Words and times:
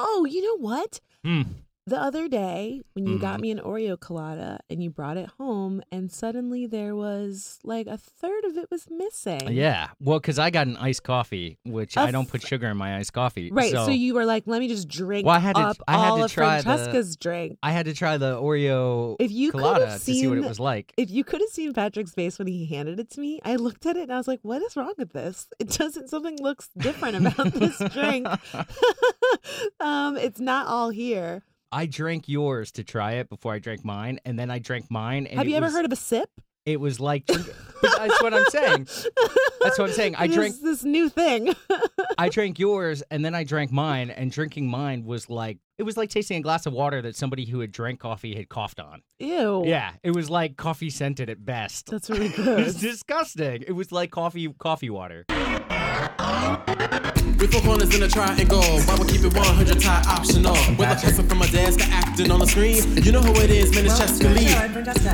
Oh, 0.00 0.24
you 0.26 0.42
know 0.42 0.58
what? 0.58 1.00
Hmm. 1.24 1.42
The 1.88 2.00
other 2.00 2.28
day 2.28 2.82
when 2.92 3.06
you 3.06 3.18
got 3.18 3.38
Mhm. 3.38 3.42
me 3.42 3.50
an 3.52 3.58
Oreo 3.60 3.98
colada 3.98 4.60
and 4.68 4.82
you 4.82 4.90
brought 4.90 5.16
it 5.16 5.28
home, 5.38 5.80
and 5.90 6.12
suddenly 6.12 6.66
there 6.66 6.94
was 6.94 7.58
like 7.64 7.86
a 7.86 7.96
third 7.96 8.44
of 8.44 8.56
it 8.58 8.70
was 8.70 8.88
missing. 8.90 9.40
Yeah. 9.52 9.88
Well, 9.98 10.18
because 10.20 10.38
I 10.38 10.50
got 10.50 10.66
an 10.66 10.76
iced 10.76 11.02
coffee, 11.02 11.58
which 11.64 11.96
I 11.96 12.10
don't 12.10 12.28
put 12.28 12.42
sugar 12.46 12.66
in 12.68 12.76
my 12.76 12.96
iced 12.98 13.12
coffee. 13.14 13.50
Right. 13.50 13.72
So, 13.72 13.86
So, 13.86 13.90
you 13.90 14.12
were 14.14 14.26
like, 14.26 14.42
let 14.46 14.60
me 14.60 14.68
just 14.68 14.86
drink 14.88 15.26
Well, 15.26 15.34
I 15.34 15.38
had 15.38 15.54
to- 15.56 15.62
up 15.62 15.76
I 15.88 15.92
had 15.92 16.10
all 16.10 16.18
to 16.18 16.24
of 16.24 16.32
try 16.32 16.58
the- 16.58 16.62
Francesca's 16.64 17.16
drink. 17.16 17.58
I 17.62 17.72
had 17.72 17.86
to 17.86 17.94
try 17.94 18.18
the 18.18 18.36
Oreo 18.36 19.16
If 19.18 19.30
you 19.32 19.50
could 19.50 19.60
colada 19.60 19.86
have 19.86 19.94
to 19.98 20.04
see 20.04 20.26
what 20.28 20.36
it 20.38 20.42
seen- 20.42 20.48
was 20.48 20.60
like. 20.60 20.92
If 20.98 21.10
you 21.10 21.24
could 21.24 21.40
have 21.40 21.50
seen 21.50 21.72
Patrick's 21.72 22.12
face 22.12 22.38
when 22.38 22.48
he 22.48 22.66
handed 22.66 23.00
it 23.00 23.08
to 23.12 23.20
me, 23.20 23.40
I 23.44 23.56
looked 23.56 23.86
at 23.86 23.96
it 23.96 24.02
and 24.02 24.12
I 24.12 24.18
was 24.18 24.28
like, 24.28 24.40
what 24.42 24.60
is 24.62 24.76
wrong 24.76 24.92
with 24.98 25.12
this? 25.14 25.48
It 25.58 25.70
doesn't, 25.70 26.08
something 26.10 26.36
looks 26.42 26.68
different 26.76 27.16
about 27.26 27.52
this 27.54 27.78
drink. 27.92 28.26
um, 29.80 30.16
it's 30.16 30.40
not 30.40 30.66
all 30.66 30.90
here. 30.90 31.42
I 31.70 31.86
drank 31.86 32.28
yours 32.28 32.72
to 32.72 32.84
try 32.84 33.12
it 33.14 33.28
before 33.28 33.52
I 33.52 33.58
drank 33.58 33.84
mine, 33.84 34.20
and 34.24 34.38
then 34.38 34.50
I 34.50 34.58
drank 34.58 34.90
mine. 34.90 35.26
And 35.26 35.38
Have 35.38 35.48
you 35.48 35.56
ever 35.56 35.66
was- 35.66 35.74
heard 35.74 35.84
of 35.84 35.92
a 35.92 35.96
sip? 35.96 36.30
It 36.66 36.80
was 36.80 37.00
like 37.00 37.24
that's 37.26 38.22
what 38.22 38.34
I'm 38.34 38.44
saying. 38.50 38.88
That's 39.62 39.78
what 39.78 39.88
I'm 39.88 39.92
saying. 39.94 40.16
I 40.16 40.26
drank 40.34 40.60
this 40.60 40.84
new 40.84 41.08
thing. 41.08 41.54
I 42.18 42.28
drank 42.32 42.58
yours, 42.58 43.02
and 43.10 43.24
then 43.24 43.34
I 43.34 43.44
drank 43.44 43.72
mine, 43.72 44.10
and 44.10 44.30
drinking 44.30 44.68
mine 44.68 45.04
was 45.06 45.30
like 45.30 45.56
it 45.78 45.84
was 45.84 45.96
like 45.96 46.10
tasting 46.10 46.36
a 46.36 46.42
glass 46.42 46.66
of 46.66 46.74
water 46.74 47.00
that 47.00 47.16
somebody 47.16 47.46
who 47.46 47.60
had 47.60 47.72
drank 47.72 48.00
coffee 48.00 48.34
had 48.34 48.50
coughed 48.50 48.80
on. 48.80 49.00
Ew. 49.18 49.62
Yeah, 49.64 49.92
it 50.02 50.10
was 50.10 50.28
like 50.28 50.58
coffee 50.58 50.90
scented 50.90 51.30
at 51.30 51.42
best. 51.42 51.86
That's 51.86 52.10
really 52.10 52.26
It 52.36 52.64
was 52.66 52.74
disgusting. 52.78 53.62
It 53.66 53.72
was 53.72 53.90
like 53.90 54.10
coffee 54.10 54.52
coffee 54.58 54.90
water. 54.90 55.24
With 57.38 57.52
four 57.52 57.60
corners 57.62 57.94
in 57.94 58.02
a 58.02 58.08
triangle, 58.08 58.60
why 58.60 58.96
we 58.98 59.06
keep 59.06 59.22
it 59.24 59.32
100 59.32 59.80
tie 59.80 60.02
optional? 60.08 60.52
With 60.76 60.80
a 60.90 60.96
person 61.00 61.28
from 61.28 61.42
a 61.42 61.46
desk 61.46 61.80
acting 61.88 62.30
on 62.32 62.40
the 62.40 62.46
screen, 62.46 62.96
you 63.04 63.12
know 63.12 63.20
who 63.20 63.32
it 63.40 63.50
is, 63.50 63.72
man, 63.74 63.86
it's 63.86 63.96
Chester 63.98 64.28
Lee. 64.30 64.44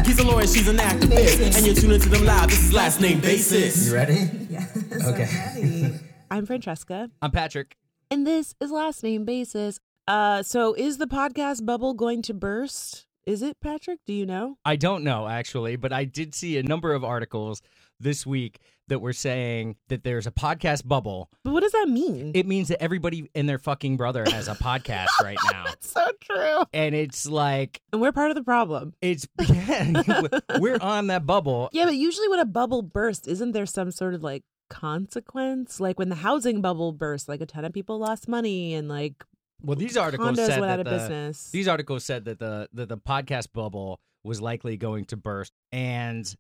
He's 0.07 0.19
a 0.19 0.25
lawyer, 0.25 0.47
she's 0.47 0.67
an 0.69 0.77
activist, 0.79 1.57
and 1.57 1.67
you're 1.67 1.75
tuning 1.75 2.01
to 2.01 2.09
them 2.09 2.25
live. 2.25 2.49
This 2.49 2.65
is 2.65 2.73
last 2.73 3.01
name 3.01 3.21
basis. 3.21 3.89
You 3.89 3.95
ready? 3.95 4.29
Yes. 4.49 4.71
Okay. 5.07 5.29
I'm 5.29 5.63
ready. 5.63 5.95
I'm 6.31 6.47
Francesca, 6.47 7.11
I'm 7.21 7.31
Patrick. 7.31 7.77
and 8.11 8.27
this 8.27 8.55
is 8.61 8.71
Last 8.71 9.03
Name 9.03 9.25
Basis. 9.27 9.79
Uh, 10.09 10.43
so 10.43 10.73
is 10.75 10.97
the 10.99 11.07
podcast 11.07 11.65
bubble 11.67 11.93
going 11.95 12.23
to 12.23 12.33
burst? 12.35 13.07
Is 13.27 13.43
it, 13.43 13.59
Patrick? 13.61 14.01
Do 14.07 14.13
you 14.13 14.25
know? 14.27 14.57
I 14.65 14.77
don't 14.77 15.05
know 15.05 15.27
actually, 15.29 15.77
but 15.77 15.93
I 15.93 16.05
did 16.05 16.35
see 16.35 16.57
a 16.59 16.63
number 16.63 16.93
of 16.95 17.05
articles 17.05 17.61
this 18.01 18.27
week 18.27 18.59
that 18.89 18.99
were 18.99 19.15
saying 19.15 19.77
that 19.89 20.05
there's 20.05 20.27
a 20.27 20.31
podcast 20.31 20.87
bubble. 20.87 21.31
But 21.43 21.53
what 21.53 21.63
does 21.63 21.73
that 21.73 21.89
mean? 21.89 22.33
It 22.35 22.47
means 22.47 22.69
that 22.69 22.83
everybody 22.83 23.31
and 23.35 23.49
their 23.49 23.59
fucking 23.59 23.97
brother 23.97 24.25
has 24.31 24.47
a 24.47 24.55
podcast 24.55 25.09
right 25.23 25.39
now. 25.53 25.65
That's 25.65 25.91
so 25.91 26.07
true. 26.21 26.65
And 26.75 26.95
it's 26.95 27.27
like 27.27 27.81
And 27.93 28.03
we're 28.03 28.13
part 28.13 28.31
of 28.31 28.35
the 28.35 28.43
problem. 28.43 28.93
it's 29.01 29.27
yeah, 29.49 30.23
we're 30.59 30.79
on 30.81 31.07
that 31.07 31.25
bubble. 31.25 31.71
Yeah, 31.73 31.87
but 31.87 31.95
usually 31.97 32.29
when 32.29 32.41
a 32.41 32.45
bubble 32.45 32.83
bursts, 32.83 33.27
isn't 33.27 33.53
there 33.53 33.65
some 33.67 33.91
sort 33.91 34.13
of 34.13 34.23
like 34.23 34.43
consequence? 34.69 35.81
Like 35.81 35.99
when 35.99 36.09
the 36.11 36.17
housing 36.17 36.61
bubble 36.61 36.93
burst, 36.93 37.29
like 37.29 37.41
a 37.41 37.47
ton 37.47 37.65
of 37.65 37.73
people 37.73 37.99
lost 37.99 38.29
money 38.29 38.75
and 38.75 38.89
like 38.89 39.25
Well, 39.63 39.77
these 39.77 39.97
articles 39.97 40.29
condos 40.37 40.47
said 40.47 40.63
that 40.63 40.77
the, 40.77 40.85
business. 40.85 41.51
These 41.53 41.69
articles 41.69 42.05
said 42.05 42.27
that 42.27 42.39
the, 42.39 42.69
that 42.75 42.89
the 42.91 42.99
podcast 42.99 43.53
bubble 43.55 43.99
was 44.23 44.41
likely 44.41 44.77
going 44.77 45.05
to 45.07 45.17
burst, 45.17 45.53
and 45.73 46.35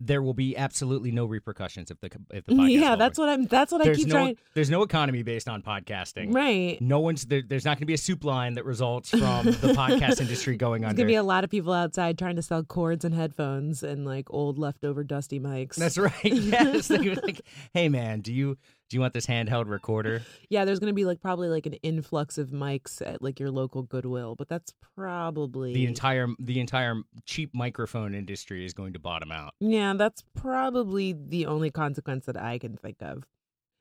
there 0.00 0.22
will 0.22 0.34
be 0.34 0.56
absolutely 0.56 1.10
no 1.12 1.26
repercussions 1.26 1.90
if 1.90 2.00
the 2.00 2.10
if 2.30 2.46
the 2.46 2.54
podcast 2.54 2.70
yeah, 2.70 2.96
that's 2.96 3.18
what 3.18 3.28
I'm. 3.28 3.46
That's 3.46 3.70
what 3.70 3.86
I 3.86 3.94
keep 3.94 4.08
no 4.08 4.14
trying. 4.14 4.36
there's 4.54 4.70
no 4.70 4.82
economy 4.82 5.22
based 5.22 5.48
on 5.48 5.62
podcasting. 5.62 6.34
Right. 6.34 6.80
No 6.80 7.00
one's 7.00 7.26
there, 7.26 7.42
there's 7.46 7.64
not 7.64 7.72
going 7.72 7.82
to 7.82 7.86
be 7.86 7.94
a 7.94 7.98
soup 7.98 8.24
line 8.24 8.54
that 8.54 8.64
results 8.64 9.10
from 9.10 9.44
the 9.46 9.52
podcast 9.76 10.20
industry 10.20 10.56
going 10.56 10.84
on. 10.84 10.94
There's 10.94 11.02
under. 11.02 11.02
gonna 11.02 11.08
be 11.08 11.14
a 11.16 11.22
lot 11.22 11.44
of 11.44 11.50
people 11.50 11.72
outside 11.72 12.18
trying 12.18 12.36
to 12.36 12.42
sell 12.42 12.64
cords 12.64 13.04
and 13.04 13.14
headphones 13.14 13.82
and 13.82 14.04
like 14.06 14.26
old 14.30 14.58
leftover 14.58 15.04
dusty 15.04 15.38
mics. 15.38 15.76
That's 15.76 15.98
right. 15.98 16.10
Yes. 16.50 16.90
Like, 16.90 17.42
hey 17.74 17.88
man, 17.88 18.20
do 18.20 18.32
you 18.32 18.56
do 18.90 18.96
you 18.96 19.00
want 19.00 19.14
this 19.14 19.26
handheld 19.26 19.68
recorder? 19.68 20.22
yeah, 20.50 20.64
there's 20.64 20.80
gonna 20.80 20.92
be 20.92 21.04
like 21.04 21.22
probably 21.22 21.48
like 21.48 21.64
an 21.64 21.74
influx 21.74 22.36
of 22.36 22.50
mics 22.50 23.00
at 23.00 23.22
like 23.22 23.38
your 23.40 23.50
local 23.50 23.82
Goodwill, 23.84 24.34
but 24.34 24.48
that's 24.48 24.74
probably 24.96 25.72
The 25.72 25.86
entire 25.86 26.26
the 26.38 26.60
entire 26.60 26.96
cheap 27.24 27.54
microphone 27.54 28.14
industry 28.14 28.66
is 28.66 28.74
going 28.74 28.92
to 28.92 28.98
bottom 28.98 29.30
out. 29.30 29.54
Yeah, 29.60 29.94
that's 29.94 30.24
probably 30.34 31.12
the 31.12 31.46
only 31.46 31.70
consequence 31.70 32.26
that 32.26 32.36
I 32.36 32.58
can 32.58 32.76
think 32.76 32.96
of. 33.00 33.24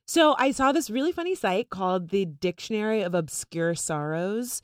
So 0.06 0.36
I 0.38 0.52
saw 0.52 0.72
this 0.72 0.90
really 0.90 1.12
funny 1.12 1.36
site 1.36 1.70
called 1.70 2.10
the 2.10 2.26
Dictionary 2.26 3.02
of 3.02 3.14
Obscure 3.14 3.76
Sorrows. 3.76 4.62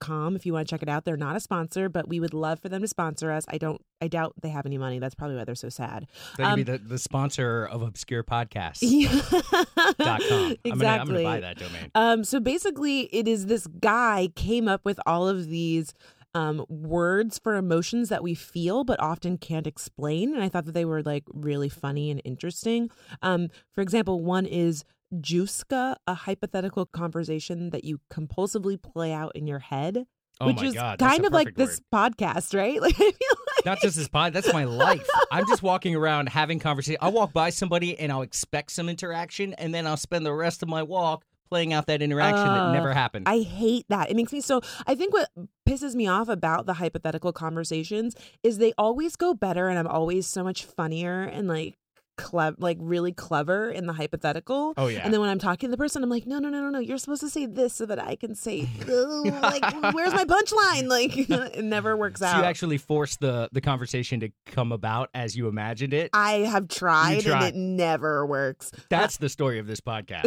Com 0.00 0.36
if 0.36 0.44
you 0.46 0.52
want 0.52 0.66
to 0.66 0.72
check 0.74 0.82
it 0.82 0.88
out 0.88 1.04
they're 1.04 1.16
not 1.16 1.36
a 1.36 1.40
sponsor 1.40 1.88
but 1.88 2.08
we 2.08 2.18
would 2.20 2.32
love 2.34 2.58
for 2.60 2.68
them 2.68 2.82
to 2.82 2.88
sponsor 2.88 3.30
us 3.30 3.44
i 3.48 3.58
don't 3.58 3.80
i 4.00 4.08
doubt 4.08 4.32
they 4.40 4.48
have 4.48 4.66
any 4.66 4.78
money 4.78 4.98
that's 4.98 5.14
probably 5.14 5.36
why 5.36 5.44
they're 5.44 5.54
so 5.54 5.68
sad 5.68 6.06
They 6.36 6.44
could 6.44 6.56
be 6.56 6.62
Um, 6.62 6.64
the, 6.64 6.78
the 6.78 6.98
sponsor 6.98 7.66
of 7.66 7.82
obscure 7.82 8.24
podcasts. 8.24 8.82
exactly 8.82 9.94
dot 9.98 10.20
com. 10.28 10.56
I'm 10.64 10.78
gonna, 10.78 10.86
I'm 10.88 11.06
gonna 11.06 11.22
buy 11.22 11.40
that 11.40 11.58
domain. 11.58 11.90
Um, 11.94 12.24
so 12.24 12.40
basically, 12.40 13.02
it 13.14 13.28
is 13.28 13.46
this 13.46 13.66
guy 13.66 14.28
came 14.34 14.68
up 14.68 14.84
with 14.84 14.98
all 15.06 15.28
of 15.28 15.48
these 15.48 15.94
um, 16.34 16.66
words 16.68 17.38
for 17.38 17.56
emotions 17.56 18.08
that 18.10 18.22
we 18.22 18.34
feel 18.34 18.84
but 18.84 19.00
often 19.00 19.38
can't 19.38 19.66
explain, 19.66 20.34
and 20.34 20.42
I 20.42 20.48
thought 20.48 20.66
that 20.66 20.72
they 20.72 20.84
were 20.84 21.02
like 21.02 21.24
really 21.32 21.68
funny 21.70 22.10
and 22.10 22.20
interesting. 22.24 22.90
Um, 23.22 23.48
for 23.72 23.80
example, 23.80 24.20
one 24.22 24.44
is 24.46 24.84
Jouska, 25.20 25.96
a 26.06 26.14
hypothetical 26.14 26.86
conversation 26.86 27.70
that 27.70 27.84
you 27.84 28.00
compulsively 28.12 28.80
play 28.80 29.12
out 29.12 29.32
in 29.34 29.46
your 29.46 29.58
head, 29.58 30.06
Oh 30.40 30.48
which 30.48 30.62
is 30.62 30.74
god, 30.74 30.98
kind 30.98 31.24
of 31.24 31.32
like 31.32 31.54
perfect 31.54 31.58
this 31.58 31.80
podcast, 31.92 32.56
right? 32.56 32.80
Like, 32.86 32.98
like 32.98 33.16
Not 33.64 33.80
just 33.80 33.96
this 33.96 34.08
pod, 34.08 34.32
that's 34.32 34.52
my 34.52 34.64
life. 34.64 35.06
I'm 35.32 35.46
just 35.46 35.62
walking 35.62 35.96
around 35.96 36.28
having 36.28 36.58
conversation. 36.58 36.98
I'll 37.00 37.12
walk 37.12 37.32
by 37.32 37.50
somebody 37.50 37.98
and 37.98 38.12
I'll 38.12 38.22
expect 38.22 38.72
some 38.72 38.88
interaction, 38.88 39.54
and 39.54 39.74
then 39.74 39.86
I'll 39.86 39.96
spend 39.96 40.26
the 40.26 40.34
rest 40.34 40.62
of 40.62 40.68
my 40.68 40.82
walk 40.82 41.24
playing 41.48 41.72
out 41.72 41.86
that 41.86 42.02
interaction 42.02 42.44
that 42.44 42.72
never 42.72 42.92
happened. 42.92 43.28
I 43.28 43.38
hate 43.40 43.86
that. 43.88 44.10
It 44.10 44.16
makes 44.16 44.32
me 44.32 44.40
so. 44.40 44.60
I 44.86 44.94
think 44.94 45.14
what 45.14 45.30
pisses 45.66 45.94
me 45.94 46.06
off 46.06 46.28
about 46.28 46.66
the 46.66 46.74
hypothetical 46.74 47.32
conversations 47.32 48.14
is 48.42 48.58
they 48.58 48.72
always 48.76 49.16
go 49.16 49.32
better, 49.32 49.68
and 49.68 49.78
I'm 49.78 49.86
always 49.86 50.26
so 50.26 50.44
much 50.44 50.64
funnier 50.64 51.22
and 51.22 51.48
like 51.48 51.78
clever, 52.16 52.56
like 52.58 52.78
really 52.80 53.12
clever 53.12 53.70
in 53.70 53.86
the 53.86 53.92
hypothetical. 53.92 54.74
oh 54.76 54.88
yeah. 54.88 55.00
And 55.04 55.12
then 55.12 55.20
when 55.20 55.30
I'm 55.30 55.38
talking 55.38 55.68
to 55.68 55.70
the 55.70 55.76
person, 55.76 56.02
I'm 56.02 56.10
like, 56.10 56.26
no, 56.26 56.38
no, 56.38 56.48
no, 56.48 56.60
no, 56.60 56.70
no. 56.70 56.78
You're 56.78 56.98
supposed 56.98 57.20
to 57.22 57.28
say 57.30 57.46
this 57.46 57.74
so 57.74 57.86
that 57.86 57.98
I 58.02 58.16
can 58.16 58.34
say, 58.34 58.68
like, 58.86 59.94
where's 59.94 60.12
my 60.12 60.24
punchline? 60.24 60.88
Like, 60.88 61.16
it 61.56 61.64
never 61.64 61.96
works 61.96 62.20
so 62.20 62.26
out. 62.26 62.38
you 62.38 62.44
actually 62.44 62.78
force 62.78 63.16
the 63.16 63.48
the 63.52 63.60
conversation 63.60 64.20
to 64.20 64.30
come 64.46 64.72
about 64.72 65.10
as 65.14 65.36
you 65.36 65.48
imagined 65.48 65.92
it. 65.92 66.10
I 66.12 66.38
have 66.38 66.68
tried, 66.68 67.22
tried. 67.22 67.36
and 67.36 67.44
it 67.44 67.58
never 67.58 68.26
works. 68.26 68.70
That's 68.88 69.16
the 69.18 69.28
story 69.28 69.58
of 69.58 69.66
this 69.66 69.80
podcast. 69.86 70.24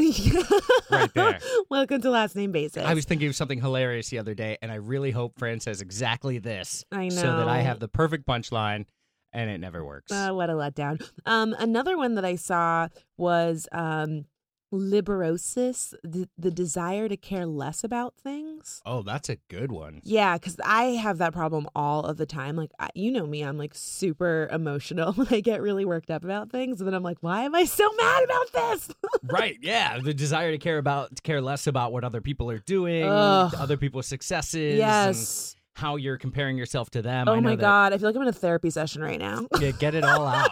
Right 0.90 1.14
there. 1.14 1.40
Welcome 1.70 2.02
to 2.02 2.10
Last 2.10 2.36
Name 2.36 2.52
Basis. 2.52 2.84
I 2.86 2.94
was 2.94 3.06
thinking 3.06 3.28
of 3.28 3.36
something 3.36 3.60
hilarious 3.60 4.10
the 4.10 4.20
other 4.20 4.34
day, 4.34 4.58
and 4.62 4.72
I 4.72 4.76
really 4.76 5.12
hope 5.12 5.38
Fran 5.38 5.60
says 5.60 5.82
exactly 5.82 6.38
this, 6.40 6.86
I 6.92 7.10
so 7.10 7.38
that 7.38 7.48
I 7.48 7.62
have 7.62 7.80
the 7.80 7.88
perfect 7.88 8.26
punchline, 8.28 8.86
and 9.34 9.50
it 9.50 9.60
never 9.60 9.84
works. 9.84 10.12
Uh, 10.12 10.32
what 10.32 10.50
a 10.50 10.54
letdown. 10.54 11.02
Um, 11.26 11.56
another 11.60 11.98
one 11.98 12.16
that 12.16 12.26
I 12.26 12.36
saw 12.36 12.88
was 13.18 13.68
um, 13.72 14.26
liberosis, 14.74 15.94
the, 16.04 16.30
the 16.38 16.52
desire 16.52 17.10
to 17.10 17.18
care 17.18 17.46
less 17.46 17.84
about 17.84 18.16
things. 18.16 18.82
oh, 18.86 19.02
that's 19.02 19.30
a 19.30 19.38
good 19.48 19.72
one. 19.72 20.00
Yeah, 20.04 20.38
because 20.38 20.58
I 20.64 20.84
have 20.84 21.18
that 21.20 21.34
problem 21.34 21.68
all 21.76 22.04
of 22.04 22.18
the 22.18 22.26
time. 22.26 22.56
Like, 22.56 22.72
I, 22.80 22.90
you 22.94 23.12
know 23.12 23.26
me, 23.26 23.42
I'm 23.42 23.58
like 23.58 23.74
super 23.74 24.48
emotional. 24.52 25.16
I 25.30 25.42
get 25.42 25.62
really 25.62 25.86
worked 25.86 26.12
up 26.12 26.24
about 26.24 26.52
things. 26.52 26.82
And 26.82 26.88
then 26.88 26.94
I'm 26.94 27.04
like, 27.04 27.18
why 27.22 27.44
am 27.44 27.56
I 27.56 27.66
so 27.66 27.90
mad 27.98 28.24
about 28.24 28.52
this? 28.52 28.90
right? 29.24 29.58
Yeah, 29.62 30.00
the 30.00 30.14
desire 30.14 30.52
to 30.52 30.58
care 30.58 30.78
about 30.78 31.16
to 31.16 31.22
care 31.22 31.42
less 31.42 31.68
about 31.68 31.92
what 31.92 32.04
other 32.04 32.22
people 32.22 32.50
are 32.52 32.60
doing, 32.60 33.04
Ugh. 33.04 33.54
other 33.58 33.78
people's 33.78 34.08
successes, 34.08 34.72
and 34.72 34.78
yes. 34.80 35.56
How 35.80 35.96
you're 35.96 36.18
comparing 36.18 36.58
yourself 36.58 36.90
to 36.92 37.02
them. 37.02 37.28
I 37.30 37.32
Oh 37.32 37.42
my 37.42 37.56
that- 37.56 37.62
God. 37.62 37.94
I 37.94 37.98
feel 37.98 38.10
like 38.10 38.16
I'm 38.18 38.22
in 38.24 38.28
a 38.28 38.34
therapy 38.34 38.70
session 38.70 39.02
right 39.02 39.18
now. 39.20 39.48
Yeah, 39.60 39.72
get 39.72 39.96
it 39.96 40.04
all 40.04 40.28
out. 40.28 40.52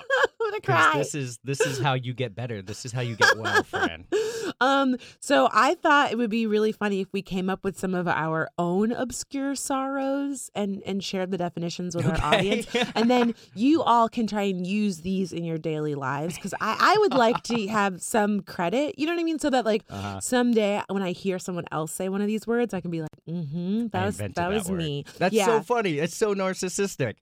To 0.61 0.65
cry. 0.65 0.93
This 0.97 1.15
is 1.15 1.39
this 1.43 1.61
is 1.61 1.79
how 1.79 1.93
you 1.93 2.13
get 2.13 2.35
better. 2.35 2.61
This 2.61 2.85
is 2.85 2.91
how 2.91 3.01
you 3.01 3.15
get 3.15 3.37
well, 3.37 3.63
Fran. 3.63 4.05
um 4.61 4.95
so 5.19 5.49
i 5.51 5.73
thought 5.75 6.09
it 6.11 6.17
would 6.17 6.29
be 6.29 6.47
really 6.47 6.71
funny 6.71 7.01
if 7.01 7.11
we 7.11 7.21
came 7.21 7.49
up 7.49 7.65
with 7.65 7.77
some 7.77 7.93
of 7.93 8.07
our 8.07 8.49
own 8.57 8.93
obscure 8.93 9.53
sorrows 9.55 10.49
and 10.55 10.81
and 10.85 11.03
shared 11.03 11.31
the 11.31 11.37
definitions 11.37 11.95
with 11.95 12.05
our 12.07 12.17
audience 12.33 12.65
and 12.95 13.09
then 13.11 13.35
you 13.55 13.83
all 13.83 14.07
can 14.07 14.25
try 14.25 14.43
and 14.43 14.65
use 14.65 15.01
these 15.01 15.33
in 15.33 15.43
your 15.43 15.57
daily 15.57 15.95
lives 15.95 16.35
because 16.35 16.53
I, 16.61 16.77
I 16.79 16.97
would 16.99 17.13
like 17.13 17.43
to 17.43 17.67
have 17.79 18.01
some 18.01 18.39
credit 18.41 18.97
you 18.97 19.05
know 19.05 19.13
what 19.13 19.19
i 19.19 19.23
mean 19.23 19.37
so 19.37 19.49
that 19.49 19.65
like 19.65 19.83
Uh-huh. 19.89 20.21
someday 20.21 20.81
when 20.89 21.03
i 21.03 21.11
hear 21.11 21.39
someone 21.39 21.65
else 21.71 21.91
say 21.91 22.07
one 22.09 22.21
of 22.21 22.27
these 22.27 22.47
words 22.47 22.73
i 22.73 22.79
can 22.81 22.89
be 22.89 23.01
like 23.01 23.09
Mm-hmm. 23.29 23.87
That 23.87 24.03
I 24.03 24.05
was 24.05 24.15
invented 24.21 24.35
that 24.35 24.49
was 24.49 24.69
word. 24.69 24.77
me. 24.77 25.03
That's 25.17 25.35
yeah. 25.35 25.47
so 25.47 25.61
funny. 25.61 25.97
It's 25.99 26.15
so 26.15 26.33
narcissistic. 26.33 27.15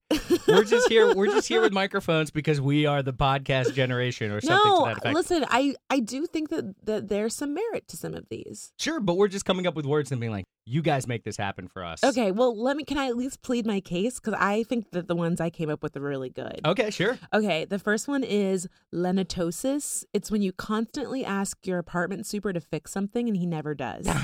we're 0.47 0.63
just 0.63 0.87
here. 0.87 1.15
We're 1.15 1.25
just 1.33 1.47
here 1.47 1.61
with 1.61 1.73
microphones 1.73 2.29
because 2.29 2.61
we 2.61 2.85
are 2.85 3.01
the 3.01 3.11
podcast 3.25 3.73
generation 3.73 4.31
or 4.31 4.41
something 4.41 4.71
no, 4.71 4.79
to 4.79 4.85
that 4.85 4.97
effect. 4.97 5.15
listen, 5.15 5.45
I 5.49 5.75
I 5.89 5.99
do 5.99 6.25
think 6.25 6.49
that 6.49 6.85
that 6.85 7.07
there's 7.07 7.35
some 7.35 7.53
merit 7.53 7.87
to 7.89 7.97
some 7.97 8.13
of 8.13 8.27
these. 8.29 8.71
Sure, 8.79 8.99
but 8.99 9.15
we're 9.17 9.27
just 9.27 9.45
coming 9.45 9.67
up 9.67 9.75
with 9.75 9.85
words 9.85 10.11
and 10.11 10.19
being 10.19 10.31
like, 10.31 10.45
"You 10.65 10.81
guys 10.81 11.07
make 11.07 11.23
this 11.23 11.37
happen 11.37 11.67
for 11.67 11.83
us." 11.83 12.03
Okay, 12.03 12.31
well, 12.31 12.55
let 12.59 12.77
me. 12.77 12.83
Can 12.83 12.97
I 12.97 13.07
at 13.07 13.17
least 13.17 13.41
plead 13.41 13.65
my 13.65 13.79
case? 13.79 14.19
Because 14.19 14.33
I 14.39 14.63
think 14.63 14.91
that 14.91 15.07
the 15.07 15.15
ones 15.15 15.39
I 15.41 15.49
came 15.49 15.69
up 15.69 15.81
with 15.83 15.95
are 15.97 16.01
really 16.01 16.29
good. 16.29 16.61
Okay, 16.65 16.89
sure. 16.89 17.17
Okay, 17.33 17.65
the 17.65 17.79
first 17.79 18.07
one 18.07 18.23
is 18.23 18.67
lenitosis. 18.93 20.05
It's 20.13 20.29
when 20.31 20.41
you 20.41 20.51
constantly 20.51 21.23
ask 21.25 21.65
your 21.65 21.79
apartment 21.79 22.25
super 22.25 22.53
to 22.53 22.59
fix 22.61 22.91
something 22.91 23.27
and 23.27 23.37
he 23.37 23.45
never 23.45 23.73
does. 23.75 24.07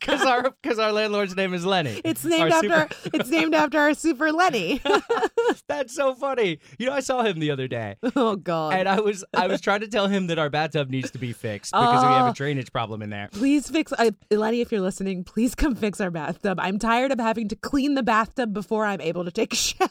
Because 0.00 0.22
our 0.22 0.50
because 0.62 0.78
our 0.78 0.92
landlord's 0.92 1.36
name 1.36 1.54
is 1.54 1.64
Lenny. 1.64 2.00
It's 2.04 2.24
named 2.24 2.52
Our 2.52 2.72
after 2.72 2.96
it's 3.12 3.28
named 3.28 3.54
after 3.54 3.78
our 3.78 3.94
super 3.94 4.32
Lenny. 4.32 4.80
That's 5.68 5.94
so 5.94 6.14
funny. 6.14 6.58
You 6.78 6.86
know, 6.86 6.92
I 6.92 7.00
saw 7.00 7.22
him 7.22 7.38
the 7.38 7.50
other 7.50 7.68
day. 7.68 7.96
oh 8.16 8.36
God! 8.36 8.74
And 8.74 8.88
I 8.88 9.00
was 9.00 9.24
I 9.34 9.46
was 9.46 9.60
trying 9.60 9.80
to 9.80 9.88
tell 9.88 10.08
him 10.08 10.28
that 10.28 10.38
our 10.38 10.50
bathtub 10.50 10.88
needs 10.90 11.10
to 11.12 11.18
be 11.18 11.32
fixed 11.32 11.72
because 11.72 12.02
we 12.02 12.08
have 12.08 12.30
a 12.30 12.34
drainage 12.34 12.72
problem 12.72 13.02
in 13.02 13.10
there. 13.10 13.28
please 13.32 13.68
fix, 13.68 13.92
uh, 13.92 14.10
Lenny. 14.30 14.60
If 14.60 14.72
you're 14.72 14.80
listening, 14.80 15.24
please 15.30 15.54
come 15.54 15.76
fix 15.76 16.00
our 16.00 16.10
bathtub. 16.10 16.58
I'm 16.60 16.78
tired 16.78 17.12
of 17.12 17.20
having 17.20 17.46
to 17.48 17.56
clean 17.56 17.94
the 17.94 18.02
bathtub 18.02 18.52
before 18.52 18.84
I'm 18.84 19.00
able 19.00 19.24
to 19.24 19.30
take 19.30 19.52
a 19.52 19.56
shower. 19.68 19.88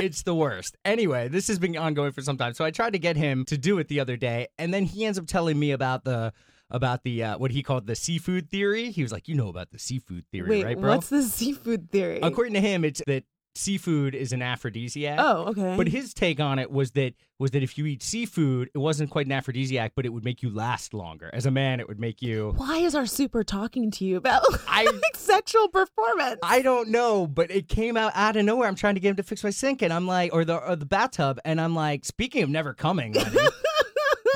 It's 0.00 0.22
the 0.22 0.34
worst. 0.34 0.76
Anyway, 0.84 1.28
this 1.28 1.46
has 1.46 1.60
been 1.60 1.76
ongoing 1.76 2.10
for 2.10 2.22
some 2.22 2.36
time. 2.36 2.54
So 2.54 2.64
I 2.64 2.72
tried 2.72 2.94
to 2.94 2.98
get 2.98 3.16
him 3.16 3.44
to 3.46 3.56
do 3.56 3.78
it 3.78 3.86
the 3.86 4.00
other 4.00 4.16
day, 4.16 4.48
and 4.58 4.74
then 4.74 4.84
he 4.84 5.04
ends 5.04 5.18
up 5.18 5.26
telling 5.26 5.58
me 5.58 5.70
about 5.70 6.04
the 6.04 6.32
about 6.70 7.04
the 7.04 7.22
uh, 7.22 7.38
what 7.38 7.52
he 7.52 7.62
called 7.62 7.86
the 7.86 7.94
seafood 7.94 8.50
theory. 8.50 8.90
He 8.90 9.02
was 9.02 9.12
like, 9.12 9.28
"You 9.28 9.36
know 9.36 9.48
about 9.48 9.70
the 9.70 9.78
seafood 9.78 10.24
theory, 10.32 10.48
Wait, 10.48 10.64
right, 10.64 10.80
bro?" 10.80 10.90
what's 10.90 11.08
the 11.08 11.22
seafood 11.22 11.90
theory? 11.90 12.18
According 12.22 12.54
to 12.54 12.60
him, 12.60 12.84
it's 12.84 13.00
that 13.06 13.24
seafood 13.54 14.14
is 14.14 14.32
an 14.32 14.42
aphrodisiac. 14.42 15.18
oh, 15.20 15.46
okay. 15.48 15.74
But 15.76 15.88
his 15.88 16.14
take 16.14 16.40
on 16.40 16.58
it 16.58 16.70
was 16.70 16.92
that 16.92 17.14
was 17.38 17.52
that 17.52 17.62
if 17.62 17.78
you 17.78 17.86
eat 17.86 18.02
seafood, 18.02 18.68
it 18.74 18.78
wasn't 18.78 19.08
quite 19.10 19.24
an 19.26 19.32
aphrodisiac, 19.32 19.92
but 19.96 20.04
it 20.04 20.10
would 20.10 20.24
make 20.24 20.42
you 20.42 20.50
last 20.50 20.92
longer. 20.92 21.30
As 21.32 21.46
a 21.46 21.50
man, 21.50 21.80
it 21.80 21.88
would 21.88 21.98
make 21.98 22.20
you. 22.20 22.52
Why 22.58 22.76
is 22.78 22.94
our 22.94 23.06
super 23.06 23.42
talking 23.42 23.90
to 23.92 24.04
you 24.04 24.18
about 24.18 24.42
I- 24.68 24.84
like 24.84 25.16
sexual 25.16 25.68
performance? 25.68 26.38
I 26.42 26.60
don't 26.62 26.88
know, 26.90 27.26
but 27.26 27.50
it 27.50 27.66
came 27.68 27.96
out 27.96 28.12
out 28.14 28.36
of 28.36 28.44
nowhere. 28.44 28.68
I'm 28.68 28.74
trying 28.74 28.94
to 28.96 29.00
get 29.00 29.10
him 29.10 29.16
to 29.16 29.22
fix 29.22 29.42
my 29.42 29.50
sink, 29.50 29.80
and 29.82 29.92
I'm 29.92 30.06
like, 30.06 30.34
or 30.34 30.44
the 30.44 30.56
or 30.58 30.76
the 30.76 30.86
bathtub, 30.86 31.38
and 31.44 31.60
I'm 31.60 31.74
like, 31.74 32.04
speaking 32.04 32.42
of 32.42 32.50
never 32.50 32.74
coming, 32.74 33.14
honey, 33.14 33.38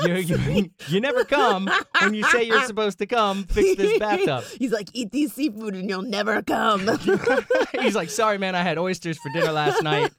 you, 0.03 0.15
you 0.15 0.69
you 0.87 0.99
never 1.01 1.23
come 1.25 1.69
when 2.01 2.13
you 2.13 2.23
say 2.25 2.43
you're 2.43 2.63
supposed 2.65 2.97
to 2.99 3.05
come. 3.05 3.43
Fix 3.45 3.75
this 3.77 3.99
bathtub. 3.99 4.43
He's 4.59 4.71
like, 4.71 4.89
eat 4.93 5.11
these 5.11 5.33
seafood 5.33 5.75
and 5.75 5.89
you'll 5.89 6.01
never 6.01 6.41
come. 6.41 6.87
He's 7.79 7.95
like, 7.95 8.09
sorry, 8.09 8.37
man, 8.37 8.55
I 8.55 8.61
had 8.63 8.77
oysters 8.77 9.17
for 9.17 9.29
dinner 9.33 9.51
last 9.51 9.83
night, 9.83 10.11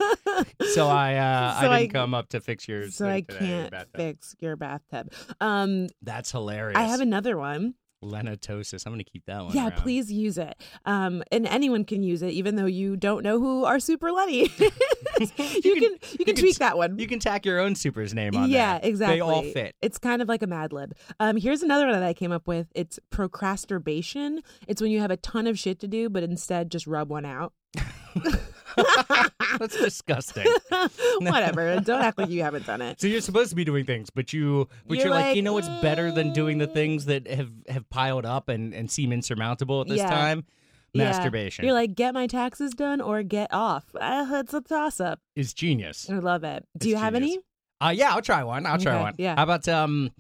so 0.73 0.87
I 0.89 1.15
uh, 1.17 1.61
So 1.61 1.71
I 1.71 1.81
didn't 1.81 1.97
I- 1.97 1.99
come 2.01 2.15
up 2.15 2.29
to 2.31 2.41
fix 2.41 2.67
yours. 2.69 2.97
so 2.97 3.09
I 3.09 3.21
today, 3.23 3.39
can't 3.39 3.71
bathtub. 3.71 3.97
fix 3.97 4.37
your 4.41 4.57
bathtub. 4.57 5.13
Um, 5.41 5.89
That's 6.03 6.31
hilarious. 6.33 6.77
I 6.79 6.83
have 6.83 7.01
another 7.01 7.37
one. 7.37 7.75
Lenitosis. 8.07 8.87
I'm 8.87 8.93
gonna 8.93 9.05
keep 9.05 9.27
that 9.27 9.45
one. 9.45 9.55
Yeah, 9.55 9.69
around. 9.69 9.77
please 9.77 10.13
use 10.13 10.39
it. 10.39 10.55
Um, 10.85 11.23
and 11.33 11.47
anyone 11.47 11.85
can 11.85 12.03
use 12.03 12.23
it, 12.23 12.31
even 12.31 12.57
though 12.57 12.67
you 12.67 12.97
don't 12.97 13.23
know 13.23 13.39
who 13.39 13.65
our 13.65 13.81
super 13.81 14.13
Lenny 14.13 14.43
is. 14.43 14.59
you, 15.21 15.27
can, 15.29 15.65
you 15.65 16.25
can 16.25 16.27
can 16.27 16.35
tweak 16.37 16.55
t- 16.55 16.59
that 16.59 16.77
one. 16.77 16.99
You 16.99 17.07
can 17.07 17.19
tack 17.19 17.45
your 17.45 17.59
own 17.59 17.75
super's 17.75 18.15
name 18.15 18.37
on 18.37 18.51
yeah, 18.51 18.79
there. 18.79 18.91
exactly. 18.91 19.17
They 19.17 19.21
all 19.21 19.43
fit. 19.43 19.75
It's 19.83 19.99
kind 19.99 20.23
of 20.23 20.29
like 20.29 20.43
a 20.43 20.47
Mad 20.47 20.73
Lib. 20.73 20.95
Um, 21.21 21.37
here's 21.37 21.63
another 21.63 21.87
one 21.87 21.95
that 21.95 22.03
I 22.03 22.15
came 22.15 22.33
up 22.33 22.47
with. 22.47 22.69
It's 22.75 22.99
procrastination. 23.11 24.43
It's 24.69 24.81
when 24.81 24.91
you 24.91 25.01
have 25.01 25.11
a 25.11 25.17
ton 25.17 25.47
of 25.47 25.59
shit 25.59 25.79
to 25.81 25.89
do, 25.89 26.09
but 26.09 26.23
instead 26.23 26.71
just 26.71 26.87
rub 26.87 27.11
one 27.11 27.25
out. 27.25 27.53
That's 29.59 29.77
disgusting. 29.79 30.47
Whatever. 31.21 31.81
Don't 31.81 32.03
act 32.03 32.19
like 32.19 32.31
you 32.31 32.43
haven't 32.43 32.67
done 32.67 32.83
it. 32.83 33.01
So 33.01 33.07
you're 33.07 33.21
supposed 33.21 33.51
to 33.51 33.57
be 33.57 33.65
doing 33.65 33.85
things, 33.85 34.11
but 34.11 34.33
you 34.33 34.69
but 34.87 34.97
You're 34.99 35.07
you're, 35.07 35.15
like, 35.15 35.27
like, 35.27 35.37
you 35.37 35.43
know 35.43 35.53
what's 35.53 35.69
better 35.81 36.11
than 36.13 36.33
doing 36.33 36.59
the 36.59 36.67
things 36.67 37.07
that 37.07 37.27
have 37.29 37.51
have 37.69 37.89
piled 37.91 38.27
up 38.27 38.49
and 38.49 38.75
and 38.75 38.91
seem 38.91 39.13
insurmountable 39.13 39.81
at 39.83 39.89
this 39.89 39.99
Yeah. 39.99 40.11
time? 40.11 40.45
Yeah. 40.93 41.05
Masturbation 41.11 41.65
You're 41.67 41.75
like, 41.75 41.95
get 41.95 42.15
my 42.15 42.27
taxes 42.27 42.73
done 42.73 43.01
or 43.03 43.23
get 43.23 43.53
off. 43.53 43.85
Uh, 44.01 44.27
it's 44.33 44.55
a 44.55 44.63
toss 44.63 44.99
up. 44.99 45.21
is 45.35 45.53
genius. 45.53 46.09
I 46.09 46.15
love 46.21 46.43
it. 46.45 46.65
Do 46.79 46.85
It's 46.85 46.87
you 46.87 46.97
have 46.97 47.13
genius. 47.15 47.33
any? 47.81 47.89
Uh 47.89 47.91
yeah, 47.93 48.15
I'll 48.15 48.23
try 48.23 48.43
one. 48.45 48.65
I'll 48.65 48.79
try 48.79 48.95
Okay, 48.95 49.03
one. 49.03 49.15
yeah. 49.19 49.37
How 49.37 49.43
about 49.43 49.69
um 49.69 50.11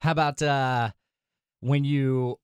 how 0.00 0.10
about 0.12 0.42
uh 0.42 0.90
when 1.60 1.84
you 1.84 2.38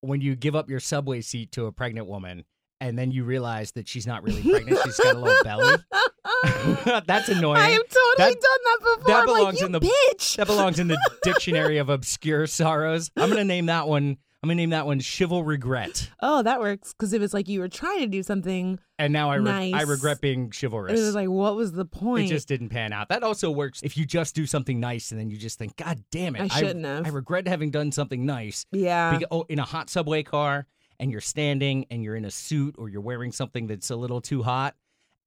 when 0.00 0.20
you 0.20 0.36
give 0.36 0.54
up 0.54 0.70
your 0.70 0.78
subway 0.80 1.20
seat 1.22 1.50
to 1.52 1.66
a 1.66 1.72
pregnant 1.72 2.06
woman 2.06 2.44
and 2.80 2.98
then 2.98 3.10
you 3.10 3.24
realize 3.24 3.72
that 3.72 3.88
she's 3.88 4.06
not 4.06 4.22
really 4.22 4.42
pregnant, 4.42 4.78
she's 4.84 4.98
got 4.98 5.16
a 5.16 5.18
little 5.18 5.42
belly. 5.44 5.76
That's 7.06 7.28
annoying. 7.28 7.58
I 7.60 7.70
have 7.70 7.82
totally 7.88 8.14
That- 8.18 8.40
done 8.40 8.58
that 8.64 8.78
before. 8.80 9.04
that 9.06 9.20
I'm 9.22 9.26
like, 9.28 9.36
belongs 9.38 9.60
you 9.60 9.66
in 9.66 9.72
the- 9.72 9.80
bitch. 9.80 10.36
That 10.36 10.46
belongs 10.46 10.78
in 10.78 10.88
the 10.88 10.98
dictionary 11.22 11.78
of 11.78 11.88
obscure 11.88 12.46
sorrows. 12.46 13.10
I'm 13.16 13.28
gonna 13.28 13.44
name 13.44 13.66
that 13.66 13.86
one. 13.88 14.16
I'm 14.42 14.48
gonna 14.48 14.56
name 14.56 14.70
that 14.70 14.84
one 14.84 14.98
chival 15.00 15.46
regret. 15.46 16.10
oh, 16.20 16.42
that 16.42 16.60
works 16.60 16.92
because 16.92 17.14
it 17.14 17.20
was 17.20 17.32
like 17.32 17.48
you 17.48 17.60
were 17.60 17.68
trying 17.68 18.00
to 18.00 18.06
do 18.06 18.22
something, 18.22 18.78
And 18.98 19.10
now 19.12 19.30
I 19.30 19.36
re- 19.36 19.44
Nice. 19.44 19.74
I 19.74 19.82
regret 19.82 20.20
being 20.20 20.50
chivalrous. 20.52 21.00
it 21.00 21.02
was 21.02 21.14
like, 21.14 21.30
what 21.30 21.56
was 21.56 21.72
the 21.72 21.86
point? 21.86 22.26
It 22.26 22.28
just 22.28 22.46
didn't 22.46 22.68
pan 22.68 22.92
out. 22.92 23.08
That 23.08 23.22
also 23.22 23.50
works 23.50 23.80
if 23.82 23.96
you 23.96 24.04
just 24.04 24.34
do 24.34 24.44
something 24.44 24.78
nice 24.80 25.12
and 25.12 25.18
then 25.20 25.30
you 25.30 25.38
just 25.38 25.58
think, 25.58 25.76
God 25.76 26.04
damn 26.10 26.36
it, 26.36 26.42
I 26.42 26.48
shouldn't 26.48 26.84
have." 26.84 27.06
I 27.06 27.08
regret 27.08 27.48
having 27.48 27.70
done 27.70 27.90
something 27.90 28.26
nice. 28.26 28.66
yeah. 28.70 29.18
Oh, 29.30 29.46
in 29.48 29.58
a 29.58 29.64
hot 29.64 29.88
subway 29.88 30.22
car, 30.22 30.66
and 31.00 31.10
you're 31.10 31.20
standing, 31.20 31.86
and 31.90 32.02
you're 32.02 32.16
in 32.16 32.24
a 32.24 32.30
suit, 32.30 32.74
or 32.78 32.88
you're 32.88 33.00
wearing 33.00 33.32
something 33.32 33.66
that's 33.66 33.90
a 33.90 33.96
little 33.96 34.20
too 34.20 34.42
hot, 34.42 34.74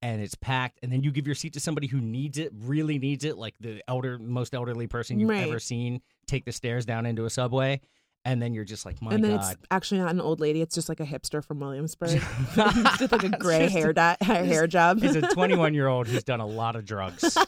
and 0.02 0.20
it's 0.22 0.34
packed, 0.34 0.78
and 0.82 0.92
then 0.92 1.02
you 1.02 1.10
give 1.10 1.26
your 1.26 1.34
seat 1.34 1.52
to 1.54 1.60
somebody 1.60 1.86
who 1.88 2.00
needs 2.00 2.38
it, 2.38 2.52
really 2.54 2.98
needs 2.98 3.24
it, 3.24 3.36
like 3.36 3.54
the 3.60 3.82
elder, 3.88 4.18
most 4.18 4.54
elderly 4.54 4.86
person 4.86 5.18
you've 5.18 5.28
Right. 5.30 5.42
ever 5.42 5.58
seen, 5.58 6.00
take 6.26 6.44
the 6.44 6.52
stairs 6.52 6.84
down 6.86 7.04
into 7.06 7.24
a 7.24 7.30
subway, 7.30 7.80
and 8.24 8.42
then 8.42 8.52
you're 8.52 8.64
just 8.64 8.84
like, 8.84 9.00
my 9.00 9.12
and 9.12 9.24
then 9.24 9.36
God. 9.36 9.52
it's 9.52 9.62
actually 9.70 10.00
not 10.00 10.10
an 10.10 10.20
old 10.20 10.40
lady. 10.40 10.60
It's 10.60 10.74
just 10.74 10.88
like 10.88 11.00
a 11.00 11.04
hipster 11.04 11.44
from 11.44 11.60
Williamsburg. 11.60 12.10
just 12.98 13.12
like 13.12 13.24
a 13.24 13.30
gray 13.30 13.68
hair 13.68 13.92
dye, 13.92 14.16
hair 14.20 14.66
job. 14.66 15.00
He's 15.00 15.16
a 15.16 15.22
21 15.22 15.74
year 15.74 15.86
old 15.86 16.08
who's 16.08 16.24
done 16.24 16.40
a 16.40 16.46
lot 16.46 16.76
of 16.76 16.84
drugs. 16.84 17.22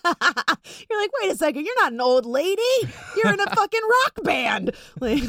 You're 0.90 1.00
like, 1.00 1.10
wait 1.20 1.32
a 1.32 1.36
second, 1.36 1.64
you're 1.64 1.82
not 1.82 1.92
an 1.92 2.00
old 2.00 2.26
lady. 2.26 2.62
You're 3.16 3.32
in 3.32 3.40
a 3.40 3.46
fucking 3.46 3.80
rock 3.82 4.24
band. 4.24 4.72
Like, 5.00 5.22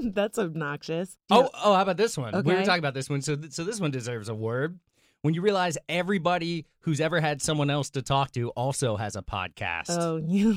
that's 0.00 0.38
obnoxious. 0.38 1.16
Do 1.28 1.36
you 1.36 1.42
Oh, 1.42 1.50
oh, 1.62 1.74
how 1.74 1.82
about 1.82 1.96
this 1.96 2.16
one? 2.16 2.32
We 2.44 2.54
were 2.54 2.64
talking 2.64 2.78
about 2.78 2.94
this 2.94 3.08
one, 3.10 3.20
so 3.20 3.36
th- 3.36 3.52
so 3.52 3.62
this 3.62 3.78
one 3.80 3.90
deserves 3.90 4.28
a 4.28 4.34
word. 4.34 4.78
When 5.24 5.32
you 5.32 5.40
realize 5.40 5.78
everybody 5.88 6.66
who's 6.80 7.00
ever 7.00 7.18
had 7.18 7.40
someone 7.40 7.70
else 7.70 7.88
to 7.92 8.02
talk 8.02 8.32
to 8.32 8.50
also 8.50 8.94
has 8.96 9.16
a 9.16 9.22
podcast. 9.22 9.86
Oh, 9.88 10.16
you. 10.18 10.52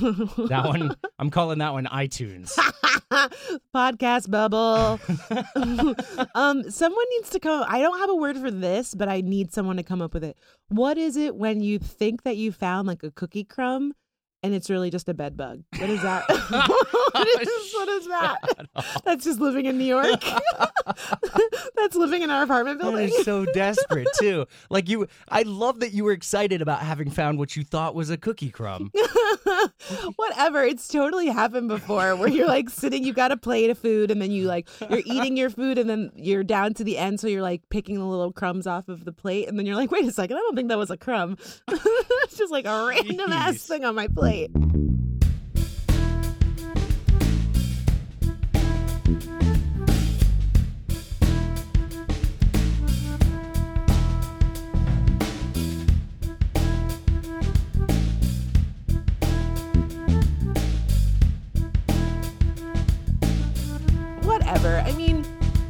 That 0.48 0.66
one, 0.66 0.94
I'm 1.18 1.30
calling 1.30 1.60
that 1.60 1.72
one 1.72 1.86
iTunes. 1.86 2.52
Podcast 3.74 4.30
bubble. 4.30 5.00
um, 6.34 6.70
someone 6.70 7.04
needs 7.12 7.30
to 7.30 7.40
come. 7.40 7.64
I 7.66 7.80
don't 7.80 7.98
have 7.98 8.10
a 8.10 8.14
word 8.14 8.36
for 8.36 8.50
this, 8.50 8.92
but 8.94 9.08
I 9.08 9.22
need 9.22 9.54
someone 9.54 9.78
to 9.78 9.82
come 9.82 10.02
up 10.02 10.12
with 10.12 10.22
it. 10.22 10.36
What 10.68 10.98
is 10.98 11.16
it 11.16 11.34
when 11.34 11.62
you 11.62 11.78
think 11.78 12.24
that 12.24 12.36
you 12.36 12.52
found 12.52 12.86
like 12.86 13.02
a 13.02 13.10
cookie 13.10 13.44
crumb 13.44 13.94
and 14.42 14.54
it's 14.54 14.70
really 14.70 14.90
just 14.90 15.08
a 15.08 15.14
bed 15.14 15.36
bug? 15.36 15.62
What 15.78 15.90
is 15.90 16.02
that? 16.02 16.24
what, 17.12 17.42
is, 17.42 17.74
what 17.74 17.88
is 17.88 18.06
that? 18.06 18.36
That's 19.04 19.24
just 19.24 19.40
living 19.40 19.66
in 19.66 19.78
New 19.78 19.84
York. 19.84 20.22
That's 21.76 21.96
living 21.96 22.22
in 22.22 22.30
our 22.30 22.42
apartment 22.44 22.80
building. 22.80 23.08
is 23.08 23.24
so 23.24 23.44
desperate 23.46 24.08
too. 24.18 24.46
Like 24.70 24.88
you, 24.88 25.06
I 25.28 25.42
love 25.42 25.80
that 25.80 25.92
you 25.92 26.04
were 26.04 26.12
excited 26.12 26.62
about 26.62 26.80
having 26.80 27.10
found 27.10 27.38
what 27.38 27.56
you 27.56 27.64
thought 27.64 27.94
was 27.94 28.10
a 28.10 28.16
cookie 28.16 28.50
crumb. 28.50 28.92
Whatever. 30.16 30.64
It's 30.64 30.86
totally 30.88 31.26
happened 31.26 31.68
before 31.68 32.14
where 32.16 32.28
you're 32.28 32.46
like 32.46 32.70
sitting, 32.70 33.04
you 33.04 33.12
got 33.12 33.32
a 33.32 33.36
plate 33.36 33.70
of 33.70 33.78
food, 33.78 34.10
and 34.10 34.22
then 34.22 34.30
you 34.30 34.46
like, 34.46 34.68
you're 34.88 35.02
eating 35.04 35.36
your 35.36 35.50
food, 35.50 35.78
and 35.78 35.88
then 35.90 36.12
you're 36.14 36.44
down 36.44 36.74
to 36.74 36.84
the 36.84 36.96
end. 36.96 37.20
So 37.20 37.26
you're 37.26 37.42
like 37.42 37.62
picking 37.70 37.96
the 37.96 38.04
little 38.04 38.32
crumbs 38.32 38.66
off 38.66 38.88
of 38.88 39.04
the 39.04 39.12
plate. 39.12 39.48
And 39.48 39.58
then 39.58 39.66
you're 39.66 39.76
like, 39.76 39.90
wait 39.90 40.04
a 40.04 40.12
second, 40.12 40.36
I 40.36 40.40
don't 40.40 40.54
think 40.54 40.68
that 40.68 40.78
was 40.78 40.90
a 40.90 40.96
crumb. 40.96 41.36
it's 41.68 42.36
just 42.36 42.52
like 42.52 42.66
a 42.66 42.86
random 42.86 43.32
ass 43.32 43.66
thing 43.66 43.84
on 43.84 43.94
my 43.94 44.06
plate. 44.08 44.27
Whatever. 64.24 64.82
I 64.84 64.92
mean, 64.92 65.24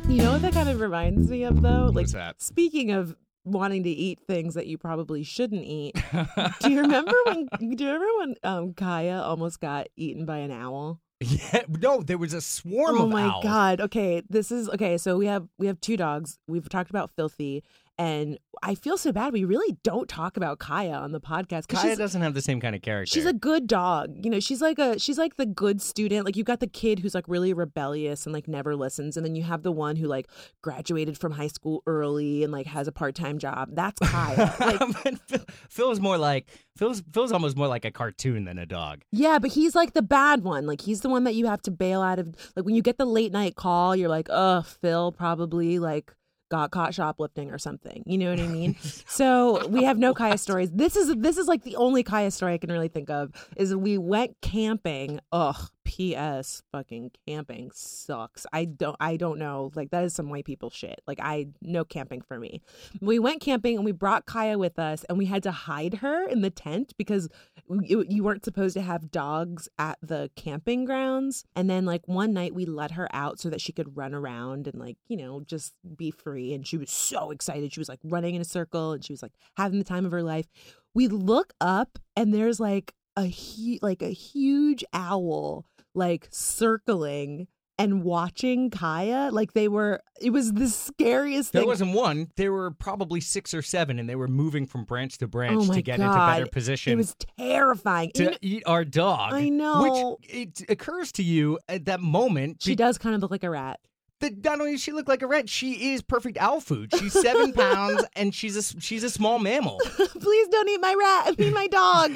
you 0.08 0.20
know 0.22 0.32
what 0.32 0.42
that 0.42 0.52
kind 0.52 0.68
of 0.68 0.80
reminds 0.80 1.30
me 1.30 1.44
of 1.44 1.62
though? 1.62 1.92
Like 1.94 2.08
speaking 2.38 2.90
of 2.90 3.14
wanting 3.50 3.82
to 3.84 3.90
eat 3.90 4.20
things 4.26 4.54
that 4.54 4.66
you 4.66 4.78
probably 4.78 5.22
shouldn't 5.22 5.64
eat. 5.64 5.94
do 6.60 6.70
you 6.70 6.80
remember 6.80 7.14
when 7.26 7.48
do 7.58 7.84
you 7.84 7.92
remember 7.92 8.06
when 8.18 8.34
um 8.44 8.74
Kaya 8.74 9.20
almost 9.20 9.60
got 9.60 9.88
eaten 9.96 10.24
by 10.24 10.38
an 10.38 10.50
owl? 10.50 11.00
Yeah, 11.20 11.62
no, 11.68 12.00
there 12.00 12.18
was 12.18 12.32
a 12.32 12.40
swarm 12.40 12.96
oh 12.96 13.04
of 13.04 13.10
my 13.10 13.22
owls. 13.22 13.42
god. 13.42 13.80
Okay, 13.80 14.22
this 14.30 14.52
is 14.52 14.68
okay. 14.68 14.96
So 14.98 15.16
we 15.16 15.26
have 15.26 15.48
we 15.58 15.66
have 15.66 15.80
two 15.80 15.96
dogs. 15.96 16.38
We've 16.46 16.68
talked 16.68 16.90
about 16.90 17.10
Filthy, 17.16 17.64
and 17.98 18.38
I 18.62 18.74
feel 18.74 18.96
so 18.96 19.12
bad. 19.12 19.32
We 19.32 19.44
really 19.44 19.76
don't 19.82 20.08
talk 20.08 20.36
about 20.36 20.58
Kaya 20.58 20.92
on 20.92 21.12
the 21.12 21.20
podcast 21.20 21.68
Kaya 21.68 21.96
doesn't 21.96 22.22
have 22.22 22.34
the 22.34 22.42
same 22.42 22.60
kind 22.60 22.74
of 22.74 22.82
character. 22.82 23.12
she's 23.12 23.26
a 23.26 23.32
good 23.32 23.66
dog. 23.66 24.14
You 24.24 24.30
know, 24.30 24.40
she's 24.40 24.62
like 24.62 24.78
a 24.78 24.98
she's 24.98 25.18
like 25.18 25.36
the 25.36 25.46
good 25.46 25.82
student. 25.82 26.24
Like 26.24 26.36
you 26.36 26.44
got 26.44 26.60
the 26.60 26.66
kid 26.66 27.00
who's 27.00 27.14
like 27.14 27.24
really 27.28 27.52
rebellious 27.52 28.24
and 28.26 28.32
like 28.32 28.46
never 28.48 28.76
listens, 28.76 29.16
and 29.16 29.26
then 29.26 29.34
you 29.34 29.42
have 29.42 29.62
the 29.62 29.72
one 29.72 29.96
who 29.96 30.06
like 30.06 30.28
graduated 30.62 31.18
from 31.18 31.32
high 31.32 31.48
school 31.48 31.82
early 31.86 32.44
and 32.44 32.52
like 32.52 32.66
has 32.66 32.86
a 32.88 32.92
part 32.92 33.14
time 33.14 33.38
job. 33.38 33.70
That's 33.72 33.98
Kaya. 33.98 34.54
like 34.60 35.18
Phil, 35.26 35.44
Phil's 35.68 36.00
more 36.00 36.18
like 36.18 36.48
Phil's 36.76 37.02
Phil's 37.12 37.32
almost 37.32 37.56
more 37.56 37.68
like 37.68 37.84
a 37.84 37.90
cartoon 37.90 38.44
than 38.44 38.58
a 38.58 38.66
dog. 38.66 39.02
Yeah, 39.10 39.38
but 39.38 39.50
he's 39.50 39.74
like 39.74 39.94
the 39.94 40.02
bad 40.02 40.44
one. 40.44 40.66
Like 40.66 40.80
he's 40.80 41.00
the 41.00 41.08
one 41.08 41.24
that 41.24 41.34
you 41.34 41.46
have 41.46 41.62
to 41.62 41.70
bail 41.70 42.00
out 42.00 42.18
of. 42.18 42.34
Like 42.54 42.64
when 42.64 42.74
you 42.74 42.82
get 42.82 42.98
the 42.98 43.06
late 43.06 43.32
night 43.32 43.56
call, 43.56 43.96
you're 43.96 44.08
like, 44.08 44.28
"Ugh, 44.30 44.64
Phil 44.64 45.12
probably 45.12 45.78
like 45.78 46.12
got 46.48 46.70
caught 46.70 46.94
shoplifting 46.94 47.50
or 47.50 47.58
something." 47.58 48.02
You 48.06 48.18
know 48.18 48.30
what 48.30 48.40
I 48.40 48.46
mean? 48.46 48.76
so 49.06 49.66
we 49.68 49.84
have 49.84 49.98
no 49.98 50.14
Kaya 50.14 50.38
stories. 50.38 50.70
This 50.70 50.96
is 50.96 51.14
this 51.16 51.38
is 51.38 51.46
like 51.46 51.62
the 51.64 51.76
only 51.76 52.02
Kaya 52.02 52.30
story 52.30 52.54
I 52.54 52.58
can 52.58 52.70
really 52.70 52.88
think 52.88 53.10
of. 53.10 53.32
Is 53.56 53.74
we 53.74 53.98
went 53.98 54.36
camping. 54.40 55.20
Ugh. 55.32 55.56
P.S. 55.88 56.62
Fucking 56.70 57.12
camping 57.26 57.70
sucks. 57.72 58.44
I 58.52 58.66
don't. 58.66 58.94
I 59.00 59.16
don't 59.16 59.38
know. 59.38 59.72
Like 59.74 59.90
that 59.90 60.04
is 60.04 60.14
some 60.14 60.28
white 60.28 60.44
people 60.44 60.68
shit. 60.68 61.00
Like 61.06 61.18
I 61.18 61.46
no 61.62 61.82
camping 61.82 62.20
for 62.20 62.38
me. 62.38 62.60
We 63.00 63.18
went 63.18 63.40
camping 63.40 63.76
and 63.76 63.86
we 63.86 63.92
brought 63.92 64.26
Kaya 64.26 64.58
with 64.58 64.78
us, 64.78 65.04
and 65.08 65.16
we 65.16 65.24
had 65.24 65.42
to 65.44 65.50
hide 65.50 65.94
her 65.94 66.28
in 66.28 66.42
the 66.42 66.50
tent 66.50 66.92
because 66.98 67.30
you, 67.70 68.04
you 68.06 68.22
weren't 68.22 68.44
supposed 68.44 68.74
to 68.74 68.82
have 68.82 69.10
dogs 69.10 69.66
at 69.78 69.96
the 70.02 70.30
camping 70.36 70.84
grounds. 70.84 71.46
And 71.56 71.70
then 71.70 71.86
like 71.86 72.06
one 72.06 72.34
night 72.34 72.54
we 72.54 72.66
let 72.66 72.90
her 72.90 73.08
out 73.14 73.40
so 73.40 73.48
that 73.48 73.62
she 73.62 73.72
could 73.72 73.96
run 73.96 74.12
around 74.12 74.66
and 74.66 74.78
like 74.78 74.98
you 75.08 75.16
know 75.16 75.40
just 75.40 75.72
be 75.96 76.10
free. 76.10 76.52
And 76.52 76.66
she 76.66 76.76
was 76.76 76.90
so 76.90 77.30
excited. 77.30 77.72
She 77.72 77.80
was 77.80 77.88
like 77.88 78.00
running 78.04 78.34
in 78.34 78.42
a 78.42 78.44
circle 78.44 78.92
and 78.92 79.02
she 79.02 79.14
was 79.14 79.22
like 79.22 79.32
having 79.56 79.78
the 79.78 79.84
time 79.86 80.04
of 80.04 80.12
her 80.12 80.22
life. 80.22 80.48
We 80.92 81.08
look 81.08 81.54
up 81.62 81.98
and 82.14 82.34
there's 82.34 82.60
like 82.60 82.92
a 83.16 83.26
hu- 83.26 83.78
like 83.80 84.02
a 84.02 84.10
huge 84.10 84.84
owl 84.92 85.64
like 85.98 86.28
circling 86.30 87.48
and 87.80 88.02
watching 88.02 88.70
Kaya 88.70 89.28
like 89.32 89.52
they 89.52 89.68
were 89.68 90.00
it 90.20 90.30
was 90.30 90.52
the 90.52 90.66
scariest 90.68 91.52
There 91.52 91.64
wasn't 91.64 91.94
one. 91.94 92.28
There 92.36 92.52
were 92.52 92.72
probably 92.72 93.20
six 93.20 93.54
or 93.54 93.62
seven, 93.62 94.00
and 94.00 94.08
they 94.08 94.16
were 94.16 94.26
moving 94.26 94.66
from 94.66 94.82
branch 94.84 95.18
to 95.18 95.28
branch 95.28 95.68
Oh 95.70 95.74
to 95.74 95.82
get 95.82 95.98
God. 95.98 96.06
into 96.06 96.18
better 96.40 96.50
position 96.50 96.94
it 96.94 96.96
was 96.96 97.14
terrifying 97.38 98.10
to 98.14 98.22
You 98.24 98.30
know, 98.30 98.36
eat 98.40 98.62
our 98.66 98.84
dog. 98.84 99.32
I 99.32 99.48
know. 99.48 100.18
Which 100.20 100.30
it 100.34 100.70
occurs 100.70 101.12
to 101.12 101.22
you 101.22 101.58
at 101.68 101.84
that 101.84 102.00
moment. 102.00 102.62
she 102.62 102.72
be- 102.72 102.76
does 102.76 102.98
kind 102.98 103.14
of 103.14 103.22
look 103.22 103.30
like 103.30 103.44
a 103.44 103.50
rat 103.50 103.78
that 104.20 104.44
not 104.44 104.60
only 104.60 104.72
does 104.72 104.82
she 104.82 104.92
look 104.92 105.08
like 105.08 105.22
a 105.22 105.26
rat, 105.26 105.48
she 105.48 105.92
is 105.92 106.02
perfect 106.02 106.38
owl 106.38 106.60
food. 106.60 106.92
She's 106.98 107.12
seven 107.12 107.52
pounds, 107.64 108.04
and 108.16 108.34
she's 108.34 108.56
a 108.56 108.80
she's 108.80 109.04
a 109.04 109.10
small 109.10 109.38
mammal. 109.38 109.78
please 110.20 110.48
don't 110.48 110.68
eat 110.68 110.80
my 110.80 110.94
rat 110.98 111.34
eat 111.38 111.52
my 111.54 111.66
dog 111.68 112.12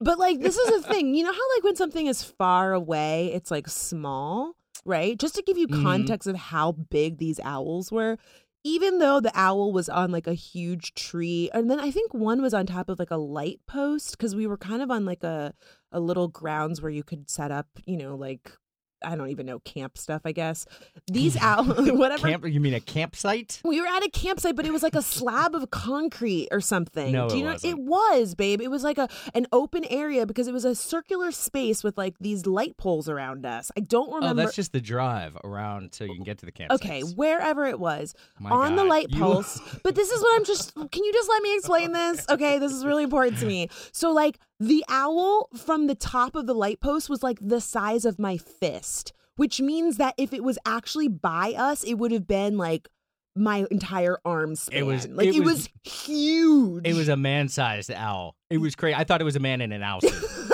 but 0.00 0.18
like 0.18 0.40
this 0.40 0.56
is 0.56 0.84
a 0.84 0.88
thing 0.88 1.14
you 1.14 1.24
know 1.24 1.32
how 1.32 1.54
like 1.56 1.64
when 1.64 1.76
something 1.76 2.06
is 2.06 2.22
far 2.22 2.72
away 2.72 3.30
it's 3.34 3.50
like 3.50 3.68
small 3.68 4.54
right 4.84 5.18
just 5.18 5.34
to 5.34 5.42
give 5.42 5.56
you 5.58 5.66
Mhm. 5.66 5.82
context 5.82 6.28
of 6.28 6.36
how 6.36 6.72
big 6.72 7.18
these 7.18 7.40
owls 7.42 7.90
were 7.90 8.18
even 8.64 8.98
though 8.98 9.20
the 9.20 9.32
owl 9.34 9.72
was 9.72 9.88
on 9.88 10.10
like 10.10 10.26
a 10.26 10.34
huge 10.34 10.94
tree 10.94 11.50
and 11.52 11.70
then 11.70 11.80
i 11.80 11.90
think 11.90 12.12
one 12.14 12.40
was 12.42 12.54
on 12.54 12.66
top 12.66 12.88
of 12.88 12.98
like 12.98 13.10
a 13.10 13.16
light 13.16 13.60
post 13.66 14.12
because 14.12 14.34
we 14.36 14.46
were 14.46 14.58
kind 14.58 14.82
of 14.82 14.90
on 14.90 15.04
like 15.04 15.24
a 15.24 15.52
a 15.92 16.00
little 16.00 16.28
grounds 16.28 16.80
where 16.80 16.90
you 16.92 17.02
could 17.02 17.28
set 17.30 17.50
up 17.50 17.66
you 17.86 17.96
know 17.96 18.14
like 18.14 18.52
i 19.04 19.14
don't 19.16 19.28
even 19.30 19.46
know 19.46 19.58
camp 19.60 19.96
stuff 19.98 20.22
i 20.24 20.32
guess 20.32 20.66
these 21.06 21.36
out 21.40 21.64
whatever 21.96 22.28
Camp? 22.28 22.46
You 22.46 22.60
mean 22.60 22.74
a 22.74 22.80
campsite? 22.80 23.60
we 23.64 23.80
were 23.80 23.86
at 23.86 24.02
a 24.04 24.08
campsite, 24.10 24.56
but 24.56 24.64
it 24.66 24.72
was 24.72 24.82
like 24.82 24.94
a 24.94 25.02
slab 25.02 25.54
of 25.54 25.70
concrete 25.70 26.48
or 26.50 26.60
something. 26.60 27.12
No, 27.12 27.28
Do 27.28 27.36
it 27.36 27.42
know? 27.42 27.52
wasn't. 27.52 27.72
It 27.72 27.78
was, 27.82 28.34
babe. 28.34 28.60
It 28.60 28.70
was 28.70 28.82
like 28.82 28.96
a 28.98 29.08
an 29.34 29.46
open 29.52 29.84
area 29.86 30.24
because 30.26 30.48
it 30.48 30.52
was 30.54 30.64
a 30.64 30.74
circular 30.74 31.30
space 31.32 31.84
with 31.84 31.98
like 31.98 32.14
these 32.20 32.46
light 32.46 32.76
poles 32.76 33.08
around 33.08 33.44
us. 33.44 33.70
I 33.76 33.80
don't 33.80 34.06
remember. 34.06 34.16
Oh, 34.16 34.28
remember. 34.30 34.42
that's 34.44 34.56
just 34.56 34.72
the 34.72 34.80
drive 34.80 35.36
around 35.44 35.92
so 35.94 36.04
you 36.04 36.14
can 36.14 36.24
get 36.24 36.38
to 36.38 36.46
the 36.46 36.52
campsite. 36.52 36.80
okay, 36.80 37.00
wherever 37.02 37.66
it 37.66 37.78
was 37.78 38.14
My 38.40 38.50
on 38.50 38.76
the 38.76 38.82
God, 38.82 38.88
light 38.88 39.06
you- 39.10 39.20
post. 39.20 39.60
but 39.82 39.94
this 39.94 40.10
is 40.10 40.22
what 40.22 40.36
I'm 40.36 40.44
just. 40.44 40.74
Can 40.74 41.04
you 41.04 41.12
just 41.12 41.28
let 41.28 41.42
me 41.42 41.54
explain 41.56 41.92
this? 41.92 42.24
Okay, 42.30 42.58
this 42.58 42.72
is 42.72 42.84
really 42.84 43.04
important 43.04 43.38
to 43.40 43.46
me. 43.46 43.68
So 43.92 44.12
like 44.12 44.38
the 44.66 44.84
owl 44.88 45.48
from 45.56 45.86
the 45.86 45.94
top 45.94 46.34
of 46.34 46.46
the 46.46 46.54
light 46.54 46.80
post 46.80 47.08
was 47.10 47.22
like 47.22 47.38
the 47.40 47.60
size 47.60 48.04
of 48.04 48.18
my 48.18 48.36
fist, 48.36 49.12
which 49.36 49.60
means 49.60 49.96
that 49.96 50.14
if 50.16 50.32
it 50.32 50.42
was 50.44 50.58
actually 50.66 51.08
by 51.08 51.54
us, 51.56 51.82
it 51.84 51.94
would 51.94 52.12
have 52.12 52.26
been 52.26 52.56
like 52.56 52.88
my 53.36 53.66
entire 53.70 54.18
arm 54.24 54.54
span. 54.54 54.78
It 54.78 54.86
was- 54.86 55.08
like 55.08 55.26
it 55.26 55.36
it, 55.36 55.40
was- 55.44 55.68
was, 55.84 55.92
huge. 55.92 56.86
It 56.86 56.94
was 56.94 57.08
a 57.08 57.16
man-sized 57.16 57.90
owl. 57.90 58.36
It 58.48 58.58
was 58.58 58.74
crazy. 58.74 58.94
I 58.94 59.04
thought 59.04 59.20
it 59.20 59.24
was 59.24 59.36
a 59.36 59.40
man 59.40 59.60
in 59.60 59.72
an 59.72 59.82
owl 59.82 60.00
suit. 60.00 60.12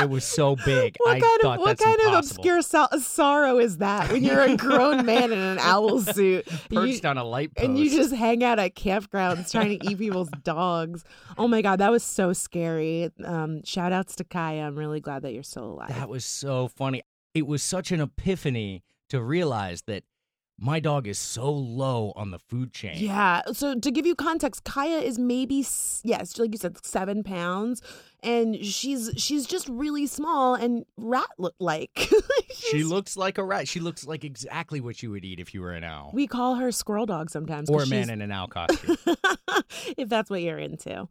it 0.00 0.08
was 0.10 0.24
so 0.24 0.56
big. 0.56 0.96
What 0.98 1.16
I 1.16 1.20
kind 1.20 1.44
of 1.44 1.60
what 1.60 1.78
kind 1.78 2.00
of 2.02 2.14
obscure 2.14 2.62
so- 2.62 2.88
sorrow 2.98 3.58
is 3.58 3.78
that 3.78 4.10
when 4.12 4.22
you're 4.22 4.40
a 4.40 4.56
grown 4.56 5.04
man 5.04 5.32
in 5.32 5.38
an 5.38 5.58
owl 5.60 6.00
suit 6.00 6.46
and 6.46 6.60
you, 6.70 6.78
perched 6.80 7.04
on 7.04 7.18
a 7.18 7.24
light 7.24 7.54
post. 7.54 7.68
and 7.68 7.78
you 7.78 7.90
just 7.90 8.12
hang 8.14 8.42
out 8.44 8.58
at 8.58 8.74
campgrounds 8.74 9.50
trying 9.50 9.78
to 9.78 9.90
eat 9.90 9.98
people's 9.98 10.30
dogs? 10.42 11.04
Oh 11.38 11.48
my 11.48 11.62
god, 11.62 11.80
that 11.80 11.90
was 11.90 12.02
so 12.02 12.32
scary. 12.32 13.10
Um, 13.24 13.62
shout 13.64 13.92
outs 13.92 14.16
to 14.16 14.24
Kaya. 14.24 14.62
I'm 14.62 14.76
really 14.76 15.00
glad 15.00 15.22
that 15.22 15.32
you're 15.32 15.42
still 15.42 15.64
alive. 15.64 15.88
That 15.88 16.08
was 16.08 16.24
so 16.24 16.68
funny. 16.68 17.02
It 17.34 17.46
was 17.46 17.62
such 17.62 17.92
an 17.92 18.00
epiphany 18.00 18.82
to 19.08 19.22
realize 19.22 19.82
that 19.82 20.04
my 20.62 20.78
dog 20.78 21.08
is 21.08 21.18
so 21.18 21.50
low 21.50 22.12
on 22.14 22.30
the 22.30 22.38
food 22.38 22.72
chain. 22.72 22.94
Yeah. 22.96 23.42
So 23.52 23.74
to 23.78 23.90
give 23.90 24.06
you 24.06 24.14
context, 24.14 24.62
Kaya 24.62 24.98
is 24.98 25.18
maybe 25.18 25.66
yes, 26.04 26.38
like 26.38 26.52
you 26.52 26.58
said, 26.58 26.84
seven 26.86 27.24
pounds, 27.24 27.82
and 28.22 28.64
she's 28.64 29.10
she's 29.16 29.44
just 29.44 29.68
really 29.68 30.06
small 30.06 30.54
and 30.54 30.84
rat 30.96 31.28
look 31.38 31.56
like. 31.58 32.08
She 32.54 32.84
looks 32.84 33.16
like 33.16 33.38
a 33.38 33.44
rat. 33.44 33.66
She 33.68 33.80
looks 33.80 34.06
like 34.06 34.24
exactly 34.24 34.80
what 34.80 35.02
you 35.02 35.10
would 35.10 35.24
eat 35.24 35.40
if 35.40 35.52
you 35.52 35.60
were 35.60 35.72
an 35.72 35.84
owl. 35.84 36.10
We 36.14 36.26
call 36.26 36.54
her 36.54 36.70
squirrel 36.70 37.04
dog 37.06 37.28
sometimes. 37.28 37.68
or 37.68 37.82
a 37.82 37.86
man 37.86 38.08
in 38.08 38.22
an 38.22 38.30
owl 38.30 38.46
costume. 38.48 38.96
if 39.98 40.08
that's 40.08 40.30
what 40.30 40.40
you're 40.42 40.58
into. 40.58 41.08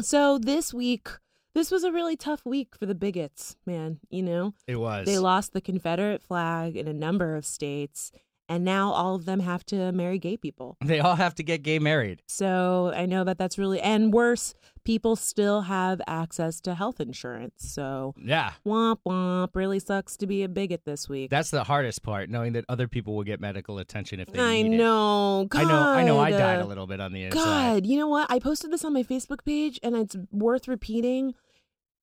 So 0.00 0.38
this 0.38 0.72
week, 0.72 1.08
this 1.54 1.70
was 1.72 1.82
a 1.84 1.90
really 1.90 2.16
tough 2.16 2.44
week 2.44 2.76
for 2.78 2.86
the 2.86 2.94
bigots, 2.94 3.56
man. 3.66 3.98
You 4.10 4.22
know, 4.22 4.54
it 4.68 4.76
was. 4.76 5.06
they 5.06 5.18
lost 5.18 5.52
the 5.52 5.60
Confederate 5.60 6.22
flag 6.22 6.76
in 6.76 6.86
a 6.86 6.92
number 6.92 7.34
of 7.34 7.44
states, 7.46 8.12
and 8.48 8.64
now 8.64 8.92
all 8.92 9.14
of 9.14 9.24
them 9.26 9.40
have 9.40 9.64
to 9.66 9.92
marry 9.92 10.18
gay 10.18 10.36
people. 10.36 10.76
They 10.84 11.00
all 11.00 11.16
have 11.16 11.34
to 11.36 11.42
get 11.42 11.62
gay 11.62 11.78
married. 11.78 12.22
So 12.28 12.92
I 12.94 13.06
know 13.06 13.24
that 13.24 13.36
that's 13.38 13.58
really, 13.58 13.80
and 13.80 14.12
worse, 14.12 14.54
people 14.84 15.16
still 15.16 15.62
have 15.62 16.00
access 16.06 16.60
to 16.62 16.74
health 16.74 16.98
insurance. 17.00 17.70
So 17.70 18.14
Yeah. 18.16 18.52
womp 18.66 18.98
womp, 19.06 19.54
really 19.54 19.78
sucks 19.80 20.16
to 20.18 20.26
be 20.26 20.42
a 20.44 20.48
bigot 20.48 20.82
this 20.86 21.08
week. 21.08 21.30
That's 21.30 21.50
the 21.50 21.64
hardest 21.64 22.02
part, 22.02 22.30
knowing 22.30 22.54
that 22.54 22.64
other 22.68 22.88
people 22.88 23.14
will 23.14 23.24
get 23.24 23.38
medical 23.40 23.78
attention 23.78 24.18
if 24.20 24.32
they 24.32 24.40
I 24.40 24.62
need 24.62 24.74
it. 24.74 24.78
know. 24.78 25.46
God. 25.48 25.60
I 25.60 25.64
know. 25.64 25.78
I 25.90 26.04
know. 26.04 26.18
I 26.20 26.30
died 26.30 26.60
a 26.60 26.66
little 26.66 26.86
bit 26.86 27.00
on 27.00 27.12
the 27.12 27.24
inside. 27.24 27.44
God, 27.82 27.86
you 27.86 27.98
know 27.98 28.08
what? 28.08 28.30
I 28.30 28.38
posted 28.38 28.70
this 28.70 28.84
on 28.84 28.92
my 28.94 29.02
Facebook 29.02 29.44
page 29.44 29.78
and 29.82 29.94
it's 29.94 30.16
worth 30.32 30.66
repeating. 30.68 31.34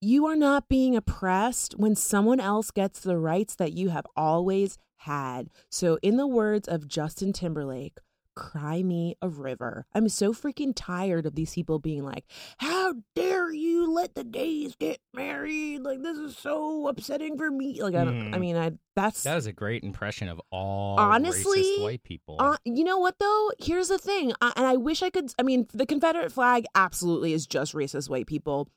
You 0.01 0.27
are 0.27 0.35
not 0.35 0.69
being 0.69 0.95
oppressed 0.95 1.73
when 1.79 1.95
someone 1.95 2.39
else 2.39 2.69
gets 2.69 2.99
the 2.99 3.17
rights 3.17 3.55
that 3.55 3.73
you 3.73 3.89
have 3.89 4.05
always 4.15 4.77
had. 5.05 5.50
So, 5.69 5.97
in 6.01 6.17
the 6.17 6.27
words 6.27 6.67
of 6.67 6.88
Justin 6.88 7.31
Timberlake, 7.33 7.97
cry 8.35 8.83
me 8.83 9.15
a 9.21 9.29
river. 9.29 9.85
I'm 9.93 10.09
so 10.09 10.33
freaking 10.33 10.74
tired 10.75 11.25
of 11.25 11.35
these 11.35 11.53
people 11.53 11.79
being 11.79 12.03
like, 12.03 12.25
How 12.57 12.95
dare 13.15 13.51
you 13.51 13.89
let 13.91 14.13
the 14.15 14.24
gays 14.25 14.75
get 14.75 15.00
married? 15.13 15.81
Like, 15.81 16.01
this 16.01 16.17
is 16.17 16.38
so 16.38 16.88
upsetting 16.88 17.38
for 17.38 17.50
me. 17.50 17.81
Like, 17.81 17.95
I 17.95 18.03
don't, 18.03 18.33
I 18.33 18.38
Mhm. 18.38 18.39
mean, 18.41 18.57
I, 18.57 18.71
that's. 18.95 19.24
That 19.24 19.35
was 19.35 19.45
a 19.45 19.53
great 19.53 19.83
impression 19.83 20.27
of 20.27 20.41
all 20.51 21.00
Honestly, 21.00 21.79
white 21.79 22.03
people. 22.03 22.35
Uh, 22.39 22.57
you 22.65 22.83
know 22.83 22.97
what 22.97 23.17
though? 23.19 23.51
Here's 23.59 23.88
the 23.88 23.97
thing, 23.97 24.33
uh, 24.41 24.51
and 24.57 24.65
I 24.65 24.75
wish 24.75 25.01
I 25.01 25.09
could. 25.09 25.31
I 25.39 25.43
mean, 25.43 25.67
the 25.74 25.85
Confederate 25.85 26.31
flag 26.31 26.65
absolutely 26.75 27.31
is 27.33 27.47
just 27.47 27.74
racist 27.74 28.09
white 28.09 28.27
people. 28.27 28.69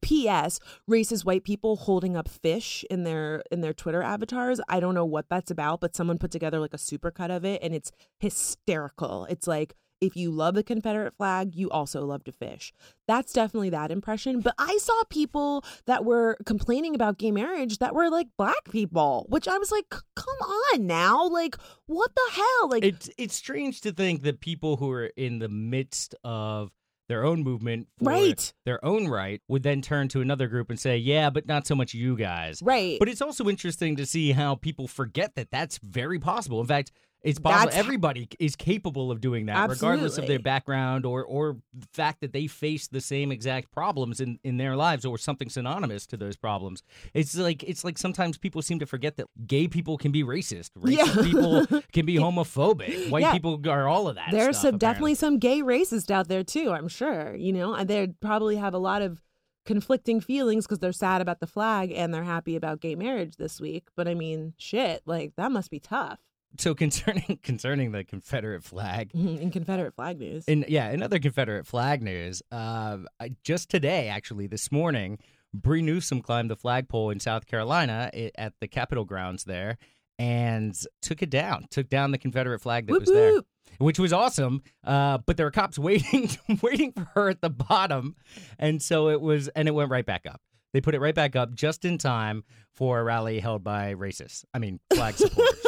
P.S. 0.00 0.60
Racist 0.88 1.24
white 1.24 1.44
people 1.44 1.76
holding 1.76 2.16
up 2.16 2.28
fish 2.28 2.84
in 2.90 3.04
their 3.04 3.42
in 3.50 3.60
their 3.60 3.74
Twitter 3.74 4.02
avatars. 4.02 4.60
I 4.68 4.80
don't 4.80 4.94
know 4.94 5.04
what 5.04 5.28
that's 5.28 5.50
about, 5.50 5.80
but 5.80 5.96
someone 5.96 6.18
put 6.18 6.30
together 6.30 6.60
like 6.60 6.74
a 6.74 6.78
supercut 6.78 7.34
of 7.34 7.44
it, 7.44 7.62
and 7.62 7.74
it's 7.74 7.92
hysterical. 8.18 9.26
It's 9.26 9.46
like 9.46 9.74
if 10.04 10.16
you 10.16 10.30
love 10.30 10.54
the 10.54 10.62
Confederate 10.62 11.16
flag, 11.16 11.54
you 11.54 11.70
also 11.70 12.04
love 12.04 12.24
to 12.24 12.32
fish. 12.32 12.72
That's 13.06 13.32
definitely 13.32 13.70
that 13.70 13.90
impression. 13.90 14.40
But 14.40 14.54
I 14.58 14.78
saw 14.78 15.02
people 15.08 15.64
that 15.86 16.04
were 16.04 16.36
complaining 16.44 16.94
about 16.94 17.18
gay 17.18 17.30
marriage 17.30 17.78
that 17.78 17.94
were 17.94 18.10
like 18.10 18.28
black 18.36 18.70
people, 18.70 19.26
which 19.28 19.48
I 19.48 19.58
was 19.58 19.70
like, 19.70 19.88
come 19.88 20.38
on 20.74 20.86
now. 20.86 21.26
Like, 21.28 21.56
what 21.86 22.14
the 22.14 22.32
hell? 22.32 22.70
Like, 22.70 22.84
it's 22.84 23.10
it's 23.16 23.34
strange 23.34 23.80
to 23.82 23.92
think 23.92 24.22
that 24.22 24.40
people 24.40 24.76
who 24.76 24.90
are 24.90 25.06
in 25.16 25.38
the 25.38 25.48
midst 25.48 26.14
of 26.22 26.70
their 27.08 27.24
own 27.24 27.42
movement 27.42 27.88
for 27.98 28.04
Right. 28.10 28.52
their 28.64 28.84
own 28.84 29.08
right 29.08 29.42
would 29.48 29.62
then 29.62 29.82
turn 29.82 30.08
to 30.08 30.20
another 30.20 30.48
group 30.48 30.70
and 30.70 30.78
say, 30.80 30.96
"Yeah, 30.96 31.30
but 31.30 31.46
not 31.46 31.66
so 31.66 31.74
much 31.74 31.94
you 31.94 32.16
guys." 32.16 32.60
Right. 32.62 32.98
But 32.98 33.08
it's 33.08 33.20
also 33.22 33.48
interesting 33.48 33.96
to 33.96 34.06
see 34.06 34.32
how 34.32 34.54
people 34.54 34.88
forget 34.88 35.34
that 35.34 35.50
that's 35.50 35.78
very 35.78 36.18
possible. 36.18 36.60
In 36.60 36.66
fact, 36.66 36.92
it's 37.24 37.38
possible 37.40 37.64
That's- 37.70 37.78
everybody 37.78 38.28
is 38.38 38.54
capable 38.54 39.10
of 39.10 39.20
doing 39.20 39.46
that, 39.46 39.68
regardless 39.68 40.18
of 40.18 40.26
their 40.26 40.38
background 40.38 41.04
or 41.06 41.24
or 41.24 41.56
the 41.72 41.86
fact 41.92 42.20
that 42.20 42.32
they 42.32 42.46
face 42.46 42.86
the 42.86 43.00
same 43.00 43.32
exact 43.32 43.72
problems 43.72 44.20
in, 44.20 44.38
in 44.44 44.58
their 44.58 44.76
lives 44.76 45.04
or 45.04 45.18
something 45.18 45.48
synonymous 45.48 46.06
to 46.08 46.16
those 46.16 46.36
problems. 46.36 46.82
It's 47.14 47.34
like 47.36 47.62
it's 47.62 47.82
like 47.82 47.98
sometimes 47.98 48.38
people 48.38 48.62
seem 48.62 48.78
to 48.78 48.86
forget 48.86 49.16
that 49.16 49.26
gay 49.46 49.66
people 49.68 49.96
can 49.98 50.12
be 50.12 50.22
racist, 50.22 50.70
racist 50.78 51.16
Yeah. 51.16 51.22
people 51.22 51.66
can 51.92 52.06
be 52.06 52.16
homophobic, 52.16 53.10
white 53.10 53.22
Yeah. 53.22 53.32
people 53.32 53.60
are 53.68 53.88
all 53.88 54.06
of 54.06 54.16
that. 54.16 54.28
There's 54.30 54.58
stuff, 54.58 54.70
some 54.72 54.78
definitely 54.78 55.14
some 55.16 55.38
gay 55.38 55.62
racists 55.62 56.10
out 56.10 56.28
there 56.28 56.44
too. 56.44 56.70
I'm 56.70 56.88
sure. 56.88 57.34
You 57.34 57.52
know, 57.52 57.74
and 57.74 57.88
they 57.88 58.06
probably 58.20 58.56
have 58.56 58.74
a 58.74 58.78
lot 58.78 59.02
of 59.02 59.22
conflicting 59.66 60.20
feelings 60.20 60.66
because 60.66 60.78
they're 60.80 60.92
sad 60.92 61.22
about 61.22 61.40
the 61.40 61.46
flag 61.46 61.90
and 61.90 62.12
they're 62.12 62.22
happy 62.24 62.54
about 62.54 62.80
gay 62.80 62.94
marriage 62.94 63.36
this 63.36 63.58
week. 63.60 63.88
But 63.96 64.06
I 64.06 64.14
mean, 64.14 64.52
shit, 64.58 65.00
like 65.06 65.32
that 65.36 65.50
must 65.50 65.70
be 65.70 65.80
tough. 65.80 66.18
So 66.58 66.74
concerning 66.74 67.38
concerning 67.42 67.92
the 67.92 68.04
Confederate 68.04 68.62
flag, 68.64 69.10
In 69.14 69.50
Confederate 69.50 69.94
flag 69.94 70.18
news. 70.20 70.44
and 70.46 70.64
yeah, 70.68 70.88
another 70.90 71.18
Confederate 71.18 71.66
flag 71.66 72.02
news, 72.02 72.42
uh, 72.52 72.98
just 73.42 73.70
today, 73.70 74.08
actually 74.08 74.46
this 74.46 74.70
morning, 74.70 75.18
Bree 75.52 75.82
Newsom 75.82 76.20
climbed 76.22 76.50
the 76.50 76.56
flagpole 76.56 77.10
in 77.10 77.20
South 77.20 77.46
Carolina 77.46 78.10
at 78.36 78.54
the 78.60 78.68
Capitol 78.68 79.04
grounds 79.04 79.44
there 79.44 79.78
and 80.18 80.76
took 81.02 81.22
it 81.22 81.30
down. 81.30 81.66
Took 81.70 81.88
down 81.88 82.12
the 82.12 82.18
Confederate 82.18 82.60
flag 82.60 82.86
that 82.86 82.92
Whoop, 82.92 83.00
was 83.02 83.10
there, 83.10 83.32
whoop. 83.32 83.46
which 83.78 83.98
was 83.98 84.12
awesome. 84.12 84.62
Uh, 84.84 85.18
but 85.26 85.36
there 85.36 85.46
were 85.46 85.50
cops 85.50 85.78
waiting, 85.78 86.28
waiting 86.62 86.92
for 86.92 87.04
her 87.14 87.28
at 87.30 87.40
the 87.40 87.50
bottom, 87.50 88.14
and 88.58 88.80
so 88.80 89.08
it 89.08 89.20
was, 89.20 89.48
and 89.48 89.66
it 89.68 89.72
went 89.72 89.90
right 89.90 90.06
back 90.06 90.24
up. 90.26 90.40
They 90.72 90.80
put 90.80 90.94
it 90.96 91.00
right 91.00 91.14
back 91.14 91.36
up 91.36 91.54
just 91.54 91.84
in 91.84 91.98
time 91.98 92.42
for 92.72 92.98
a 92.98 93.04
rally 93.04 93.38
held 93.38 93.62
by 93.62 93.94
racists. 93.94 94.44
I 94.52 94.58
mean, 94.58 94.80
flag 94.92 95.14
supporters. 95.16 95.64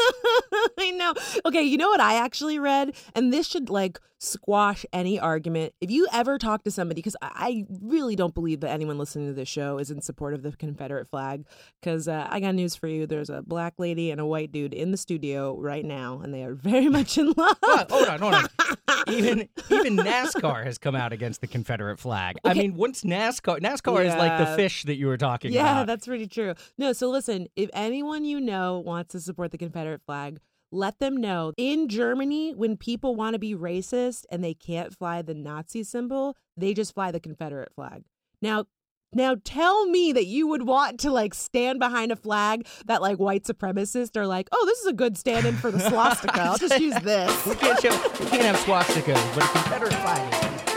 I 0.79 0.91
know. 0.93 1.15
Okay, 1.45 1.63
you 1.63 1.77
know 1.79 1.89
what 1.89 2.01
I 2.01 2.15
actually 2.17 2.59
read? 2.59 2.95
And 3.15 3.33
this 3.33 3.47
should 3.47 3.71
like 3.71 4.01
squash 4.19 4.87
any 4.95 5.21
argument. 5.21 5.75
If 5.81 5.91
you 5.91 6.07
ever 6.13 6.39
talk 6.39 6.65
to 6.65 6.71
somebody, 6.71 7.01
because 7.01 7.17
I 7.21 7.67
really 7.83 8.17
don't 8.17 8.35
believe 8.35 8.61
that 8.61 8.71
anyone 8.71 8.97
listening 8.97 9.27
to 9.29 9.35
this 9.35 9.49
show 9.49 9.79
is 9.79 9.91
in 9.91 10.01
support 10.01 10.33
of 10.33 10.43
the 10.43 10.53
Confederate 10.53 11.09
flag, 11.11 11.45
because 11.81 12.09
uh, 12.09 12.27
I 12.31 12.41
got 12.41 12.55
news 12.55 12.75
for 12.75 12.89
you. 12.89 13.07
There's 13.07 13.29
a 13.29 13.43
black 13.43 13.75
lady 13.79 14.11
and 14.11 14.21
a 14.21 14.25
white 14.27 14.53
dude 14.53 14.73
in 14.73 14.91
the 14.91 14.97
studio 14.97 15.59
right 15.61 15.85
now, 15.85 16.21
and 16.23 16.33
they 16.33 16.45
are 16.45 16.55
very 16.55 16.89
much 16.89 17.19
in 17.19 17.33
love. 17.37 17.57
Hold 17.63 18.09
on, 18.09 18.19
hold 18.21 18.35
on. 18.35 18.47
even 19.09 19.49
even 19.71 19.97
NASCAR 19.97 20.65
has 20.65 20.79
come 20.79 20.95
out 20.95 21.13
against 21.13 21.41
the 21.43 21.47
Confederate 21.47 21.99
flag. 21.99 22.37
I 22.45 22.55
mean, 22.55 22.75
once 22.75 23.03
NASCAR 23.03 23.61
NASCAR 23.61 24.07
is 24.07 24.15
like 24.15 24.39
the 24.39 24.57
fish 24.57 24.85
that 24.85 24.97
you 24.97 25.07
were 25.09 25.19
talking 25.19 25.53
Yeah, 25.53 25.73
about. 25.73 25.87
that's 25.89 26.07
pretty 26.07 26.27
true. 26.27 26.55
No, 26.79 26.93
so 26.95 27.11
listen, 27.11 27.49
if 27.55 27.69
anyone 27.75 28.25
you 28.25 28.41
know 28.41 28.79
wants 28.79 29.13
to 29.13 29.21
support 29.21 29.51
the 29.51 29.59
Confederate 29.59 30.01
flag, 30.07 30.41
let 30.77 30.99
them 30.99 31.17
know. 31.17 31.53
In 31.57 31.89
Germany, 31.89 32.55
when 32.55 32.77
people 32.77 33.17
want 33.17 33.35
to 33.35 33.39
be 33.39 33.55
racist 33.55 34.25
and 34.31 34.45
they 34.45 34.55
can't 34.55 34.95
fly 34.95 35.23
the 35.23 35.35
Nazi 35.35 35.83
symbol, 35.83 36.37
they 36.57 36.75
just 36.75 36.95
fly 36.95 37.11
the 37.11 37.21
Confederate 37.21 37.73
flag. 37.75 38.05
Now, 38.43 38.67
now 39.13 39.37
tell 39.45 39.87
me 39.87 40.13
that 40.13 40.27
you 40.27 40.47
would 40.49 40.67
want 40.67 41.01
to 41.01 41.11
like 41.11 41.33
stand 41.33 41.79
behind 41.79 42.13
a 42.13 42.17
flag 42.17 42.67
that 42.87 43.01
like 43.01 43.19
white 43.19 43.45
supremacists 43.45 44.17
are 44.17 44.27
like, 44.27 44.49
oh, 44.53 44.67
this 44.67 44.81
is 44.81 44.87
a 44.87 44.93
good 44.93 45.17
stand-in 45.17 45.57
for 45.57 45.71
the 45.71 45.81
swastika. 45.89 46.43
I'll 46.43 46.59
just 46.59 46.79
use 46.79 46.97
this. 47.01 47.47
we 47.47 47.55
can't 47.55 47.81
show, 47.81 47.91
we 48.21 48.27
can't 48.27 48.43
have 48.43 48.57
swastikas, 48.57 49.35
but 49.35 49.45
a 49.45 49.49
Confederate 49.49 49.95
flag. 49.95 50.76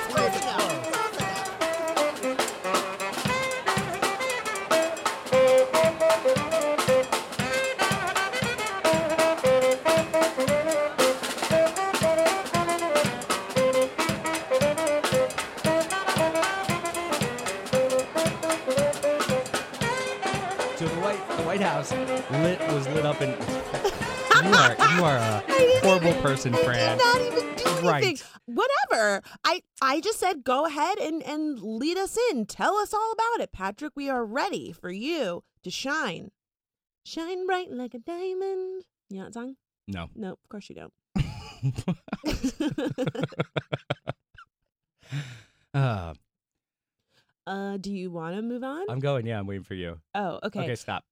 House 21.80 21.94
lit 21.94 22.60
was 22.74 22.86
lit 22.90 23.06
up 23.06 23.22
in. 23.22 23.30
You 23.30 24.54
are 24.54 24.76
you 24.98 25.04
are 25.06 25.16
a 25.16 25.42
horrible 25.80 26.10
even- 26.10 26.22
person, 26.22 26.54
Fran. 26.54 26.98
not 26.98 27.22
even 27.22 27.56
do 27.56 27.64
anything. 27.66 27.86
Right. 27.86 28.22
Whatever. 28.48 29.22
I 29.46 29.62
I 29.82 30.02
just 30.02 30.20
said 30.20 30.44
go 30.44 30.66
ahead 30.66 30.98
and 30.98 31.24
and 31.24 31.58
lead 31.62 31.98
us 31.98 32.18
in. 32.32 32.46
Tell 32.48 32.76
us 32.76 32.94
all 32.94 33.14
about 33.14 33.40
it, 33.40 33.54
Patrick. 33.54 33.94
We 33.96 34.10
are 34.10 34.26
ready 34.26 34.74
for 34.74 34.92
you 34.92 35.46
to 35.64 35.72
shine. 35.72 36.32
Shine 37.06 37.46
bright 37.46 37.72
like 37.72 37.94
a 37.94 38.00
diamond. 38.00 38.84
You 39.10 39.20
know 39.20 39.24
that 39.26 39.34
song? 39.34 39.56
No. 39.88 40.10
No, 40.16 40.34
of 40.34 40.50
course 40.50 40.70
you 40.70 40.76
don't. 40.76 40.94
Uh, 45.72 46.16
uh, 47.48 47.78
do 47.78 47.92
you 47.92 48.10
want 48.12 48.36
to 48.36 48.42
move 48.42 48.64
on? 48.64 48.86
I'm 48.90 49.00
going. 49.00 49.26
Yeah, 49.28 49.38
I'm 49.40 49.46
waiting 49.48 49.64
for 49.64 49.76
you. 49.76 50.00
oh, 50.16 50.40
okay. 50.44 50.62
Okay, 50.62 50.76
stop. 50.76 51.04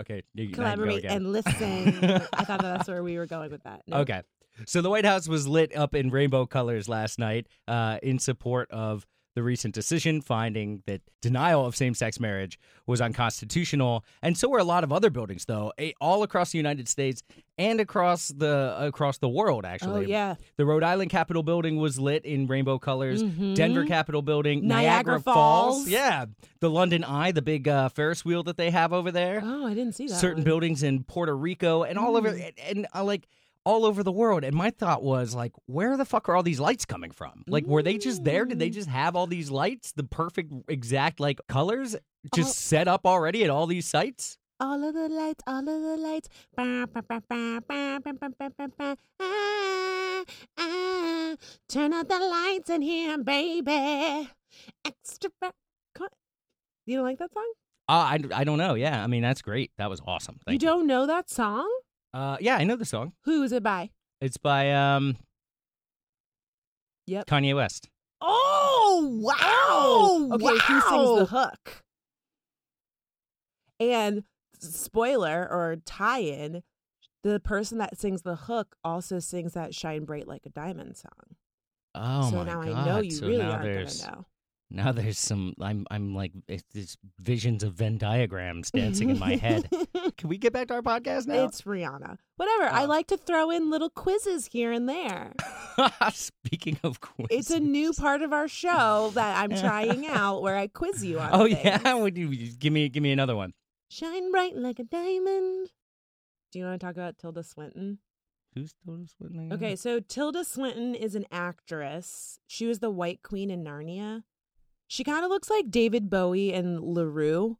Okay, 0.00 0.22
you, 0.34 0.50
Collaborate 0.50 1.04
and 1.04 1.32
listen. 1.32 2.04
I 2.32 2.44
thought 2.44 2.62
that's 2.62 2.88
where 2.88 3.02
we 3.02 3.16
were 3.16 3.26
going 3.26 3.50
with 3.50 3.62
that. 3.62 3.82
No. 3.86 3.98
Okay. 3.98 4.22
So 4.66 4.82
the 4.82 4.90
White 4.90 5.04
House 5.04 5.28
was 5.28 5.48
lit 5.48 5.76
up 5.76 5.94
in 5.94 6.10
rainbow 6.10 6.46
colors 6.46 6.88
last 6.88 7.18
night 7.18 7.48
uh, 7.66 7.98
in 8.02 8.18
support 8.18 8.70
of 8.70 9.04
the 9.34 9.42
recent 9.42 9.74
decision 9.74 10.20
finding 10.20 10.82
that 10.86 11.00
denial 11.20 11.66
of 11.66 11.74
same 11.74 11.92
sex 11.94 12.20
marriage 12.20 12.58
was 12.86 13.00
unconstitutional. 13.00 14.04
And 14.22 14.36
so 14.38 14.48
were 14.48 14.58
a 14.58 14.64
lot 14.64 14.84
of 14.84 14.92
other 14.92 15.10
buildings, 15.10 15.44
though, 15.46 15.72
eh, 15.78 15.92
all 16.00 16.22
across 16.22 16.52
the 16.52 16.58
United 16.58 16.88
States 16.88 17.22
and 17.58 17.80
across 17.80 18.28
the 18.28 18.76
across 18.78 19.18
the 19.18 19.28
world, 19.28 19.64
Oh 19.64 19.68
actually. 19.68 20.06
yeah. 20.06 20.34
The 20.56 20.64
Rhode 20.64 20.82
Island 20.82 21.10
Capitol 21.10 21.42
building 21.42 21.76
was 21.78 21.98
lit 21.98 22.24
in 22.24 22.46
rainbow 22.46 22.78
colors. 22.78 23.22
Mhm. 23.22 23.54
Denver 23.54 23.84
Capitol 23.86 24.22
building, 24.22 24.66
Niagara 24.66 25.20
Falls. 25.20 25.76
Falls. 25.78 25.88
Yeah. 25.88 26.26
The 26.60 26.70
London 26.70 27.02
Eye, 27.04 27.32
the 27.32 27.42
big 27.42 27.66
uh, 27.68 27.88
Ferris 27.88 28.24
wheel 28.24 28.42
that 28.44 28.56
they 28.56 28.70
have 28.70 28.92
over 28.92 29.10
there 29.10 29.40
Oh, 29.44 29.66
I 29.66 29.74
didn't 29.74 29.94
see 29.94 30.06
that. 30.06 30.14
certain 30.14 30.38
one. 30.38 30.44
buildings 30.44 30.82
in 30.82 31.04
Puerto 31.04 31.36
Rico 31.36 31.82
and 31.82 31.98
all 31.98 32.16
over 32.16 32.30
Mm. 32.32 32.46
and, 32.46 32.78
and 32.78 32.86
uh, 32.94 33.04
like 33.04 33.26
all 33.64 33.84
over 33.84 34.02
the 34.02 34.12
world. 34.12 34.44
And 34.44 34.54
my 34.54 34.70
thought 34.70 35.02
was 35.02 35.34
like, 35.34 35.52
where 35.66 35.96
the 35.96 36.04
fuck 36.04 36.28
are 36.28 36.36
all 36.36 36.42
these 36.42 36.60
lights 36.60 36.84
coming 36.84 37.10
from? 37.10 37.44
Like, 37.46 37.66
were 37.66 37.82
they 37.82 37.98
just 37.98 38.24
there? 38.24 38.44
Did 38.44 38.58
they 38.58 38.70
just 38.70 38.88
have 38.88 39.16
all 39.16 39.26
these 39.26 39.50
lights, 39.50 39.92
the 39.92 40.04
perfect 40.04 40.52
exact 40.68 41.20
like 41.20 41.40
colors, 41.48 41.96
just 42.34 42.50
oh. 42.50 42.52
set 42.52 42.88
up 42.88 43.06
already 43.06 43.44
at 43.44 43.50
all 43.50 43.66
these 43.66 43.86
sites? 43.86 44.38
All 44.60 44.82
of 44.84 44.94
the 44.94 45.08
lights, 45.08 45.42
all 45.46 45.58
of 45.58 45.66
the 45.66 45.96
lights. 45.96 46.28
Turn 51.68 51.92
out 51.92 52.08
the 52.08 52.18
lights 52.18 52.70
in 52.70 52.82
here, 52.82 53.18
baby. 53.18 54.30
Extra. 54.84 55.30
You 56.86 56.96
don't 56.96 57.04
like 57.04 57.18
that 57.18 57.32
song? 57.32 57.52
Uh, 57.88 57.92
I, 57.92 58.18
I 58.34 58.44
don't 58.44 58.58
know. 58.58 58.74
Yeah. 58.74 59.02
I 59.02 59.06
mean, 59.06 59.22
that's 59.22 59.42
great. 59.42 59.72
That 59.78 59.90
was 59.90 60.00
awesome. 60.06 60.38
Thank 60.46 60.60
you 60.60 60.68
don't 60.68 60.82
you. 60.82 60.86
know 60.86 61.06
that 61.06 61.30
song? 61.30 61.68
Uh, 62.14 62.36
yeah, 62.40 62.56
I 62.56 62.64
know 62.64 62.76
the 62.76 62.84
song. 62.84 63.12
Who 63.24 63.42
is 63.42 63.50
it 63.50 63.64
by? 63.64 63.90
It's 64.20 64.36
by 64.36 64.70
um. 64.70 65.16
Yep. 67.06 67.26
Kanye 67.26 67.56
West. 67.56 67.88
Oh 68.20 69.18
wow! 69.20 70.36
Okay, 70.36 70.58
who 70.66 70.80
sings 70.80 71.18
the 71.18 71.26
hook? 71.28 71.82
And 73.80 74.22
spoiler 74.60 75.46
or 75.50 75.76
tie-in, 75.84 76.62
the 77.24 77.40
person 77.40 77.78
that 77.78 77.98
sings 77.98 78.22
the 78.22 78.36
hook 78.36 78.76
also 78.84 79.18
sings 79.18 79.54
that 79.54 79.74
"Shine 79.74 80.04
Bright 80.04 80.28
Like 80.28 80.46
a 80.46 80.50
Diamond" 80.50 80.96
song. 80.96 81.34
Oh 81.96 82.30
so 82.30 82.36
my 82.36 82.44
now 82.44 82.62
god! 82.62 82.74
I 82.74 82.86
know 82.86 83.00
you 83.00 83.10
so 83.10 83.26
really 83.26 83.42
aren't 83.42 83.64
gonna 83.64 84.12
know. 84.12 84.24
Now 84.74 84.92
there's 84.92 85.18
some. 85.18 85.54
I'm 85.60 85.86
I'm 85.90 86.14
like 86.14 86.32
eh, 86.48 86.54
it's, 86.54 86.64
it's 86.74 86.96
visions 87.20 87.62
of 87.62 87.74
Venn 87.74 87.96
diagrams 87.98 88.70
dancing 88.70 89.10
in 89.10 89.18
my 89.18 89.36
head. 89.46 89.68
Can 90.18 90.28
we 90.28 90.36
get 90.38 90.52
back 90.52 90.68
to 90.68 90.74
our 90.74 90.82
podcast 90.82 91.26
now? 91.26 91.44
It's 91.44 91.62
Rihanna. 91.62 92.18
Whatever. 92.36 92.64
I 92.64 92.84
Oh. 92.84 92.86
like 92.86 93.06
to 93.08 93.16
throw 93.16 93.50
in 93.50 93.70
little 93.70 93.90
quizzes 93.90 94.46
here 94.46 94.72
and 94.72 94.88
there. 94.88 95.32
Speaking 96.12 96.78
of 96.84 97.00
quizzes. 97.00 97.28
It's 97.30 97.50
a 97.50 97.60
new 97.60 97.92
part 97.92 98.22
of 98.22 98.32
our 98.32 98.48
show 98.48 99.10
that 99.14 99.38
I'm 99.38 99.50
trying 99.60 100.06
out 100.06 100.42
where 100.42 100.56
I 100.56 100.66
quiz 100.66 101.04
you 101.04 101.20
on. 101.20 101.30
Oh 101.32 101.46
things. 101.46 101.60
yeah, 101.64 101.94
would 101.94 102.16
you 102.18 102.28
give 102.58 102.72
me 102.72 102.88
give 102.88 103.02
me 103.02 103.12
another 103.12 103.36
one? 103.36 103.52
Shine 103.88 104.30
bright 104.30 104.56
like 104.56 104.78
a 104.78 104.84
diamond. 104.84 105.70
Do 106.52 106.58
you 106.58 106.64
want 106.64 106.80
to 106.80 106.86
talk 106.86 106.94
about 106.96 107.18
Tilda 107.18 107.42
Swinton? 107.42 107.98
Who's 108.54 108.72
Tilda 108.84 109.06
Swinton? 109.08 109.52
Okay, 109.52 109.74
so 109.74 109.98
Tilda 109.98 110.44
Swinton 110.44 110.94
is 110.94 111.14
an 111.16 111.24
actress. 111.32 112.38
She 112.46 112.66
was 112.66 112.78
the 112.78 112.90
White 112.90 113.20
Queen 113.24 113.50
in 113.50 113.64
Narnia. 113.64 114.22
She 114.88 115.04
kind 115.04 115.24
of 115.24 115.30
looks 115.30 115.48
like 115.50 115.70
David 115.70 116.10
Bowie 116.10 116.52
and 116.52 116.80
La 116.80 117.02
Roux, 117.02 117.58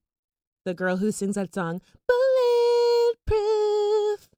the 0.64 0.74
girl 0.74 0.96
who 0.98 1.10
sings 1.10 1.34
that 1.36 1.54
song, 1.54 1.80
Bulletproof. 2.06 4.28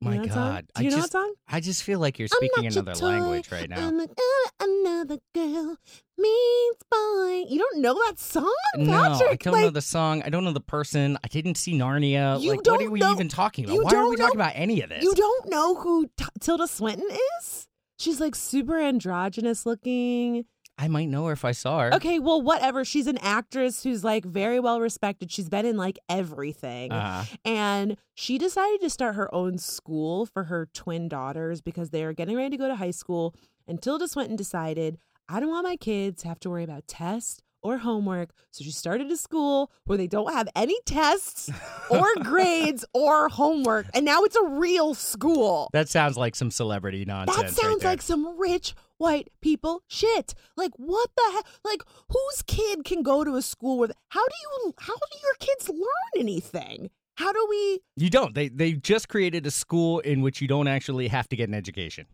You 0.00 0.10
My 0.10 0.16
know? 0.18 0.26
God, 0.26 0.66
Do 0.76 0.84
you 0.84 0.88
I 0.88 0.90
know 0.92 0.96
just 0.98 1.12
that 1.12 1.18
song? 1.18 1.34
I 1.48 1.60
just 1.60 1.82
feel 1.82 1.98
like 1.98 2.20
you're 2.20 2.28
speaking 2.28 2.66
another 2.66 2.94
toy. 2.94 3.06
language 3.06 3.50
right 3.50 3.68
now. 3.68 3.88
I'm 3.88 3.98
like, 3.98 4.10
"Oh, 4.16 4.48
I 4.60 5.18
girl 5.34 5.76
means 6.16 6.76
boy. 6.90 7.44
You 7.52 7.58
don't 7.58 7.78
know 7.82 7.94
that 8.06 8.18
song, 8.18 8.52
No, 8.76 8.92
Patrick? 8.92 9.30
I 9.30 9.34
don't 9.36 9.52
like, 9.54 9.62
know 9.64 9.70
the 9.70 9.80
song. 9.80 10.22
I 10.22 10.30
don't 10.30 10.44
know 10.44 10.52
the 10.52 10.60
person. 10.60 11.18
I 11.24 11.28
didn't 11.28 11.56
see 11.56 11.72
Narnia. 11.72 12.40
You 12.40 12.50
like, 12.50 12.58
what 12.58 12.64
don't 12.64 12.82
are 12.84 12.90
we 12.90 13.00
know- 13.00 13.12
even 13.12 13.28
talking 13.28 13.64
about? 13.64 13.82
Why 13.82 13.94
are 13.94 14.08
we 14.08 14.16
know- 14.16 14.24
talking 14.26 14.40
about 14.40 14.52
any 14.54 14.80
of 14.82 14.90
this? 14.90 15.02
You 15.02 15.14
don't 15.14 15.48
know 15.48 15.74
who 15.76 16.06
T- 16.16 16.24
Tilda 16.40 16.68
Swinton 16.68 17.08
is? 17.40 17.66
She's 17.98 18.20
like 18.20 18.36
super 18.36 18.78
androgynous 18.78 19.66
looking. 19.66 20.44
I 20.80 20.86
might 20.88 21.08
know 21.08 21.26
her 21.26 21.32
if 21.32 21.44
I 21.44 21.50
saw 21.52 21.80
her. 21.80 21.94
Okay, 21.94 22.20
well, 22.20 22.40
whatever. 22.40 22.84
She's 22.84 23.08
an 23.08 23.18
actress 23.18 23.82
who's 23.82 24.04
like 24.04 24.24
very 24.24 24.60
well 24.60 24.80
respected. 24.80 25.32
She's 25.32 25.48
been 25.48 25.66
in 25.66 25.76
like 25.76 25.98
everything. 26.08 26.92
Uh, 26.92 27.24
And 27.44 27.96
she 28.14 28.38
decided 28.38 28.80
to 28.82 28.90
start 28.90 29.16
her 29.16 29.32
own 29.34 29.58
school 29.58 30.24
for 30.24 30.44
her 30.44 30.68
twin 30.72 31.08
daughters 31.08 31.60
because 31.60 31.90
they 31.90 32.04
are 32.04 32.12
getting 32.12 32.36
ready 32.36 32.50
to 32.50 32.56
go 32.56 32.68
to 32.68 32.76
high 32.76 32.92
school. 32.92 33.34
And 33.66 33.82
Tilda 33.82 34.06
Swinton 34.06 34.36
decided, 34.36 34.98
I 35.28 35.40
don't 35.40 35.50
want 35.50 35.64
my 35.64 35.76
kids 35.76 36.22
to 36.22 36.28
have 36.28 36.38
to 36.40 36.50
worry 36.50 36.62
about 36.64 36.86
tests 36.86 37.42
or 37.60 37.78
homework. 37.78 38.30
So 38.52 38.62
she 38.62 38.70
started 38.70 39.10
a 39.10 39.16
school 39.16 39.72
where 39.84 39.98
they 39.98 40.06
don't 40.06 40.32
have 40.32 40.48
any 40.54 40.78
tests 40.86 41.50
or 41.90 42.06
grades 42.22 42.84
or 42.94 43.28
homework. 43.28 43.86
And 43.94 44.04
now 44.04 44.22
it's 44.22 44.36
a 44.36 44.44
real 44.44 44.94
school. 44.94 45.68
that 45.72 45.88
sounds 45.88 46.16
like 46.16 46.36
some 46.36 46.52
celebrity 46.52 47.04
nonsense. 47.04 47.36
That 47.36 47.42
right 47.46 47.52
sounds 47.52 47.80
there. 47.82 47.90
like 47.90 48.00
some 48.02 48.38
rich 48.38 48.74
white 48.98 49.28
people 49.40 49.82
shit. 49.88 50.34
Like 50.56 50.72
what 50.76 51.10
the 51.16 51.32
heck? 51.32 51.46
Like 51.64 51.82
whose 52.08 52.42
kid 52.46 52.84
can 52.84 53.02
go 53.02 53.24
to 53.24 53.36
a 53.36 53.42
school 53.42 53.78
where? 53.78 53.88
How 54.08 54.24
do 54.24 54.34
you? 54.42 54.74
How 54.78 54.94
do 54.94 55.18
your 55.22 55.34
kids 55.40 55.68
learn 55.68 56.20
anything? 56.20 56.90
How 57.16 57.32
do 57.32 57.46
we? 57.50 57.80
you 57.96 58.10
don't. 58.10 58.34
They 58.34 58.48
they 58.48 58.72
just 58.74 59.08
created 59.08 59.46
a 59.46 59.50
school 59.50 60.00
in 60.00 60.20
which 60.20 60.40
you 60.40 60.46
don't 60.48 60.68
actually 60.68 61.08
have 61.08 61.28
to 61.30 61.36
get 61.36 61.48
an 61.48 61.54
education. 61.54 62.06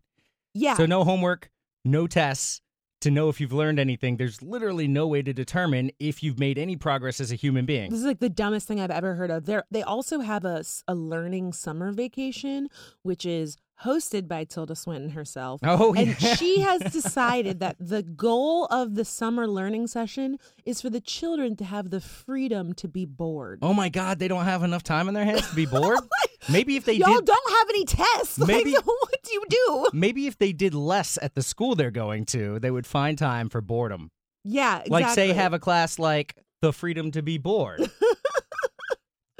Yeah. 0.55 0.77
So 0.77 0.87
no 0.87 1.05
homework, 1.05 1.51
no 1.85 2.07
tests 2.07 2.61
to 3.05 3.11
know 3.11 3.29
if 3.29 3.39
you've 3.39 3.53
learned 3.53 3.79
anything. 3.79 4.17
There's 4.17 4.41
literally 4.41 4.89
no 4.89 5.07
way 5.07 5.21
to 5.21 5.35
determine 5.35 5.91
if 6.01 6.23
you've 6.23 6.39
made 6.39 6.57
any 6.57 6.75
progress 6.75 7.21
as 7.21 7.31
a 7.31 7.35
human 7.35 7.67
being. 7.67 7.91
This 7.91 8.01
is 8.01 8.07
like 8.07 8.19
the 8.19 8.31
dumbest 8.31 8.67
thing 8.67 8.81
I've 8.81 8.91
ever 8.91 9.15
heard 9.15 9.31
of. 9.31 9.45
They 9.45 9.61
they 9.71 9.83
also 9.83 10.21
have 10.21 10.47
a, 10.47 10.65
a 10.89 10.95
learning 10.95 11.53
summer 11.53 11.93
vacation, 11.93 12.69
which 13.03 13.27
is 13.27 13.59
hosted 13.83 14.29
by 14.29 14.45
Tilda 14.45 14.77
Swinton 14.77 15.11
herself. 15.11 15.61
Oh, 15.65 15.95
and 15.95 16.09
yeah. 16.21 16.35
she 16.35 16.61
has 16.61 16.81
decided 16.93 17.61
that 17.61 17.77
the 17.81 18.03
goal 18.03 18.67
of 18.67 18.95
the 18.95 19.05
summer 19.05 19.49
learning 19.49 19.89
session 19.89 20.39
is 20.65 20.81
for 20.81 20.91
the 20.91 21.01
children 21.01 21.57
to 21.57 21.65
have 21.65 21.91
the 21.91 22.01
freedom 22.01 22.73
to 22.75 22.89
be 22.89 23.05
bored. 23.05 23.59
Oh 23.63 23.75
my 23.75 23.89
God, 23.89 24.19
they 24.19 24.29
don't 24.29 24.45
have 24.45 24.63
enough 24.63 24.83
time 24.83 25.09
in 25.09 25.15
their 25.15 25.25
hands 25.25 25.49
to 25.49 25.55
be 25.55 25.67
bored. 25.71 25.99
Maybe 26.49 26.77
if 26.77 26.85
they 26.85 26.95
Y'all 26.95 27.17
did, 27.17 27.25
don't 27.25 27.51
have 27.59 27.69
any 27.71 27.85
tests. 27.85 28.39
Maybe- 28.47 28.75
like, 28.75 28.87
what 28.87 29.23
do 29.23 29.33
you 29.33 29.43
do? 29.49 29.87
maybe 29.93 30.27
if 30.27 30.37
they 30.39 30.53
did 30.53 30.75
less 30.75 31.19
at 31.23 31.35
the 31.35 31.43
school 31.43 31.75
they're 31.75 31.91
going 31.91 32.27
to, 32.27 32.59
they 32.61 32.71
would 32.71 32.87
find 32.87 33.17
time 33.17 33.49
for 33.49 33.61
boredom. 33.61 34.11
Yeah, 34.45 34.77
exactly. 34.81 34.91
Like 34.91 35.15
say 35.15 35.33
have 35.33 35.55
a 35.55 35.59
class 35.59 35.99
like 35.99 36.37
the 36.61 36.73
freedom 36.73 37.11
to 37.13 37.23
be 37.23 37.39
bored. 37.39 37.91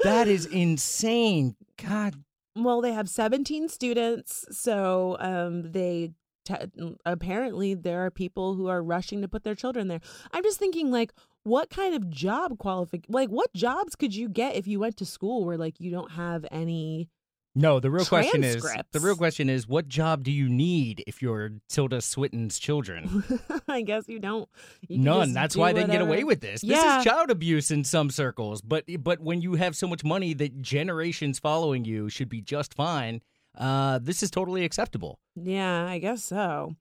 that 0.03 0.27
is 0.27 0.45
insane. 0.47 1.55
God, 1.83 2.15
Well, 2.55 2.81
they 2.81 2.93
have 2.93 3.09
17 3.09 3.67
students, 3.69 4.45
so 4.51 5.17
um, 5.19 5.71
they 5.71 6.11
te- 6.45 6.95
apparently 7.05 7.73
there 7.73 8.05
are 8.05 8.11
people 8.11 8.55
who 8.55 8.67
are 8.67 8.81
rushing 8.81 9.21
to 9.21 9.27
put 9.27 9.43
their 9.43 9.55
children 9.55 9.87
there. 9.89 9.99
I'm 10.31 10.43
just 10.43 10.59
thinking, 10.59 10.89
like, 10.89 11.13
what 11.43 11.69
kind 11.69 11.93
of 11.93 12.09
job 12.09 12.57
qualification, 12.57 13.13
like, 13.13 13.29
what 13.29 13.53
jobs 13.53 13.95
could 13.95 14.15
you 14.15 14.29
get 14.29 14.55
if 14.55 14.67
you 14.67 14.79
went 14.79 14.95
to 14.97 15.05
school 15.05 15.45
where, 15.45 15.57
like, 15.57 15.79
you 15.79 15.91
don't 15.91 16.11
have 16.11 16.45
any? 16.49 17.09
No. 17.55 17.79
The 17.79 17.89
real 17.89 18.05
question 18.05 18.43
is 18.43 18.61
the 18.91 18.99
real 18.99 19.15
question 19.15 19.49
is 19.49 19.67
what 19.67 19.87
job 19.87 20.23
do 20.23 20.31
you 20.31 20.49
need 20.49 21.03
if 21.07 21.21
you're 21.21 21.53
Tilda 21.69 22.01
Swinton's 22.01 22.59
children? 22.59 23.23
I 23.67 23.81
guess 23.81 24.07
you 24.07 24.19
don't. 24.19 24.47
You 24.87 24.99
None. 24.99 25.33
That's 25.33 25.55
why 25.55 25.73
they 25.73 25.85
get 25.85 26.01
away 26.01 26.23
with 26.23 26.41
this. 26.41 26.61
This 26.61 26.83
is 26.83 27.03
child 27.03 27.31
abuse 27.31 27.71
in 27.71 27.83
some 27.83 28.09
circles, 28.09 28.61
but 28.61 28.85
but 28.99 29.21
when 29.21 29.41
you 29.41 29.55
have 29.55 29.75
so 29.75 29.87
much 29.87 30.03
money 30.03 30.33
that 30.33 30.61
generations 30.61 31.39
following 31.39 31.85
you 31.85 32.09
should 32.09 32.29
be 32.29 32.41
just 32.41 32.73
fine, 32.73 33.21
uh, 33.57 33.99
this 34.01 34.21
is 34.21 34.29
totally 34.29 34.65
acceptable. 34.65 35.19
Yeah, 35.35 35.85
I 35.85 35.99
guess 35.99 36.23
so. 36.23 36.75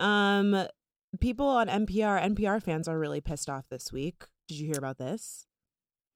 Um, 0.00 0.66
people 1.20 1.46
on 1.46 1.68
NPR, 1.68 2.22
NPR 2.22 2.62
fans 2.62 2.88
are 2.88 2.98
really 2.98 3.20
pissed 3.20 3.48
off 3.48 3.68
this 3.68 3.92
week. 3.92 4.24
Did 4.48 4.58
you 4.58 4.66
hear 4.66 4.78
about 4.78 4.98
this? 4.98 5.46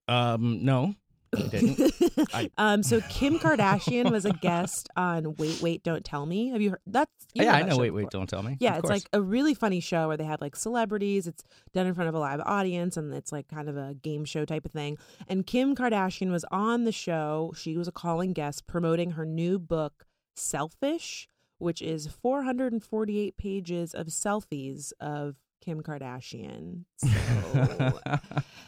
Um, 0.07 0.63
no, 0.65 0.95
Didn't. 1.49 1.93
I- 2.33 2.49
um, 2.57 2.83
so 2.83 3.01
Kim 3.09 3.37
Kardashian 3.39 4.11
was 4.11 4.25
a 4.25 4.31
guest 4.33 4.89
on 4.95 5.35
Wait, 5.35 5.61
Wait, 5.61 5.83
Don't 5.83 6.03
Tell 6.03 6.25
Me. 6.25 6.49
Have 6.49 6.61
you 6.61 6.71
heard? 6.71 6.79
That's 6.87 7.11
you 7.33 7.43
yeah, 7.43 7.51
heard 7.51 7.55
I 7.55 7.63
that 7.63 7.69
know. 7.69 7.77
Wait, 7.77 7.91
wait, 7.91 8.09
don't 8.09 8.27
tell 8.27 8.41
me. 8.41 8.57
Yeah, 8.59 8.71
Of 8.71 8.77
it's 8.79 8.81
course. 8.89 8.91
like 9.01 9.09
a 9.13 9.21
really 9.21 9.53
funny 9.53 9.79
show 9.79 10.07
where 10.07 10.17
they 10.17 10.23
have 10.23 10.41
like 10.41 10.55
celebrities. 10.55 11.27
It's 11.27 11.43
done 11.73 11.85
in 11.85 11.93
front 11.93 12.09
of 12.09 12.15
a 12.15 12.19
live 12.19 12.39
audience 12.43 12.97
and 12.97 13.13
it's 13.13 13.31
like 13.31 13.47
kind 13.47 13.69
of 13.69 13.77
a 13.77 13.93
game 13.93 14.25
show 14.25 14.45
type 14.45 14.65
of 14.65 14.71
thing. 14.71 14.97
And 15.27 15.45
Kim 15.45 15.75
Kardashian 15.75 16.31
was 16.31 16.45
on 16.51 16.85
the 16.85 16.91
show. 16.91 17.53
She 17.55 17.77
was 17.77 17.87
a 17.87 17.91
calling 17.91 18.33
guest 18.33 18.65
promoting 18.65 19.11
her 19.11 19.25
new 19.25 19.59
book, 19.59 20.05
Selfish, 20.35 21.27
which 21.59 21.81
is 21.81 22.07
448 22.07 23.37
pages 23.37 23.93
of 23.93 24.07
selfies 24.07 24.91
of 24.99 25.35
Kim 25.61 25.81
Kardashian. 25.81 26.83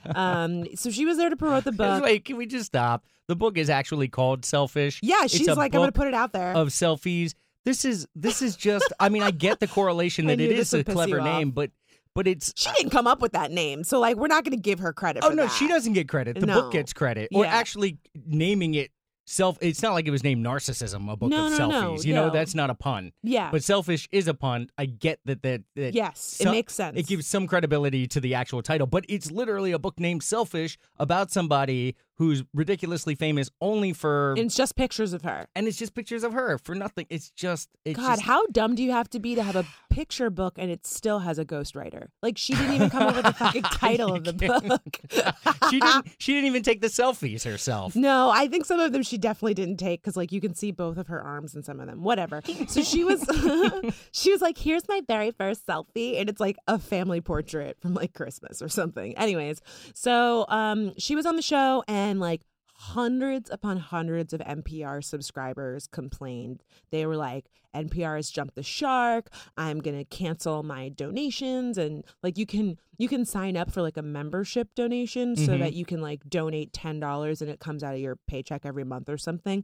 So, 0.03 0.11
um, 0.15 0.65
so 0.75 0.89
she 0.89 1.05
was 1.05 1.17
there 1.17 1.29
to 1.29 1.35
promote 1.35 1.63
the 1.63 1.71
book. 1.71 2.03
Wait, 2.03 2.25
can 2.25 2.37
we 2.37 2.45
just 2.47 2.65
stop? 2.65 3.05
The 3.27 3.35
book 3.35 3.57
is 3.57 3.69
actually 3.69 4.07
called 4.07 4.45
Selfish. 4.45 4.99
Yeah, 5.03 5.27
she's 5.27 5.47
like, 5.47 5.75
I'm 5.75 5.79
going 5.81 5.91
to 5.91 5.97
put 5.97 6.07
it 6.07 6.13
out 6.15 6.33
there. 6.33 6.53
of 6.55 6.69
selfies. 6.69 7.33
This 7.65 7.85
is 7.85 8.07
this 8.15 8.41
is 8.41 8.55
just. 8.55 8.91
I 8.99 9.09
mean, 9.09 9.21
I 9.21 9.29
get 9.31 9.59
the 9.59 9.67
correlation 9.67 10.25
that 10.27 10.39
it 10.41 10.51
is 10.51 10.73
a 10.73 10.83
clever 10.83 11.21
name, 11.21 11.51
but 11.51 11.69
but 12.15 12.25
it's. 12.27 12.51
she 12.55 12.71
didn't 12.71 12.89
come 12.89 13.05
up 13.05 13.21
with 13.21 13.33
that 13.33 13.51
name. 13.51 13.83
So, 13.83 13.99
like, 13.99 14.17
we're 14.17 14.27
not 14.27 14.43
going 14.43 14.57
to 14.57 14.61
give 14.61 14.79
her 14.79 14.91
credit 14.91 15.23
Oh 15.23 15.29
no, 15.29 15.43
that. 15.43 15.49
she 15.51 15.67
doesn't 15.67 15.93
get 15.93 16.09
credit. 16.09 16.39
The 16.39 16.47
No. 16.47 16.61
book 16.63 16.71
gets 16.71 16.91
credit, 16.93 17.29
or 17.33 17.43
Yeah. 17.45 17.53
actually 17.53 17.99
naming 18.25 18.73
it 18.73 18.89
self. 19.31 19.57
It's 19.61 19.81
not 19.81 19.93
like 19.93 20.05
it 20.07 20.11
was 20.11 20.23
named 20.23 20.45
Narcissism, 20.45 21.11
a 21.11 21.15
book 21.15 21.29
No, 21.29 21.47
of 21.47 21.51
no, 21.51 21.57
selfies. 21.57 21.71
no, 21.97 22.01
you 22.03 22.13
know, 22.13 22.29
that's 22.29 22.53
not 22.53 22.69
a 22.69 22.75
pun. 22.75 23.11
Yeah. 23.23 23.49
But 23.51 23.63
selfish 23.63 24.07
is 24.11 24.27
a 24.27 24.33
pun. 24.33 24.69
I 24.77 24.85
get 24.85 25.19
that. 25.25 25.41
That, 25.43 25.63
that 25.75 25.93
yes, 25.93 26.37
it 26.39 26.45
makes 26.51 26.73
sense. 26.75 26.97
It 26.97 27.07
gives 27.07 27.25
some 27.27 27.47
credibility 27.47 28.07
to 28.07 28.19
the 28.19 28.35
actual 28.35 28.61
title, 28.61 28.87
but 28.87 29.05
it's 29.09 29.31
literally 29.31 29.71
a 29.71 29.79
book 29.79 29.99
named 29.99 30.23
Selfish 30.23 30.77
about 30.97 31.31
somebody 31.31 31.95
who's 32.17 32.43
ridiculously 32.53 33.15
famous 33.15 33.49
only 33.61 33.93
for, 33.93 34.31
And 34.33 34.45
it's 34.45 34.55
just 34.55 34.75
pictures 34.75 35.11
of 35.13 35.23
her. 35.23 35.47
and 35.55 35.67
it's 35.67 35.77
just 35.77 35.95
pictures 35.95 36.23
of 36.23 36.33
her 36.33 36.57
for 36.59 36.75
nothing. 36.75 37.07
It's 37.09 37.31
just, 37.31 37.69
it's 37.83 37.99
God, 37.99 38.15
just, 38.17 38.21
how 38.23 38.45
dumb 38.47 38.75
do 38.75 38.83
you 38.83 38.91
have 38.91 39.09
to 39.11 39.19
be 39.19 39.33
to 39.35 39.41
have 39.43 39.55
a 39.55 39.65
picture 39.89 40.29
book 40.29 40.53
and 40.57 40.69
it 40.69 40.85
still 40.85 41.19
has 41.19 41.39
a 41.39 41.45
ghostwriter? 41.45 42.07
Like 42.21 42.37
she 42.37 42.53
didn't 42.53 42.73
even 42.75 42.89
come 42.91 43.03
up 43.07 43.15
with 43.15 43.25
the 43.25 43.33
fucking 43.33 43.63
title 43.71 44.13
of 44.13 44.23
the 44.25 44.33
book. 44.33 44.99
she 45.71 45.79
didn't, 45.79 46.07
she 46.19 46.33
didn't 46.33 46.45
even 46.47 46.61
take 46.63 46.81
the 46.81 46.87
selfies 46.87 47.43
herself. 47.43 47.95
No, 47.95 48.29
I 48.29 48.47
think 48.47 48.65
some 48.65 48.79
of 48.79 48.91
them 48.93 49.01
she 49.03 49.17
definitely 49.17 49.55
didn't 49.55 49.77
take 49.77 50.01
because 50.01 50.15
like 50.15 50.31
you 50.31 50.41
can 50.41 50.53
see 50.53 50.71
both 50.71 50.97
of 50.97 51.07
her 51.07 51.21
arms 51.21 51.55
in 51.55 51.63
some 51.63 51.79
of 51.79 51.87
them. 51.87 52.03
Whatever. 52.03 52.41
So 52.67 52.83
she 52.83 53.03
was 53.03 53.21
she 54.11 54.31
was 54.31 54.41
like, 54.41 54.57
"Here's 54.57 54.87
my 54.87 55.01
very 55.07 55.31
first 55.31 55.65
selfie," 55.65 56.19
and 56.19 56.29
it's 56.29 56.39
like 56.39 56.57
a 56.67 56.77
family 56.77 57.21
portrait 57.21 57.77
from 57.81 57.93
like 57.95 58.13
Christmas 58.13 58.61
or 58.61 58.69
something. 58.69 59.17
Anyways, 59.17 59.61
so 59.95 60.45
um, 60.49 60.93
she 60.97 61.15
was 61.15 61.25
on 61.25 61.35
the 61.35 61.41
show 61.41 61.83
and 61.87 62.00
like 62.19 62.41
hundreds 62.73 63.49
upon 63.51 63.77
hundreds 63.77 64.33
of 64.33 64.39
NPR 64.41 65.03
subscribers 65.03 65.85
complained. 65.87 66.63
They 66.91 67.05
were 67.05 67.15
like, 67.15 67.45
NPR 67.75 68.15
has 68.15 68.31
jumped 68.31 68.55
the 68.55 68.63
shark. 68.63 69.29
I'm 69.55 69.79
going 69.79 69.97
to 69.97 70.03
cancel 70.03 70.63
my 70.63 70.89
donations 70.89 71.77
and 71.77 72.03
like 72.23 72.37
you 72.37 72.45
can 72.45 72.77
you 72.97 73.07
can 73.07 73.23
sign 73.25 73.55
up 73.55 73.71
for 73.71 73.81
like 73.81 73.97
a 73.97 74.01
membership 74.01 74.69
donation 74.75 75.35
so 75.35 75.53
Mhm. 75.53 75.59
that 75.59 75.73
you 75.73 75.85
can 75.85 76.01
like 76.01 76.27
donate 76.29 76.73
$10 76.73 77.41
and 77.41 77.49
it 77.49 77.59
comes 77.59 77.83
out 77.83 77.93
of 77.93 77.99
your 77.99 78.15
paycheck 78.27 78.65
every 78.65 78.83
month 78.83 79.09
or 79.09 79.17
something. 79.17 79.63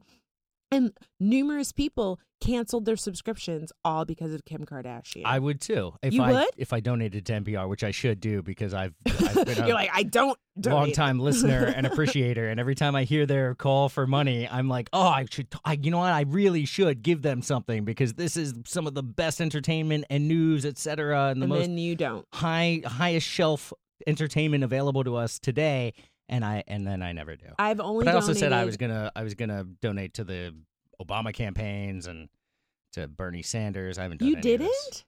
And 0.70 0.92
numerous 1.18 1.72
people 1.72 2.20
canceled 2.40 2.84
their 2.84 2.96
subscriptions 2.96 3.72
all 3.84 4.04
because 4.04 4.32
of 4.32 4.44
Kim 4.44 4.64
Kardashian. 4.64 5.22
I 5.24 5.38
would 5.38 5.60
too. 5.60 5.94
If 6.02 6.12
You 6.12 6.22
I, 6.22 6.32
would? 6.32 6.48
If 6.56 6.72
I 6.72 6.80
donated 6.80 7.26
to 7.26 7.32
NPR, 7.32 7.68
which 7.68 7.82
I 7.82 7.90
should 7.90 8.20
do 8.20 8.42
because 8.42 8.74
I've, 8.74 8.94
I've 9.06 9.46
been 9.46 9.62
a 9.62 9.66
You're 9.66 9.74
like, 9.74 9.90
I 9.92 10.02
don't 10.02 10.38
long 10.64 10.92
time 10.92 11.18
listener 11.18 11.72
and 11.74 11.86
appreciator, 11.90 12.48
and 12.48 12.60
every 12.60 12.74
time 12.74 12.94
I 12.94 13.04
hear 13.04 13.26
their 13.26 13.54
call 13.54 13.88
for 13.88 14.06
money, 14.06 14.48
I'm 14.48 14.68
like, 14.68 14.88
oh, 14.92 15.08
I 15.08 15.26
should, 15.30 15.48
I, 15.64 15.74
you 15.74 15.90
know 15.90 15.98
what, 15.98 16.12
I 16.12 16.22
really 16.22 16.64
should 16.64 17.02
give 17.02 17.22
them 17.22 17.42
something 17.42 17.84
because 17.84 18.14
this 18.14 18.36
is 18.36 18.54
some 18.66 18.86
of 18.86 18.94
the 18.94 19.02
best 19.02 19.40
entertainment 19.40 20.04
and 20.10 20.28
news, 20.28 20.64
etc., 20.66 21.28
and 21.28 21.40
the 21.40 21.44
and 21.44 21.50
most 21.50 21.60
then 21.62 21.78
you 21.78 21.96
don't. 21.96 22.26
high, 22.34 22.82
highest 22.84 23.26
shelf 23.26 23.72
entertainment 24.06 24.64
available 24.64 25.04
to 25.04 25.16
us 25.16 25.38
today. 25.38 25.94
And 26.28 26.44
I, 26.44 26.62
and 26.66 26.86
then 26.86 27.02
I 27.02 27.12
never 27.12 27.36
do. 27.36 27.46
I've 27.58 27.80
only 27.80 28.04
But 28.04 28.12
I 28.12 28.14
also 28.16 28.34
said 28.34 28.52
I 28.52 28.64
was 28.64 28.76
gonna, 28.76 29.10
I 29.16 29.22
was 29.22 29.34
gonna 29.34 29.64
donate 29.64 30.14
to 30.14 30.24
the 30.24 30.54
Obama 31.00 31.32
campaigns 31.32 32.06
and 32.06 32.28
to 32.92 33.08
Bernie 33.08 33.42
Sanders. 33.42 33.98
I 33.98 34.02
haven't 34.02 34.18
done. 34.18 34.28
You 34.28 34.36
any 34.36 34.54
of 34.54 34.60
this. 34.60 34.86
didn't? 34.86 35.04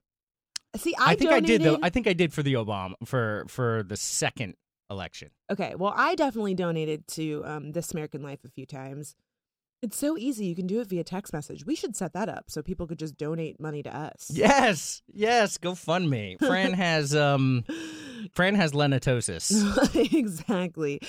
See, 0.77 0.95
I, 0.97 1.13
I, 1.13 1.15
think 1.17 1.31
donated. 1.31 1.45
I 1.45 1.47
did 1.47 1.63
though. 1.63 1.79
I 1.83 1.91
think 1.91 2.07
I 2.07 2.13
did 2.13 2.33
for 2.33 2.43
the 2.43 2.55
Obama 2.55 2.95
for 3.05 3.45
for 3.49 3.83
the 3.83 3.97
second 3.97 4.55
election. 4.91 5.31
Okay, 5.51 5.75
well, 5.75 5.93
I 5.97 6.15
definitely 6.15 6.55
donated 6.55 7.07
to 7.09 7.43
um, 7.45 7.73
This 7.73 7.93
American 7.93 8.23
Life 8.23 8.45
a 8.45 8.49
few 8.49 8.67
times. 8.67 9.15
It's 9.83 9.97
so 9.97 10.19
easy. 10.19 10.45
You 10.45 10.55
can 10.55 10.67
do 10.67 10.81
it 10.81 10.89
via 10.89 11.03
text 11.05 11.33
message. 11.33 11.65
We 11.65 11.75
should 11.75 11.97
set 11.97 12.13
that 12.13 12.29
up 12.29 12.51
so 12.51 12.63
people 12.63 12.87
could 12.87 12.99
just 12.99 13.17
donate 13.17 13.59
money 13.59 13.83
to 13.83 13.97
us. 13.97 14.31
Yes, 14.31 15.03
yes, 15.11 15.57
go 15.57 15.75
fund 15.75 16.11
me. 16.11 16.37
Fran 16.47 16.75
has 16.75 17.17
um 17.17 17.65
Fran 18.33 18.55
has 18.57 18.73
lenitosis. 18.73 19.51
exactly. 20.15 21.01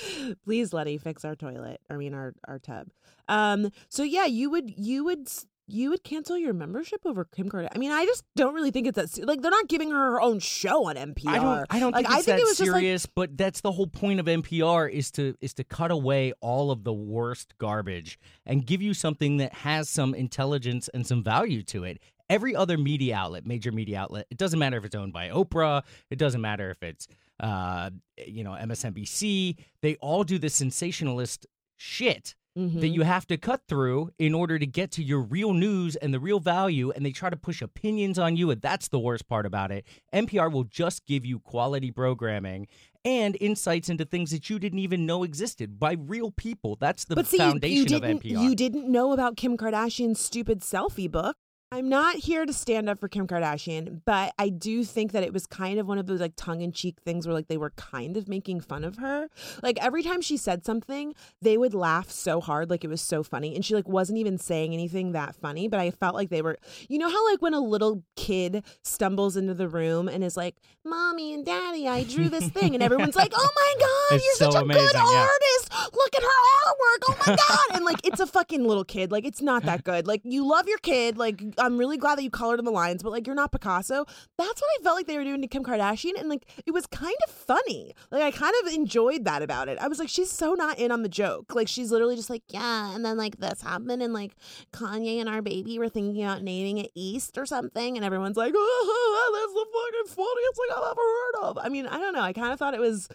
Please, 0.46 0.72
Letty, 0.72 0.98
fix 0.98 1.26
our 1.26 1.36
toilet. 1.36 1.82
I 1.90 1.98
mean, 1.98 2.14
our 2.14 2.34
our 2.48 2.60
tub. 2.60 2.88
Um. 3.28 3.72
So 3.90 4.04
yeah, 4.04 4.26
you 4.26 4.50
would 4.50 4.74
you 4.78 5.04
would 5.04 5.28
you 5.72 5.90
would 5.90 6.04
cancel 6.04 6.38
your 6.38 6.54
membership 6.54 7.02
over 7.06 7.26
Kim 7.26 7.50
Kardashian. 7.50 7.70
I 7.76 7.78
mean, 7.78 7.92
I 7.92 8.06
just 8.06 8.24
don't 8.36 8.54
really 8.54 8.72
think 8.72 8.88
it's 8.88 8.96
that 8.96 9.10
se- 9.10 9.24
like 9.24 9.42
they're 9.42 9.52
not 9.52 9.68
giving 9.68 9.90
her 9.92 10.12
her 10.12 10.22
own 10.22 10.40
show 10.40 10.88
on 10.88 10.96
NPR. 10.96 11.28
I 11.28 11.40
don't 11.40 11.66
I 11.70 11.80
don't 11.80 11.92
like, 11.94 12.06
think 12.06 12.16
I 12.16 12.18
it's 12.18 12.26
think 12.26 12.38
that 12.38 12.42
it 12.42 12.46
was 12.46 12.58
just 12.58 12.72
like 12.72 12.82
serious, 12.82 13.06
but 13.06 13.38
that's 13.38 13.62
the 13.62 13.72
whole 13.72 13.88
point 13.88 14.20
of 14.20 14.26
NPR 14.26 14.92
is 14.92 15.12
to 15.12 15.36
is 15.42 15.54
to 15.56 15.64
cut 15.64 15.92
away 15.92 16.34
all 16.42 16.72
of 16.72 16.84
the 16.84 16.94
worst 16.94 17.58
garbage 17.58 18.20
and 18.46 18.66
give 18.66 18.82
you 18.82 18.94
something 18.94 19.38
that 19.38 19.54
has 19.54 19.90
some 19.90 20.14
intelligence 20.14 20.90
and 20.94 21.06
some 21.06 21.24
value 21.24 21.64
to 21.64 21.84
it. 21.84 22.00
Every 22.30 22.56
other 22.56 22.78
media 22.78 23.16
outlet, 23.16 23.46
major 23.46 23.72
media 23.72 24.00
outlet, 24.00 24.26
it 24.30 24.38
doesn't 24.38 24.60
matter 24.60 24.78
if 24.78 24.86
it's 24.86 24.96
owned 24.96 25.14
by 25.14 25.30
Oprah, 25.30 25.84
it 26.10 26.18
doesn't 26.18 26.42
matter 26.42 26.72
if 26.72 26.84
it's 26.84 27.08
uh 27.40 27.90
you 28.26 28.44
know 28.44 28.52
MSNBC, 28.52 29.58
they 29.82 29.96
all 29.96 30.24
do 30.24 30.38
the 30.38 30.50
sensationalist 30.50 31.48
shit 31.78 32.36
Mhm. 32.58 32.82
that 32.82 32.90
you 32.90 33.04
have 33.04 33.26
to 33.28 33.38
cut 33.38 33.62
through 33.68 34.12
in 34.20 34.34
order 34.34 34.60
to 34.60 34.66
get 34.66 34.92
to 34.92 35.04
your 35.04 35.22
real 35.22 35.54
news 35.54 35.96
and 35.96 36.14
the 36.14 36.20
real 36.20 36.40
value 36.40 36.92
and 36.92 37.06
they 37.06 37.12
try 37.12 37.30
to 37.30 37.38
push 37.38 37.62
opinions 37.62 38.20
on 38.20 38.36
you 38.36 38.52
and 38.52 38.62
that's 38.62 38.90
the 38.90 39.00
worst 39.00 39.28
part 39.28 39.46
about 39.46 39.72
it 39.72 39.86
npr 40.14 40.52
will 40.52 40.66
just 40.66 41.06
give 41.06 41.26
you 41.26 41.40
quality 41.40 41.92
programming 41.92 42.68
and 43.06 43.38
insights 43.40 43.90
into 43.90 44.04
things 44.04 44.32
that 44.32 44.50
you 44.50 44.60
didn't 44.60 44.80
even 44.80 45.06
know 45.06 45.24
existed 45.24 45.80
by 45.80 45.94
real 45.94 46.30
people 46.32 46.76
that's 46.80 47.06
the 47.06 47.16
but 47.16 47.26
see, 47.26 47.38
foundation 47.38 47.78
you, 47.78 47.86
didn't 47.86 48.18
of 48.18 48.22
npr 48.22 48.44
you 48.44 48.54
didn't 48.56 48.92
know 48.92 49.14
about 49.14 49.38
Kim 49.38 49.56
Kardashian's 49.58 50.20
stupid 50.20 50.60
selfie 50.60 51.10
book. 51.10 51.38
I'm 51.74 51.88
not 51.88 52.18
here 52.18 52.46
to 52.46 52.52
stand 52.52 52.90
up 52.90 53.00
for 53.00 53.08
Kim 53.08 53.28
Kardashian, 53.28 54.02
but 54.04 54.34
I 54.38 54.50
do 54.50 54.84
think 54.84 55.14
that 55.14 55.24
it 55.24 55.32
was 55.32 55.46
kind 55.46 55.80
of 55.80 55.88
one 55.88 55.98
of 55.98 56.06
those 56.06 56.20
like 56.20 56.34
tongue 56.36 56.60
in 56.60 56.74
cheek 56.74 56.98
things 57.06 57.26
where 57.26 57.34
like 57.34 57.48
they 57.48 57.56
were 57.56 57.70
kind 57.78 58.18
of 58.18 58.28
making 58.28 58.60
fun 58.60 58.84
of 58.84 58.98
her. 58.98 59.30
Like 59.64 59.82
every 59.82 60.04
time 60.04 60.20
she 60.22 60.36
said 60.36 60.66
something, 60.66 61.16
they 61.42 61.58
would 61.58 61.74
laugh 61.74 62.12
so 62.12 62.42
hard, 62.42 62.70
like 62.70 62.84
it 62.84 62.90
was 62.90 63.00
so 63.00 63.24
funny. 63.24 63.56
And 63.56 63.64
she 63.64 63.74
like 63.74 63.88
wasn't 63.88 64.18
even 64.18 64.38
saying 64.38 64.74
anything 64.74 65.14
that 65.14 65.34
funny, 65.34 65.70
but 65.70 65.80
I 65.80 65.92
felt 65.92 66.14
like 66.14 66.28
they 66.28 66.42
were, 66.42 66.58
you 66.90 66.98
know, 66.98 67.10
how 67.10 67.32
like 67.32 67.42
when 67.42 67.54
a 67.54 67.62
little 67.62 68.04
kid 68.18 68.66
stumbles 68.84 69.38
into 69.38 69.54
the 69.54 69.70
room 69.70 70.10
and 70.10 70.26
is 70.26 70.36
like, 70.36 70.58
Mommy 70.84 71.34
and 71.34 71.46
Daddy, 71.46 71.88
I 71.88 72.04
drew 72.04 72.28
this 72.28 72.48
thing. 72.50 72.74
And 72.74 72.84
everyone's 72.84 73.16
like, 73.16 73.32
Oh 73.34 73.50
my 73.56 73.74
God, 73.80 74.16
It's 74.18 74.26
you're 74.26 74.36
so 74.36 74.52
such 74.52 74.62
a 74.62 74.66
amazing, 74.66 74.88
good 74.88 74.96
yeah. 74.96 75.28
artist. 75.30 75.94
Look 75.96 76.16
at 76.16 76.22
her 76.22 76.28
artwork. 76.28 77.04
Oh 77.08 77.16
my 77.26 77.36
God. 77.38 77.76
And 77.78 77.86
like, 77.86 78.06
it's 78.06 78.20
a 78.20 78.28
fucking 78.28 78.66
little 78.66 78.84
kid. 78.84 79.10
Like, 79.10 79.24
it's 79.24 79.42
not 79.42 79.64
that 79.64 79.86
good. 79.86 80.06
Like, 80.06 80.20
you 80.26 80.46
love 80.46 80.68
your 80.68 80.78
kid. 80.80 81.18
Like, 81.18 81.42
I'm 81.62 81.78
really 81.78 81.98
glad 81.98 82.18
that 82.18 82.24
you 82.24 82.30
colored 82.30 82.60
in 82.60 82.66
the 82.66 82.72
lines, 82.72 83.04
but 83.04 83.12
like, 83.12 83.26
you're 83.28 83.36
not 83.36 83.52
Picasso. 83.52 84.06
That's 84.38 84.62
what 84.62 84.70
I 84.80 84.84
felt 84.84 84.96
like 84.98 85.08
they 85.08 85.18
were 85.18 85.24
doing 85.24 85.42
to 85.42 85.48
Kim 85.48 85.64
Kardashian. 85.64 86.20
And 86.20 86.28
like, 86.28 86.46
it 86.66 86.72
was 86.72 86.86
kind 86.88 87.16
of 87.28 87.34
funny. 87.34 87.94
Like, 88.12 88.24
I 88.24 88.32
kind 88.32 88.54
of 88.64 88.74
enjoyed 88.74 89.26
that 89.26 89.42
about 89.42 89.70
it. 89.70 89.78
I 89.80 89.88
was 89.88 90.00
like, 90.00 90.10
she's 90.10 90.30
so 90.32 90.54
not 90.54 90.80
in 90.80 90.92
on 90.92 91.04
the 91.04 91.10
joke. 91.10 91.56
Like, 91.56 91.68
she's 91.68 91.92
literally 91.92 92.16
just 92.16 92.30
like, 92.30 92.44
yeah. 92.50 92.94
And 92.96 93.06
then 93.06 93.18
like 93.18 93.38
this 93.38 93.62
happened. 93.62 94.02
And 94.02 94.14
like, 94.14 94.36
Kanye 94.74 95.20
and 95.20 95.30
our 95.30 95.42
baby 95.42 95.80
were 95.80 95.90
thinking 95.90 96.24
about 96.24 96.44
naming 96.44 96.80
it 96.80 96.92
East 96.96 97.38
or 97.38 97.46
something. 97.46 97.96
And 97.96 98.06
everyone's 98.06 98.38
like, 98.38 98.54
oh, 98.56 99.32
that's 99.34 99.54
the 99.54 100.16
fucking 100.18 100.26
funniest 100.26 100.56
thing 100.56 100.68
I've 100.72 100.92
ever 100.92 101.02
heard 101.02 101.50
of. 101.50 101.58
I 101.64 101.70
mean, 101.70 101.88
I 101.88 101.98
don't 102.00 102.14
know. 102.14 102.22
I 102.22 102.34
kind 102.34 102.52
of 102.52 102.60
thought 102.60 102.74
it 102.74 102.80
was. 102.82 103.08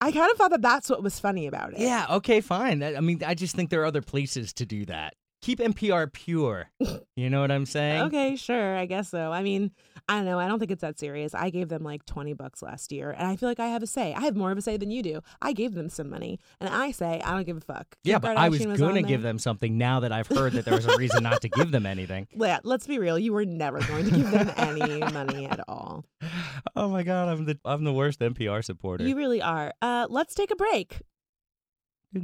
I 0.00 0.12
kind 0.12 0.30
of 0.30 0.36
thought 0.38 0.52
that 0.52 0.62
that's 0.62 0.88
what 0.88 1.02
was 1.02 1.18
funny 1.18 1.48
about 1.48 1.72
it. 1.72 1.80
yeah 1.80 2.06
okay 2.08 2.40
fine 2.40 2.84
i 2.84 3.00
mean 3.00 3.20
i 3.26 3.34
just 3.34 3.56
think 3.56 3.68
there 3.68 3.82
are 3.82 3.84
other 3.84 4.00
places 4.00 4.52
to 4.52 4.64
do 4.64 4.84
that 4.84 5.14
keep 5.40 5.58
npr 5.60 6.12
pure 6.12 6.70
you 7.16 7.30
know 7.30 7.40
what 7.40 7.50
i'm 7.50 7.66
saying 7.66 8.02
Okay, 8.08 8.36
sure. 8.36 8.76
I 8.76 8.86
guess 8.86 9.08
so. 9.10 9.32
I 9.32 9.42
mean, 9.42 9.70
I 10.08 10.16
don't 10.16 10.24
know. 10.24 10.38
I 10.38 10.46
don't 10.48 10.58
think 10.58 10.70
it's 10.70 10.80
that 10.80 10.98
serious. 10.98 11.34
I 11.34 11.50
gave 11.50 11.68
them 11.68 11.82
like 11.82 12.04
20 12.06 12.32
bucks 12.32 12.62
last 12.62 12.90
year, 12.92 13.10
and 13.10 13.26
I 13.28 13.36
feel 13.36 13.48
like 13.48 13.60
I 13.60 13.66
have 13.68 13.82
a 13.82 13.86
say. 13.86 14.14
I 14.14 14.20
have 14.22 14.36
more 14.36 14.50
of 14.50 14.56
a 14.56 14.62
say 14.62 14.76
than 14.76 14.90
you 14.90 15.02
do. 15.02 15.20
I 15.42 15.52
gave 15.52 15.74
them 15.74 15.88
some 15.88 16.08
money, 16.08 16.38
and 16.60 16.70
I 16.70 16.90
say 16.92 17.20
I 17.24 17.32
don't 17.32 17.44
give 17.44 17.56
a 17.56 17.60
fuck. 17.60 17.86
Kim 18.04 18.12
yeah, 18.12 18.18
but 18.18 18.36
I 18.36 18.48
was 18.48 18.60
Kardashian 18.60 18.78
going 18.78 18.94
to 18.94 19.02
give 19.02 19.22
them 19.22 19.38
something 19.38 19.76
now 19.76 20.00
that 20.00 20.12
I've 20.12 20.28
heard 20.28 20.52
that 20.54 20.64
there 20.64 20.74
was 20.74 20.86
a 20.86 20.96
reason 20.96 21.22
not 21.22 21.42
to 21.42 21.48
give 21.48 21.70
them 21.70 21.84
anything. 21.94 22.28
Yeah, 22.34 22.60
let's 22.62 22.86
be 22.86 22.98
real. 22.98 23.18
You 23.18 23.32
were 23.32 23.44
never 23.44 23.80
going 23.80 24.04
to 24.06 24.10
give 24.10 24.30
them 24.30 24.50
any 24.56 24.98
money 25.12 25.46
at 25.46 25.60
all. 25.68 26.04
Oh 26.76 26.88
my 26.88 27.02
god, 27.02 27.28
I'm 27.28 27.44
the 27.44 27.58
I'm 27.64 27.82
the 27.84 27.92
worst 27.92 28.20
NPR 28.20 28.64
supporter. 28.64 29.04
You 29.04 29.16
really 29.16 29.42
are. 29.42 29.72
Uh, 29.82 30.06
let's 30.08 30.34
take 30.34 30.50
a 30.50 30.56
break. 30.56 31.00
No, 32.12 32.20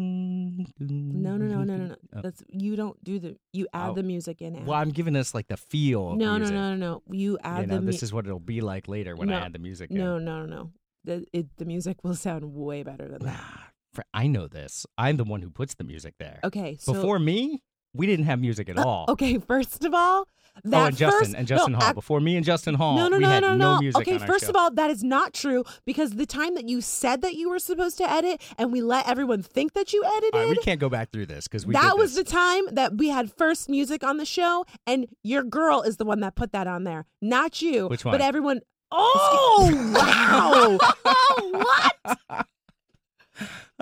No, 0.78 1.36
no, 1.36 1.46
no, 1.46 1.64
no, 1.64 1.76
no, 1.76 1.86
no. 1.88 1.96
Oh. 2.16 2.20
That's 2.22 2.42
you 2.48 2.74
don't 2.76 3.02
do 3.04 3.18
the. 3.18 3.36
You 3.52 3.66
add 3.72 3.90
Oh. 3.90 3.94
the 3.94 4.02
music 4.02 4.40
in. 4.40 4.64
Well, 4.64 4.78
I'm 4.78 4.90
giving 4.90 5.14
us 5.16 5.34
like 5.34 5.48
the 5.48 5.56
feel. 5.56 6.12
Of 6.12 6.18
no, 6.18 6.32
no, 6.32 6.38
music. 6.38 6.54
no, 6.54 6.74
no, 6.74 6.76
no. 6.76 7.02
You 7.10 7.38
add 7.42 7.62
You 7.62 7.66
know, 7.66 7.74
the. 7.76 7.80
mu- 7.82 7.86
this 7.92 8.02
is 8.02 8.12
what 8.12 8.26
it'll 8.26 8.40
be 8.40 8.60
like 8.60 8.88
later 8.88 9.14
when 9.14 9.28
No, 9.28 9.36
I 9.36 9.40
add 9.40 9.52
the 9.52 9.58
music. 9.58 9.90
in. 9.90 9.98
no, 9.98 10.18
no, 10.18 10.46
no, 10.46 10.56
no. 10.56 10.70
The, 11.04 11.26
it, 11.34 11.46
the 11.58 11.66
music 11.66 12.02
will 12.02 12.14
sound 12.26 12.44
way 12.54 12.82
better 12.82 13.06
than 13.08 13.22
that. 13.24 13.38
Ah, 13.38 13.70
I 14.14 14.26
know 14.26 14.48
this. 14.48 14.86
I'm 14.96 15.16
the 15.18 15.24
one 15.24 15.42
who 15.42 15.50
puts 15.50 15.74
the 15.74 15.84
music 15.84 16.14
there. 16.18 16.40
Okay, 16.42 16.76
so 16.80 16.92
Before 16.94 17.18
me, 17.18 17.62
we 17.92 18.06
didn't 18.06 18.24
have 18.24 18.40
music 18.40 18.68
at 18.70 18.78
uh, 18.78 18.82
all. 18.84 19.04
Okay, 19.10 19.38
first 19.38 19.84
of 19.84 19.92
all, 19.94 20.26
Oh, 20.56 20.70
that 20.70 20.82
oh, 20.82 20.86
and 20.86 20.96
Justin 20.96 21.20
first, 21.20 21.34
and 21.34 21.46
Justin 21.48 21.72
no, 21.72 21.78
Hall. 21.78 21.88
ac- 21.88 21.94
Before 21.94 22.20
me 22.20 22.36
and 22.36 22.44
Justin 22.46 22.74
Hall, 22.76 22.96
no, 22.96 23.08
no, 23.08 23.16
we 23.16 23.24
no, 23.24 23.28
had 23.28 23.42
no, 23.42 23.54
no. 23.56 23.78
music 23.80 24.00
okay, 24.06 24.18
first 24.18 24.44
show. 24.44 24.50
of 24.50 24.56
all, 24.56 24.70
that 24.70 24.88
is 24.88 25.02
not 25.02 25.34
true 25.34 25.64
because 25.84 26.12
the 26.12 26.26
time 26.26 26.54
that 26.54 26.68
you 26.68 26.80
said 26.80 27.22
that 27.22 27.34
you 27.34 27.50
were 27.50 27.58
supposed 27.58 27.98
to 27.98 28.08
edit 28.10 28.40
and 28.56 28.72
we 28.72 28.80
let 28.80 29.08
everyone 29.08 29.42
think 29.42 29.72
that 29.72 29.92
you 29.92 30.04
edited, 30.04 30.34
right, 30.34 30.48
we 30.48 30.56
can't 30.58 30.78
go 30.80 30.88
back 30.88 31.10
through 31.10 31.26
this 31.26 31.48
because 31.48 31.66
we 31.66 31.72
that 31.74 31.98
was 31.98 32.14
the 32.14 32.22
time 32.24 32.62
that 32.72 32.96
we 32.96 33.08
had 33.08 33.32
first 33.32 33.68
music 33.68 34.04
on 34.04 34.16
the 34.16 34.24
show, 34.24 34.64
and 34.86 35.06
your 35.24 35.42
girl 35.42 35.82
is 35.82 35.96
the 35.96 36.04
one 36.04 36.20
that 36.20 36.36
put 36.36 36.52
that 36.52 36.66
on 36.68 36.84
there, 36.84 37.06
not 37.20 37.60
you. 37.60 37.88
Which 37.88 38.04
one? 38.04 38.12
But 38.12 38.20
everyone. 38.20 38.60
Oh 38.92 39.70
wow! 39.94 40.94
Oh, 41.04 41.94
what? 42.30 42.46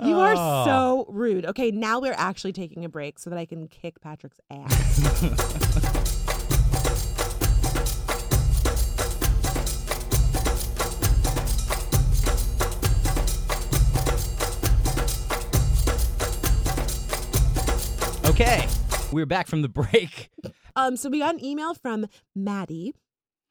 You 0.03 0.19
are 0.19 0.33
Oh. 0.35 0.65
so 0.65 1.05
rude. 1.13 1.45
Okay, 1.45 1.69
now 1.69 1.99
we're 1.99 2.15
actually 2.17 2.51
taking 2.51 2.83
a 2.83 2.89
break 2.89 3.19
so 3.19 3.29
that 3.29 3.37
I 3.37 3.45
can 3.45 3.67
kick 3.67 4.01
Patrick's 4.01 4.39
ass. 4.49 6.19
Okay, 18.33 18.67
we're 19.11 19.27
back 19.27 19.45
from 19.47 19.61
the 19.61 19.69
break. 19.69 20.31
Um, 20.75 20.97
so 20.97 21.07
we 21.07 21.19
got 21.19 21.35
an 21.35 21.45
email 21.45 21.75
from 21.75 22.07
Maddie, 22.35 22.95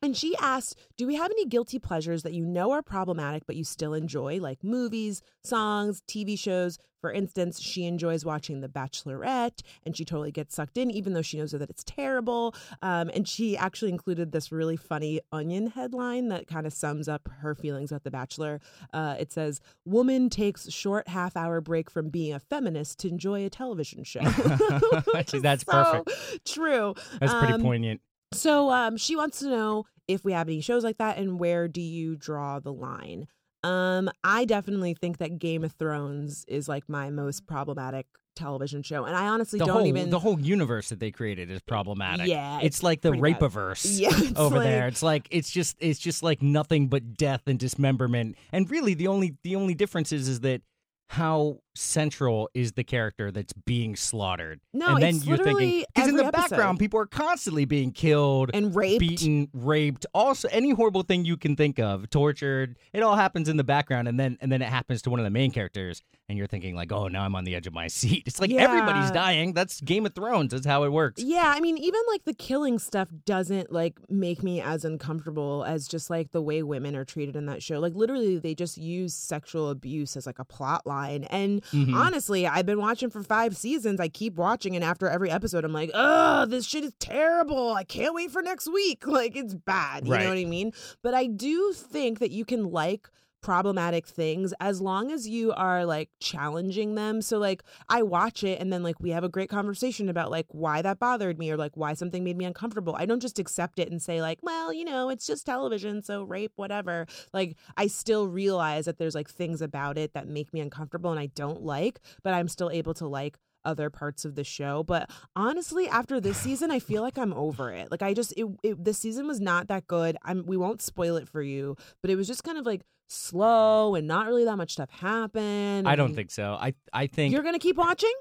and 0.03 0.17
she 0.17 0.37
asked, 0.37 0.77
"Do 0.97 1.07
we 1.07 1.15
have 1.15 1.31
any 1.31 1.47
guilty 1.47 1.79
pleasures 1.79 2.23
that 2.25 2.33
you 2.33 2.45
know 2.45 2.73
are 2.73 2.83
problematic 2.83 3.45
but 3.47 3.57
you 3.57 3.65
still 3.65 3.95
enjoy, 3.95 4.38
like 4.41 4.62
movies, 4.65 5.23
songs, 5.45 6.03
TV 6.09 6.38
shows? 6.38 6.79
For 7.01 7.11
instance, 7.12 7.61
she 7.61 7.85
enjoys 7.87 8.25
watching 8.25 8.61
The 8.61 8.69
Bachelorette, 8.69 9.62
and 9.85 9.97
she 9.97 10.05
totally 10.05 10.31
gets 10.31 10.55
sucked 10.55 10.79
in, 10.79 10.88
even 10.88 11.15
though 11.15 11.23
she 11.23 11.37
knows 11.37 11.51
that 11.51 11.69
it's 11.69 11.83
terrible. 11.83 12.55
Um, 12.81 13.11
and 13.12 13.27
she 13.27 13.57
actually 13.57 13.91
included 13.91 14.31
this 14.31 14.53
really 14.53 14.77
funny 14.77 15.21
Onion 15.33 15.67
headline 15.69 16.29
that 16.29 16.47
kind 16.47 16.65
of 16.65 16.73
sums 16.73 17.09
up 17.09 17.29
her 17.41 17.57
feelings 17.57 17.91
about 17.91 18.05
The 18.05 18.12
Bachelor. 18.12 18.61
Uh, 18.93 19.17
it 19.19 19.33
says, 19.33 19.61
"Woman 19.85 20.31
takes 20.31 20.71
short 20.71 21.09
half-hour 21.09 21.61
break 21.61 21.91
from 21.91 22.09
being 22.09 22.33
a 22.35 22.38
feminist 22.41 23.01
to 23.01 23.09
enjoy 23.09 23.45
a 23.45 23.51
television 23.51 24.05
show." 24.05 24.21
Actually, 25.17 25.41
that's 25.41 25.65
So 25.69 25.73
perfect. 26.05 26.45
True. 26.47 26.95
That's 27.21 27.35
pretty 27.35 27.55
Um, 27.55 27.62
poignant. 27.62 28.01
So 28.33 28.71
um, 28.71 28.97
she 28.97 29.15
wants 29.17 29.41
to 29.41 29.49
know 29.49 29.85
if 30.09 30.25
we 30.25 30.33
have 30.33 30.49
any 30.49 30.61
shows 30.61 30.85
like 30.85 30.99
that 30.99 31.19
and 31.19 31.38
where 31.38 31.69
do 31.69 31.81
you 31.81 32.17
draw 32.17 32.59
the 32.61 32.73
line? 32.73 33.27
Um, 33.65 34.11
I 34.25 34.45
definitely 34.45 34.95
think 34.95 35.19
that 35.19 35.38
Game 35.38 35.62
of 35.62 35.73
Thrones 35.73 36.45
is 36.49 36.69
like 36.69 36.88
my 36.88 37.11
most 37.11 37.47
problematic 37.47 38.07
television 38.35 38.83
show, 38.83 39.05
and 39.05 39.15
I 39.15 39.29
honestly 39.29 39.59
The 39.61 39.67
don't 39.67 39.77
whole 39.77 39.87
even. 39.87 40.11
the 40.11 40.19
whole 40.19 40.41
universe 40.41 40.88
that 40.88 40.99
they 40.99 41.11
created 41.12 41.49
is 41.51 41.61
problematic. 41.61 42.27
Yeah, 42.27 42.57
it's, 42.57 42.67
it's 42.79 42.83
like 42.83 43.03
the 43.03 43.11
rapeaverse 43.12 44.01
Yeah, 44.01 44.09
over 44.37 44.57
like- 44.57 44.65
there. 44.67 44.88
It's 44.88 45.03
like 45.03 45.29
it's 45.31 45.51
just 45.51 45.77
it's 45.79 46.01
just 46.01 46.23
like 46.25 46.43
nothing 46.43 46.88
but 46.88 47.15
death 47.17 47.43
and 47.47 47.59
dismemberment. 47.59 48.37
And 48.51 48.69
really, 48.69 48.95
the 48.95 49.07
only 49.07 49.37
the 49.45 49.55
only 49.55 49.75
difference 49.75 50.11
is 50.12 50.27
is 50.29 50.41
that 50.41 50.62
how 51.11 51.59
central 51.75 52.51
is 52.55 52.73
the 52.73 52.85
character 52.85 53.31
that's 53.31 53.53
being 53.53 53.97
slaughtered. 53.97 54.61
No, 54.73 54.95
and 54.95 55.03
then 55.03 55.17
it's 55.17 55.27
you're 55.27 55.39
thinking 55.39 55.85
because 55.95 56.09
in 56.09 56.17
the 56.17 56.31
background 56.31 56.79
people 56.79 57.01
are 57.01 57.07
constantly 57.07 57.65
being 57.65 57.93
killed 57.93 58.51
and 58.53 58.75
raped. 58.75 59.01
beaten, 59.01 59.49
raped, 59.53 60.07
also 60.15 60.49
any 60.51 60.71
horrible 60.71 61.03
thing 61.03 61.25
you 61.25 61.37
can 61.37 61.57
think 61.57 61.79
of, 61.79 62.11
tortured. 62.11 62.77
It 62.93 63.03
all 63.03 63.17
happens 63.17 63.49
in 63.49 63.57
the 63.57 63.65
background, 63.65 64.09
and 64.09 64.19
then 64.19 64.39
and 64.41 64.51
then 64.51 64.63
it 64.63 64.69
happens 64.69 65.03
to 65.03 65.11
one 65.11 65.21
of 65.21 65.25
the 65.25 65.31
main 65.31 65.51
characters, 65.51 66.03
and 66.29 66.39
you're 66.39 66.47
thinking 66.47 66.75
like, 66.75 66.93
oh, 66.93 67.09
now 67.09 67.25
I'm 67.25 67.35
on 67.35 67.45
the 67.45 67.55
edge 67.55 67.67
of 67.67 67.73
my 67.73 67.87
seat. 67.89 68.25
It's 68.27 68.41
like 68.41 68.53
everybody's 68.53 69.11
dying. 69.11 69.53
That's 69.53 69.81
Game 69.81 70.07
of 70.07 70.15
Thrones. 70.15 70.53
That's 70.53 70.67
how 70.67 70.85
it 70.85 70.93
works. 70.93 71.23
Yeah, 71.23 71.53
I 71.55 71.61
mean, 71.61 71.79
even 71.79 72.01
like 72.11 72.25
the 72.25 72.35
killing 72.35 72.79
stuff 72.79 73.09
doesn't 73.25 73.73
like 73.73 73.99
make 74.09 74.43
me 74.43 74.61
as 74.61 74.85
uncomfortable 74.85 75.65
as 75.67 75.89
just 75.89 76.11
like 76.11 76.33
the 76.33 76.43
way 76.43 76.63
women 76.63 76.97
are 76.97 77.05
treated 77.05 77.37
in 77.37 77.47
that 77.47 77.63
show. 77.63 77.79
Like 77.79 77.95
literally, 77.95 78.39
they 78.39 78.55
just 78.55 78.79
use 78.79 79.15
sexual 79.15 79.71
abuse 79.71 80.17
as 80.17 80.27
like 80.27 80.39
a 80.39 80.45
plot 80.45 80.87
line, 80.87 81.25
and 81.25 81.62
Mhm. 81.70 81.94
honestly, 81.94 82.46
I've 82.46 82.66
been 82.66 82.79
watching 82.81 83.11
for 83.11 83.22
five 83.22 83.57
seasons. 83.57 84.01
I 84.01 84.09
keep 84.09 84.35
watching, 84.35 84.75
and 84.75 84.85
after 84.85 85.09
every 85.09 85.31
episode, 85.31 85.64
I'm 85.64 85.72
like, 85.72 85.90
oh, 85.94 86.46
this 86.46 86.66
shit 86.66 86.85
is 86.85 86.92
terrible. 86.98 87.72
I 87.75 87.85
can't 87.85 88.14
wait 88.14 88.31
for 88.31 88.42
next 88.42 88.66
week. 88.72 89.05
Like, 89.12 89.37
it's 89.37 89.55
bad. 89.55 90.07
You 90.07 90.12
Right. 90.12 90.22
know 90.25 90.31
what 90.31 90.38
I 90.38 90.44
mean? 90.44 90.72
But 91.03 91.14
I 91.14 91.27
do 91.27 91.72
think 91.75 92.18
that 92.18 92.31
you 92.33 92.44
can 92.44 92.70
like 92.70 93.09
problematic 93.42 94.07
things 94.07 94.55
as 94.61 94.81
long 94.81 95.11
as 95.11 95.28
you 95.28 95.52
are 95.52 95.85
like 95.85 96.09
challenging 96.20 96.94
them. 96.94 97.20
So 97.20 97.38
like 97.38 97.62
I 97.88 98.02
watch 98.02 98.44
it 98.44 98.61
and 98.61 98.72
then 98.72 98.83
like 98.83 99.00
we 99.00 99.11
have 99.11 99.24
a 99.24 99.28
great 99.28 99.50
conversation 99.50 100.09
about 100.09 100.31
like 100.31 100.46
why 100.48 100.81
that 100.83 100.98
bothered 100.98 101.38
me 101.38 101.50
or 101.50 101.57
like 101.57 101.76
why 101.76 101.94
something 101.94 102.24
made 102.24 102.37
me 102.37 102.44
uncomfortable. 102.44 102.94
I 102.96 103.07
don't 103.07 103.20
just 103.20 103.38
accept 103.38 103.78
it 103.78 103.90
and 103.90 104.00
say 104.00 104.22
like, 104.22 104.38
well, 104.42 104.72
you 104.72 104.85
know, 104.85 105.11
it's 105.11 105.26
just 105.26 105.44
television, 105.44 106.02
so 106.02 106.22
rape 106.22 106.52
whatever. 106.57 107.07
Like 107.33 107.57
I 107.76 107.88
still 107.88 108.28
realize 108.28 108.85
that 108.87 108.98
there's 108.98 109.14
like 109.14 109.28
things 109.28 109.61
about 109.61 109.98
it 109.98 110.14
that 110.14 110.28
make 110.28 110.52
me 110.55 110.61
uncomfortable 110.61 111.11
and 111.11 111.20
I 111.20 111.26
don't 111.26 111.62
like, 111.62 112.00
but 112.22 112.35
I'm 112.35 112.48
still 112.48 112.70
able 112.70 112.94
to 112.94 113.07
like 113.07 113.37
other 113.64 113.90
parts 113.90 114.24
of 114.24 114.35
the 114.35 114.42
show 114.42 114.83
but 114.83 115.09
honestly 115.37 115.88
after 115.88 116.20
this 116.20 116.37
season 116.42 116.70
i 116.70 116.78
feel 116.78 117.02
like 117.02 117.16
i'm 117.16 117.33
over 117.33 117.70
it 117.72 117.90
like 117.90 118.02
i 118.02 118.12
just 118.12 118.33
it, 118.37 118.46
it 118.62 118.85
this 118.85 118.98
season 118.98 119.26
was 119.26 119.40
not 119.40 119.68
that 119.68 119.87
good 119.87 120.16
i'm 120.24 120.44
we 120.46 120.57
won't 120.57 120.83
spoil 120.83 121.16
it 121.16 121.28
for 121.28 121.42
you 121.42 121.76
but 122.00 122.11
it 122.11 122.16
was 122.16 122.26
just 122.26 122.44
kind 122.44 122.59
of 122.59 122.66
like 122.66 122.83
slow 123.12 123.94
and 123.94 124.07
not 124.07 124.27
really 124.27 124.44
that 124.44 124.57
much 124.57 124.72
stuff 124.72 124.90
happened 124.90 125.87
I 125.87 125.96
don't 125.96 126.14
think 126.14 126.31
so. 126.31 126.53
I 126.55 126.75
I 126.92 127.07
think 127.07 127.33
you're 127.33 127.42
gonna 127.42 127.59
keep 127.59 127.77
watching 127.77 128.12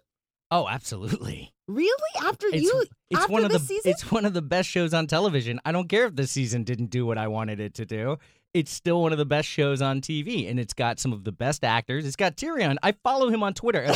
oh, 0.51 0.67
absolutely. 0.67 1.53
really 1.67 1.95
after 2.25 2.47
It's 2.47 2.63
you 2.63 2.83
it's 3.09 3.21
after 3.21 3.31
one 3.31 3.45
of 3.45 3.51
the 3.51 3.59
season 3.59 3.89
it's 3.89 4.11
one 4.11 4.25
of 4.25 4.33
the 4.33 4.41
best 4.41 4.69
shows 4.69 4.93
on 4.93 5.07
television. 5.07 5.59
I 5.65 5.71
don't 5.71 5.87
care 5.87 6.05
if 6.05 6.15
the 6.15 6.27
season 6.27 6.63
didn't 6.63 6.89
do 6.89 7.05
what 7.05 7.17
I 7.17 7.27
wanted 7.27 7.59
it 7.59 7.73
to 7.75 7.85
do. 7.85 8.17
It's 8.53 8.71
still 8.71 9.01
one 9.01 9.13
of 9.13 9.17
the 9.17 9.25
best 9.25 9.47
shows 9.47 9.81
on 9.81 10.01
TV, 10.01 10.49
and 10.49 10.59
it's 10.59 10.73
got 10.73 10.99
some 10.99 11.13
of 11.13 11.23
the 11.23 11.31
best 11.31 11.63
actors. 11.63 12.05
It's 12.05 12.17
got 12.17 12.35
Tyrion. 12.35 12.75
I 12.83 12.91
follow 12.91 13.29
him 13.29 13.43
on 13.43 13.53
Twitter. 13.53 13.87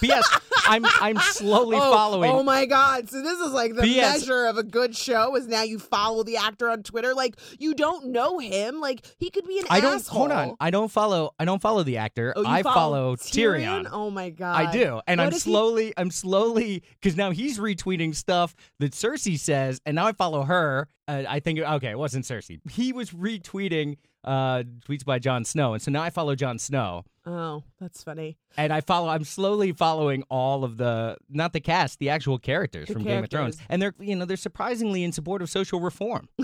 P.S. 0.00 0.38
I'm 0.66 0.84
I'm 1.00 1.16
slowly 1.18 1.76
oh, 1.76 1.92
following. 1.92 2.30
Oh 2.30 2.42
my 2.42 2.66
god! 2.66 3.08
So 3.10 3.22
this 3.22 3.38
is 3.38 3.52
like 3.52 3.74
the 3.74 3.82
P.S. 3.82 4.20
measure 4.20 4.46
of 4.46 4.58
a 4.58 4.62
good 4.62 4.96
show 4.96 5.36
is 5.36 5.46
now 5.46 5.62
you 5.62 5.78
follow 5.78 6.22
the 6.22 6.36
actor 6.36 6.70
on 6.70 6.82
Twitter. 6.82 7.14
Like 7.14 7.36
you 7.58 7.74
don't 7.74 8.06
know 8.06 8.38
him. 8.38 8.80
Like 8.80 9.06
he 9.18 9.30
could 9.30 9.46
be 9.46 9.58
an 9.58 9.66
I 9.70 9.80
don't 9.80 9.96
asshole. 9.96 10.18
hold 10.18 10.32
on. 10.32 10.56
I 10.60 10.70
don't 10.70 10.90
follow. 10.90 11.34
I 11.38 11.44
don't 11.44 11.60
follow 11.60 11.82
the 11.82 11.98
actor. 11.98 12.32
Oh, 12.36 12.44
I 12.46 12.62
follow 12.62 13.16
Tyrion. 13.16 13.88
Oh 13.90 14.10
my 14.10 14.30
god! 14.30 14.56
I 14.56 14.72
do, 14.72 15.00
and 15.06 15.18
What 15.18 15.26
I'm 15.26 15.28
if 15.28 15.34
he- 15.34 15.40
slowly, 15.40 15.92
I'm 15.96 16.10
slowly, 16.10 16.82
because 17.00 17.16
now 17.16 17.30
he's 17.30 17.58
retweeting 17.58 18.14
stuff 18.14 18.54
that 18.78 18.92
Cersei 18.92 19.38
says, 19.38 19.80
and 19.86 19.94
now 19.96 20.06
I 20.06 20.12
follow 20.12 20.42
her. 20.42 20.88
Uh, 21.06 21.24
I 21.28 21.40
think 21.40 21.58
okay, 21.58 21.90
it 21.90 21.98
wasn't 21.98 22.24
Cersei. 22.24 22.60
He 22.70 22.92
was 22.92 23.10
retweeting 23.10 23.96
uh, 24.24 24.62
tweets 24.88 25.04
by 25.04 25.18
Jon 25.18 25.44
Snow, 25.44 25.74
and 25.74 25.82
so 25.82 25.90
now 25.90 26.02
I 26.02 26.10
follow 26.10 26.34
Jon 26.34 26.58
Snow, 26.58 27.04
Oh, 27.26 27.62
that's 27.80 28.02
funny. 28.02 28.36
and 28.56 28.72
I 28.72 28.82
follow. 28.82 29.08
I'm 29.08 29.24
slowly 29.24 29.72
following 29.72 30.24
all 30.28 30.62
of 30.62 30.76
the 30.76 31.16
not 31.30 31.52
the 31.54 31.60
cast, 31.60 31.98
the 31.98 32.10
actual 32.10 32.38
characters 32.38 32.88
The 32.88 32.94
from 32.94 33.04
Game 33.04 33.24
of 33.24 33.30
Thrones, 33.30 33.56
and 33.70 33.80
they're 33.80 33.94
you 33.98 34.14
know 34.14 34.26
they're 34.26 34.36
surprisingly 34.36 35.02
in 35.04 35.12
support 35.12 35.40
of 35.40 35.48
social 35.48 35.80
reform. 35.80 36.28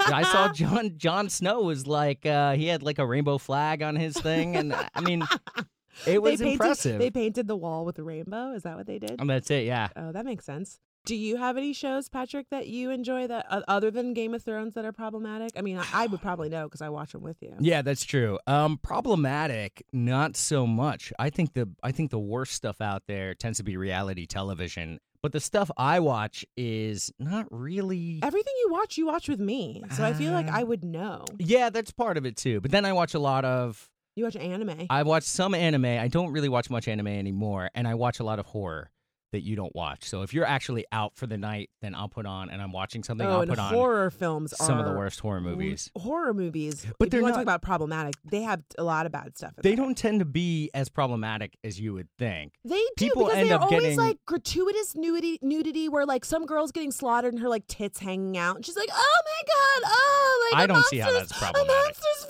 I 0.00 0.22
saw 0.24 0.48
Jon 0.52 0.94
Jon 0.96 1.28
Snow 1.28 1.62
was 1.62 1.86
like 1.86 2.26
uh, 2.26 2.54
he 2.54 2.66
had 2.66 2.82
like 2.82 2.98
a 2.98 3.06
rainbow 3.06 3.38
flag 3.38 3.82
on 3.82 3.94
his 3.96 4.16
thing, 4.16 4.56
and 4.56 4.74
I 4.94 5.00
mean. 5.00 5.22
It 6.06 6.22
was 6.22 6.38
they 6.38 6.44
painted, 6.44 6.52
impressive. 6.52 6.98
They 6.98 7.10
painted 7.10 7.46
the 7.46 7.56
wall 7.56 7.84
with 7.84 7.98
a 7.98 8.02
rainbow. 8.02 8.52
Is 8.52 8.62
that 8.62 8.76
what 8.76 8.86
they 8.86 8.98
did? 8.98 9.20
and 9.20 9.28
that's 9.28 9.50
it, 9.50 9.66
yeah. 9.66 9.88
oh, 9.96 10.12
that 10.12 10.24
makes 10.24 10.46
sense. 10.46 10.78
Do 11.06 11.16
you 11.16 11.36
have 11.36 11.56
any 11.56 11.72
shows, 11.72 12.08
Patrick, 12.08 12.50
that 12.50 12.68
you 12.68 12.90
enjoy 12.90 13.26
that 13.26 13.46
uh, 13.48 13.62
other 13.66 13.90
than 13.90 14.12
Game 14.12 14.34
of 14.34 14.42
Thrones 14.42 14.74
that 14.74 14.84
are 14.84 14.92
problematic? 14.92 15.52
I 15.56 15.62
mean, 15.62 15.78
I, 15.78 15.86
I 15.92 16.06
would 16.06 16.20
probably 16.20 16.48
know 16.50 16.64
because 16.64 16.82
I 16.82 16.90
watch 16.90 17.12
them 17.12 17.22
with 17.22 17.38
you. 17.40 17.54
Yeah, 17.58 17.82
that's 17.82 18.04
true. 18.04 18.38
Um, 18.46 18.78
problematic, 18.78 19.82
not 19.92 20.36
so 20.36 20.66
much. 20.66 21.12
I 21.18 21.30
think 21.30 21.54
the 21.54 21.68
I 21.82 21.92
think 21.92 22.10
the 22.10 22.18
worst 22.18 22.52
stuff 22.52 22.80
out 22.80 23.04
there 23.08 23.34
tends 23.34 23.58
to 23.58 23.64
be 23.64 23.76
reality 23.76 24.26
television. 24.26 25.00
But 25.22 25.32
the 25.32 25.40
stuff 25.40 25.70
I 25.76 26.00
watch 26.00 26.46
is 26.56 27.12
not 27.18 27.46
really. 27.50 28.20
Everything 28.22 28.54
you 28.64 28.72
watch, 28.72 28.96
you 28.96 29.06
watch 29.06 29.28
with 29.28 29.40
me, 29.40 29.82
so 29.94 30.04
I 30.04 30.14
feel 30.14 30.32
like 30.32 30.48
I 30.48 30.62
would 30.62 30.82
know. 30.82 31.24
Yeah, 31.38 31.68
that's 31.70 31.90
part 31.90 32.16
of 32.16 32.24
it 32.24 32.36
too. 32.36 32.60
But 32.60 32.70
then 32.70 32.84
I 32.84 32.92
watch 32.92 33.14
a 33.14 33.18
lot 33.18 33.44
of. 33.44 33.88
You 34.16 34.24
watch 34.24 34.36
anime. 34.36 34.86
I 34.90 35.02
watch 35.02 35.24
some 35.24 35.54
anime. 35.54 35.84
I 35.84 36.08
don't 36.08 36.32
really 36.32 36.48
watch 36.48 36.68
much 36.68 36.88
anime 36.88 37.08
anymore, 37.08 37.70
and 37.74 37.86
I 37.88 37.94
watch 37.94 38.20
a 38.20 38.24
lot 38.24 38.38
of 38.38 38.46
horror 38.46 38.90
that 39.32 39.42
you 39.42 39.56
don't 39.56 39.74
watch. 39.74 40.04
So 40.08 40.22
if 40.22 40.34
you're 40.34 40.44
actually 40.44 40.84
out 40.92 41.14
for 41.16 41.26
the 41.26 41.38
night, 41.38 41.70
then 41.82 41.94
I'll 41.94 42.08
put 42.08 42.26
on 42.26 42.50
and 42.50 42.60
I'm 42.60 42.72
watching 42.72 43.02
something. 43.04 43.26
oh, 43.26 43.30
I'll 43.30 43.40
and 43.42 43.50
put 43.50 43.58
on 43.58 43.72
horror 43.72 44.10
films 44.10 44.52
some 44.56 44.78
of 44.78 44.84
the 44.86 44.92
worst 44.92 45.20
horror 45.20 45.40
movies. 45.40 45.90
Horror 45.96 46.34
movies, 46.34 46.86
But 46.98 47.10
they're 47.10 47.22
want 47.22 47.34
not- 47.34 47.40
to 47.40 47.44
talk 47.44 47.54
about 47.54 47.62
problematic, 47.62 48.14
they 48.24 48.42
have 48.42 48.62
a 48.78 48.84
lot 48.84 49.06
of 49.06 49.12
bad 49.12 49.36
stuff. 49.36 49.52
in 49.56 49.62
They 49.62 49.76
don't 49.76 49.96
tend 49.96 50.18
to 50.20 50.24
be 50.24 50.70
as 50.74 50.88
problematic 50.88 51.56
as 51.64 51.78
you 51.80 51.94
would 51.94 52.08
think. 52.18 52.54
They 52.64 52.78
do 52.96 53.06
People 53.08 53.26
because 53.26 53.48
they're 53.48 53.58
always 53.58 53.80
getting- 53.82 53.98
like 53.98 54.18
gratuitous 54.26 54.94
nudity, 54.96 55.38
nudity, 55.42 55.88
where 55.88 56.04
like 56.06 56.24
some 56.24 56.44
girl's 56.46 56.72
getting 56.72 56.90
slaughtered 56.92 57.32
and 57.32 57.42
her 57.42 57.48
like 57.48 57.66
tits 57.66 58.00
hanging 58.00 58.36
out, 58.36 58.56
and 58.56 58.66
she's 58.66 58.76
like, 58.76 58.90
"Oh 58.92 59.20
my 59.24 59.42
god, 59.82 59.90
oh 59.92 60.48
like 60.52 60.60
I 60.60 60.64
a 60.64 60.66
don't 60.66 60.84
see 60.86 60.98
how 60.98 61.06
monster's- 61.12 61.28
that's 61.30 61.40
problematic. 61.40 61.70
A 61.70 61.84
monster's 61.84 62.26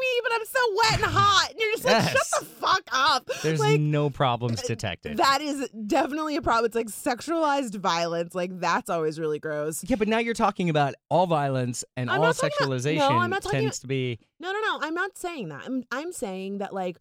me, 0.00 0.20
but 0.22 0.32
I'm 0.34 0.44
so 0.44 0.60
wet 0.76 0.94
and 0.94 1.04
hot." 1.12 1.48
And 1.50 1.58
you're 1.60 1.72
just 1.72 1.84
like, 1.84 1.92
Yes. 2.02 2.12
"Shut 2.12 2.40
the 2.40 2.46
fuck 2.46 2.82
up!" 2.92 3.30
There's 3.42 3.60
like 3.60 3.80
no 3.80 4.10
problems 4.10 4.60
uh, 4.62 4.66
detected. 4.66 5.16
that 5.18 5.40
is 5.40 5.68
definitely 5.86 6.36
a 6.36 6.42
problem. 6.42 6.66
It's 6.66 6.74
like 6.76 6.86
sexualized 6.88 7.76
violence. 7.76 8.34
Like 8.34 8.58
that's 8.60 8.90
always 8.90 9.18
really 9.20 9.38
gross. 9.38 9.84
Yeah, 9.88 9.96
but 9.96 10.08
now 10.08 10.18
you're 10.18 10.34
talking 10.34 10.68
about 10.70 10.94
all 11.08 11.26
violence 11.26 11.84
and 11.96 12.10
I'm 12.10 12.20
all 12.22 12.32
talking 12.32 12.50
about- 12.60 12.68
sexualization 12.70 12.96
no, 12.98 13.18
I'm 13.18 13.30
not 13.30 13.42
talking 13.42 13.60
tends 13.60 13.78
to 13.80 13.86
be. 13.86 14.18
No, 14.40 14.52
no, 14.52 14.60
no. 14.60 14.78
I'm 14.82 14.94
not 14.94 15.16
saying 15.18 15.48
that. 15.48 15.62
I'm 15.66 15.84
I'm 15.90 16.12
saying 16.12 16.58
that 16.58 16.72
like 16.74 16.98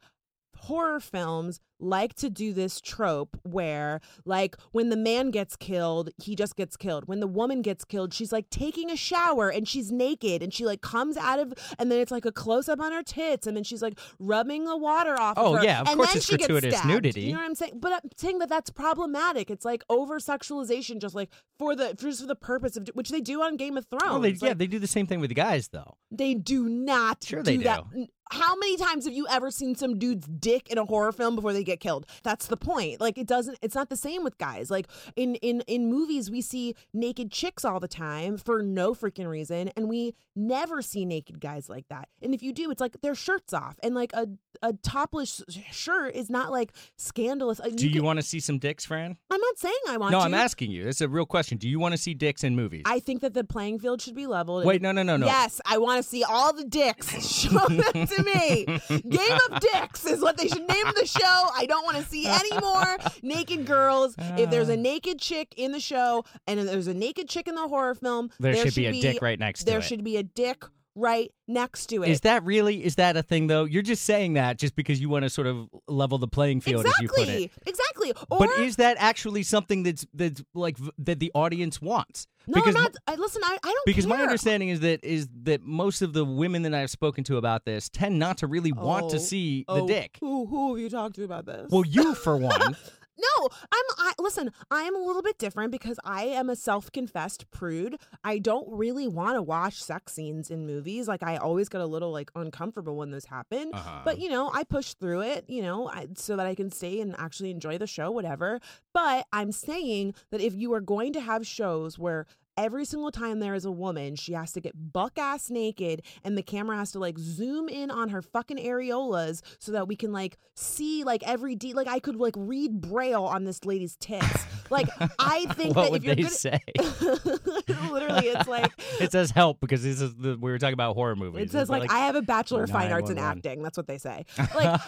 horror 0.57 0.99
films 0.99 1.59
like 1.79 2.13
to 2.15 2.29
do 2.29 2.53
this 2.53 2.81
trope 2.81 3.37
where 3.43 4.01
like 4.25 4.55
when 4.71 4.89
the 4.89 4.97
man 4.97 5.31
gets 5.31 5.55
killed, 5.55 6.09
he 6.21 6.35
just 6.35 6.55
gets 6.55 6.75
killed. 6.75 7.07
When 7.07 7.19
the 7.19 7.27
woman 7.27 7.61
gets 7.61 7.85
killed, 7.85 8.13
she's 8.13 8.31
like 8.31 8.49
taking 8.49 8.89
a 8.89 8.95
shower 8.95 9.49
and 9.49 9.67
she's 9.67 9.91
naked 9.91 10.41
and 10.41 10.53
she 10.53 10.65
like 10.65 10.81
comes 10.81 11.17
out 11.17 11.39
of 11.39 11.53
and 11.77 11.91
then 11.91 11.99
it's 11.99 12.11
like 12.11 12.25
a 12.25 12.31
close 12.31 12.67
up 12.67 12.79
on 12.79 12.91
her 12.91 13.03
tits 13.03 13.45
and 13.47 13.55
then 13.55 13.63
she's 13.63 13.81
like 13.81 13.99
rubbing 14.19 14.65
the 14.65 14.75
water 14.77 15.19
off 15.19 15.35
Oh, 15.37 15.53
of 15.53 15.59
her. 15.59 15.65
yeah, 15.65 15.81
of 15.81 15.87
and 15.87 15.97
course 15.97 16.09
then 16.09 16.17
it's 16.17 16.25
she 16.25 16.37
gets 16.37 16.47
gratuitous 16.47 16.77
stabbed. 16.79 16.87
nudity. 16.93 17.21
You 17.21 17.33
know 17.33 17.39
what 17.39 17.45
I'm 17.45 17.55
saying? 17.55 17.73
But 17.79 17.93
I'm 17.93 18.09
saying 18.17 18.39
that 18.39 18.49
that's 18.49 18.69
problematic. 18.69 19.49
It's 19.51 19.65
like 19.65 19.83
over 19.89 20.19
sexualization 20.19 20.99
just 20.99 21.13
like 21.15 21.29
for 21.59 21.75
the 21.75 21.93
just 21.93 22.21
for 22.21 22.27
the 22.27 22.35
purpose 22.35 22.75
of 22.77 22.89
which 22.93 23.09
they 23.09 23.21
do 23.21 23.41
on 23.41 23.55
Game 23.57 23.77
of 23.77 23.85
Thrones. 23.85 24.03
Oh, 24.05 24.19
they, 24.19 24.31
yeah, 24.47 24.53
they 24.53 24.67
do 24.67 24.79
the 24.79 24.87
same 24.87 25.05
thing 25.07 25.19
with 25.19 25.29
the 25.29 25.35
guys, 25.35 25.67
though. 25.69 25.97
they 26.11 26.33
do 26.33 26.67
not 26.69 27.23
Sure 27.23 27.43
do 27.43 27.57
they 27.57 27.63
do. 27.63 27.69
N- 27.95 28.07
How 28.31 28.55
many 28.55 28.77
times 28.77 29.05
have 29.05 29.13
you 29.13 29.27
ever 29.29 29.49
seen 29.51 29.75
some 29.75 29.97
dude's 29.97 30.27
dick 30.27 30.69
in 30.69 30.77
a 30.77 30.85
horror 30.85 31.11
film 31.11 31.35
before 31.35 31.53
they 31.53 31.63
get 31.67 31.79
killed? 31.79 32.05
That's 32.23 32.47
the 32.47 32.57
point. 32.57 32.99
Like 32.99 33.17
it 33.17 33.27
doesn't 33.27 33.59
it's 33.61 33.75
not 33.75 33.89
the 33.89 33.95
same 33.97 34.23
with 34.23 34.37
guys. 34.37 34.71
Like 34.71 34.87
in 35.15 35.35
in 35.35 35.61
in 35.67 35.89
movies 35.89 36.31
we 36.31 36.41
see 36.41 36.75
naked 36.93 37.31
chicks 37.31 37.63
all 37.63 37.79
the 37.79 37.87
time 37.87 38.37
for 38.37 38.63
no 38.63 38.93
freaking 38.95 39.27
reason 39.29 39.69
and 39.75 39.87
we 39.87 40.15
never 40.35 40.81
see 40.81 41.05
naked 41.05 41.39
guys 41.39 41.69
like 41.69 41.87
that. 41.89 42.09
And 42.21 42.33
if 42.33 42.41
you 42.41 42.51
do 42.53 42.71
it's 42.71 42.81
like 42.81 42.99
their 43.01 43.15
shirts 43.15 43.53
off 43.53 43.75
and 43.83 43.93
like 43.93 44.11
a 44.13 44.27
a 44.63 44.73
topless 44.73 45.43
shirt 45.71 46.15
is 46.15 46.29
not 46.31 46.51
like 46.51 46.71
scandalous. 46.97 47.59
Like, 47.59 47.75
Do 47.75 47.87
you 47.87 48.03
want 48.03 48.17
to 48.17 48.23
see 48.25 48.39
some 48.39 48.57
dicks, 48.57 48.85
Fran? 48.85 49.15
I'm 49.29 49.39
not 49.39 49.57
saying 49.59 49.75
I 49.87 49.97
want 49.97 50.11
No, 50.11 50.19
to. 50.19 50.25
I'm 50.25 50.33
asking 50.33 50.71
you. 50.71 50.87
It's 50.87 51.01
a 51.01 51.07
real 51.07 51.27
question. 51.27 51.59
Do 51.59 51.69
you 51.69 51.79
want 51.79 51.93
to 51.93 51.97
see 51.97 52.15
dicks 52.15 52.43
in 52.43 52.55
movies? 52.55 52.81
I 52.85 52.99
think 52.99 53.21
that 53.21 53.33
the 53.35 53.43
playing 53.43 53.79
field 53.79 54.01
should 54.01 54.15
be 54.15 54.25
leveled. 54.25 54.65
Wait, 54.65 54.81
no, 54.81 54.91
no, 54.91 55.03
no, 55.03 55.17
no. 55.17 55.25
Yes, 55.27 55.61
I 55.65 55.77
want 55.77 56.01
to 56.01 56.07
see 56.09 56.23
all 56.23 56.53
the 56.53 56.63
dicks. 56.65 57.07
Show 57.37 57.49
them 57.67 58.07
to 58.07 58.23
me. 58.23 58.65
Game 59.09 59.37
of 59.49 59.59
Dicks 59.59 60.05
is 60.05 60.21
what 60.21 60.37
they 60.37 60.47
should 60.47 60.67
name 60.67 60.85
the 60.95 61.05
show. 61.05 61.49
I 61.57 61.65
don't 61.65 61.83
want 61.83 61.97
to 61.97 62.03
see 62.03 62.25
any 62.27 62.57
more 62.61 62.97
naked 63.21 63.65
girls. 63.65 64.15
If 64.37 64.49
there's 64.49 64.69
Ah. 64.69 64.73
a 64.73 64.77
naked 64.77 65.19
chick 65.19 65.53
in 65.57 65.71
the 65.71 65.79
show 65.79 66.23
and 66.47 66.59
there's 66.67 66.87
a 66.87 66.93
naked 66.93 67.27
chick 67.29 67.47
in 67.47 67.55
the 67.55 67.67
horror 67.67 67.95
film, 67.95 68.29
There 68.39 68.55
should 68.55 68.75
be 68.75 68.85
a 68.85 68.91
dick 69.01 69.21
right 69.21 69.39
next 69.39 69.63
to 69.63 69.69
it. 69.69 69.73
There 69.73 69.81
should 69.81 70.03
be 70.03 70.17
a 70.17 70.23
dick 70.23 70.63
right 70.97 71.31
next 71.47 71.87
to 71.87 72.03
it. 72.03 72.09
Is 72.09 72.21
that 72.21 72.43
really 72.43 72.83
is 72.83 72.95
that 72.95 73.15
a 73.15 73.23
thing 73.23 73.47
though? 73.47 73.63
You're 73.63 73.83
just 73.83 74.03
saying 74.03 74.33
that 74.33 74.57
just 74.57 74.75
because 74.75 74.99
you 74.99 75.09
want 75.09 75.23
to 75.23 75.29
sort 75.29 75.47
of 75.47 75.69
level 75.87 76.17
the 76.17 76.27
playing 76.27 76.61
field, 76.61 76.85
as 76.85 76.93
you 76.99 77.07
put 77.07 77.19
exactly, 77.19 77.43
it. 77.45 77.51
exactly. 77.65 78.13
Or 78.29 78.39
But 78.39 78.49
is 78.59 78.77
that 78.77 78.97
actually 78.99 79.43
something 79.43 79.83
that's 79.83 80.05
that's 80.13 80.43
like 80.53 80.77
that 80.97 81.19
the 81.19 81.31
audience 81.33 81.81
wants? 81.81 82.27
no, 82.47 82.55
because 82.55 82.75
I'm 82.75 82.83
not. 82.83 82.95
I, 83.07 83.15
listen, 83.15 83.41
I, 83.43 83.57
I 83.63 83.67
don't 83.67 83.85
because 83.85 84.07
my 84.07 84.21
understanding 84.21 84.69
is 84.69 84.79
that 84.81 85.03
is 85.03 85.27
that 85.43 85.61
most 85.63 86.01
of 86.01 86.13
the 86.13 86.25
women 86.25 86.63
that 86.63 86.73
I've 86.73 86.89
spoken 86.89 87.23
to 87.25 87.37
about 87.37 87.65
this 87.65 87.89
tend 87.89 88.19
not 88.19 88.39
to 88.39 88.47
really 88.47 88.71
want 88.71 89.09
to 89.11 89.17
Oh, 89.17 89.19
see 89.19 89.65
the 89.67 89.73
oh, 89.73 89.87
dick. 89.87 90.17
Who 90.21 90.45
who 90.45 90.73
have 90.75 90.81
you 90.81 90.89
talked 90.89 91.15
to 91.15 91.23
about 91.23 91.45
this? 91.45 91.67
Well, 91.69 91.85
you 91.85 92.15
for 92.15 92.37
one. 92.37 92.75
No, 93.17 93.49
I'm. 93.71 93.83
I 93.97 94.13
listen. 94.19 94.51
I 94.69 94.83
am 94.83 94.95
a 94.95 94.99
little 94.99 95.21
bit 95.21 95.37
different 95.37 95.71
because 95.71 95.99
I 96.03 96.25
am 96.25 96.49
a 96.49 96.55
self-confessed 96.55 97.49
prude. 97.51 97.97
I 98.23 98.37
don't 98.37 98.67
really 98.69 99.07
want 99.07 99.35
to 99.35 99.41
watch 99.41 99.81
sex 99.81 100.13
scenes 100.13 100.51
in 100.51 100.65
movies. 100.65 101.07
Like 101.07 101.23
I 101.23 101.37
always 101.37 101.69
get 101.69 101.81
a 101.81 101.85
little 101.85 102.11
like 102.11 102.31
uncomfortable 102.35 102.95
when 102.95 103.11
those 103.11 103.25
happen. 103.25 103.71
Uh-huh. 103.73 104.01
But 104.03 104.19
you 104.19 104.29
know, 104.29 104.51
I 104.53 104.63
push 104.63 104.93
through 104.93 105.21
it. 105.21 105.45
You 105.47 105.61
know, 105.61 105.89
I, 105.89 106.07
so 106.15 106.35
that 106.35 106.45
I 106.45 106.55
can 106.55 106.71
stay 106.71 107.01
and 107.01 107.15
actually 107.17 107.51
enjoy 107.51 107.77
the 107.77 107.87
show, 107.87 108.11
whatever. 108.11 108.59
But 108.93 109.25
I'm 109.33 109.51
saying 109.51 110.13
that 110.31 110.41
if 110.41 110.53
you 110.53 110.73
are 110.73 110.81
going 110.81 111.13
to 111.13 111.21
have 111.21 111.45
shows 111.45 111.97
where 111.97 112.25
every 112.57 112.85
single 112.85 113.11
time 113.11 113.39
there 113.39 113.53
is 113.53 113.65
a 113.65 113.71
woman, 113.71 114.15
she 114.15 114.33
has 114.33 114.51
to 114.53 114.61
get 114.61 114.73
buck 114.91 115.17
ass 115.17 115.49
naked 115.49 116.01
and 116.23 116.37
the 116.37 116.43
camera 116.43 116.75
has 116.77 116.91
to 116.91 116.99
like 116.99 117.17
zoom 117.17 117.69
in 117.69 117.91
on 117.91 118.09
her 118.09 118.21
fucking 118.21 118.57
areolas 118.57 119.41
so 119.59 119.71
that 119.71 119.87
we 119.87 119.95
can 119.95 120.11
like 120.11 120.37
see 120.55 121.03
like 121.03 121.23
every 121.27 121.55
de 121.55 121.73
like 121.73 121.87
I 121.87 121.99
could 121.99 122.15
like 122.15 122.33
read 122.37 122.81
braille 122.81 123.23
on 123.23 123.43
this 123.43 123.63
lady's 123.63 123.95
tits. 123.97 124.45
Like 124.69 124.87
I 125.19 125.45
think 125.53 125.75
what 125.75 125.83
that 125.83 125.91
would 125.91 126.01
if 126.01 126.05
you're 126.05 126.15
they 126.15 126.21
good 126.23 126.31
say? 126.31 126.59
literally 127.91 128.27
it's 128.27 128.47
like 128.47 128.71
it 128.99 129.11
says 129.11 129.31
help 129.31 129.59
because 129.59 129.83
this 129.83 130.01
is 130.01 130.15
the, 130.15 130.37
we 130.37 130.51
were 130.51 130.57
talking 130.57 130.73
about 130.73 130.95
horror 130.95 131.15
movies. 131.15 131.43
it 131.43 131.51
says 131.51 131.63
It's 131.63 131.69
like, 131.69 131.91
I 131.91 131.99
have 131.99 132.15
a 132.15 132.21
bachelor 132.21 132.63
of 132.63 132.69
fine 132.69 132.91
arts 132.91 133.09
in 133.09 133.17
acting. 133.17 133.61
That's 133.61 133.77
what 133.77 133.87
they 133.87 133.97
say. 133.97 134.25
Like 134.55 134.81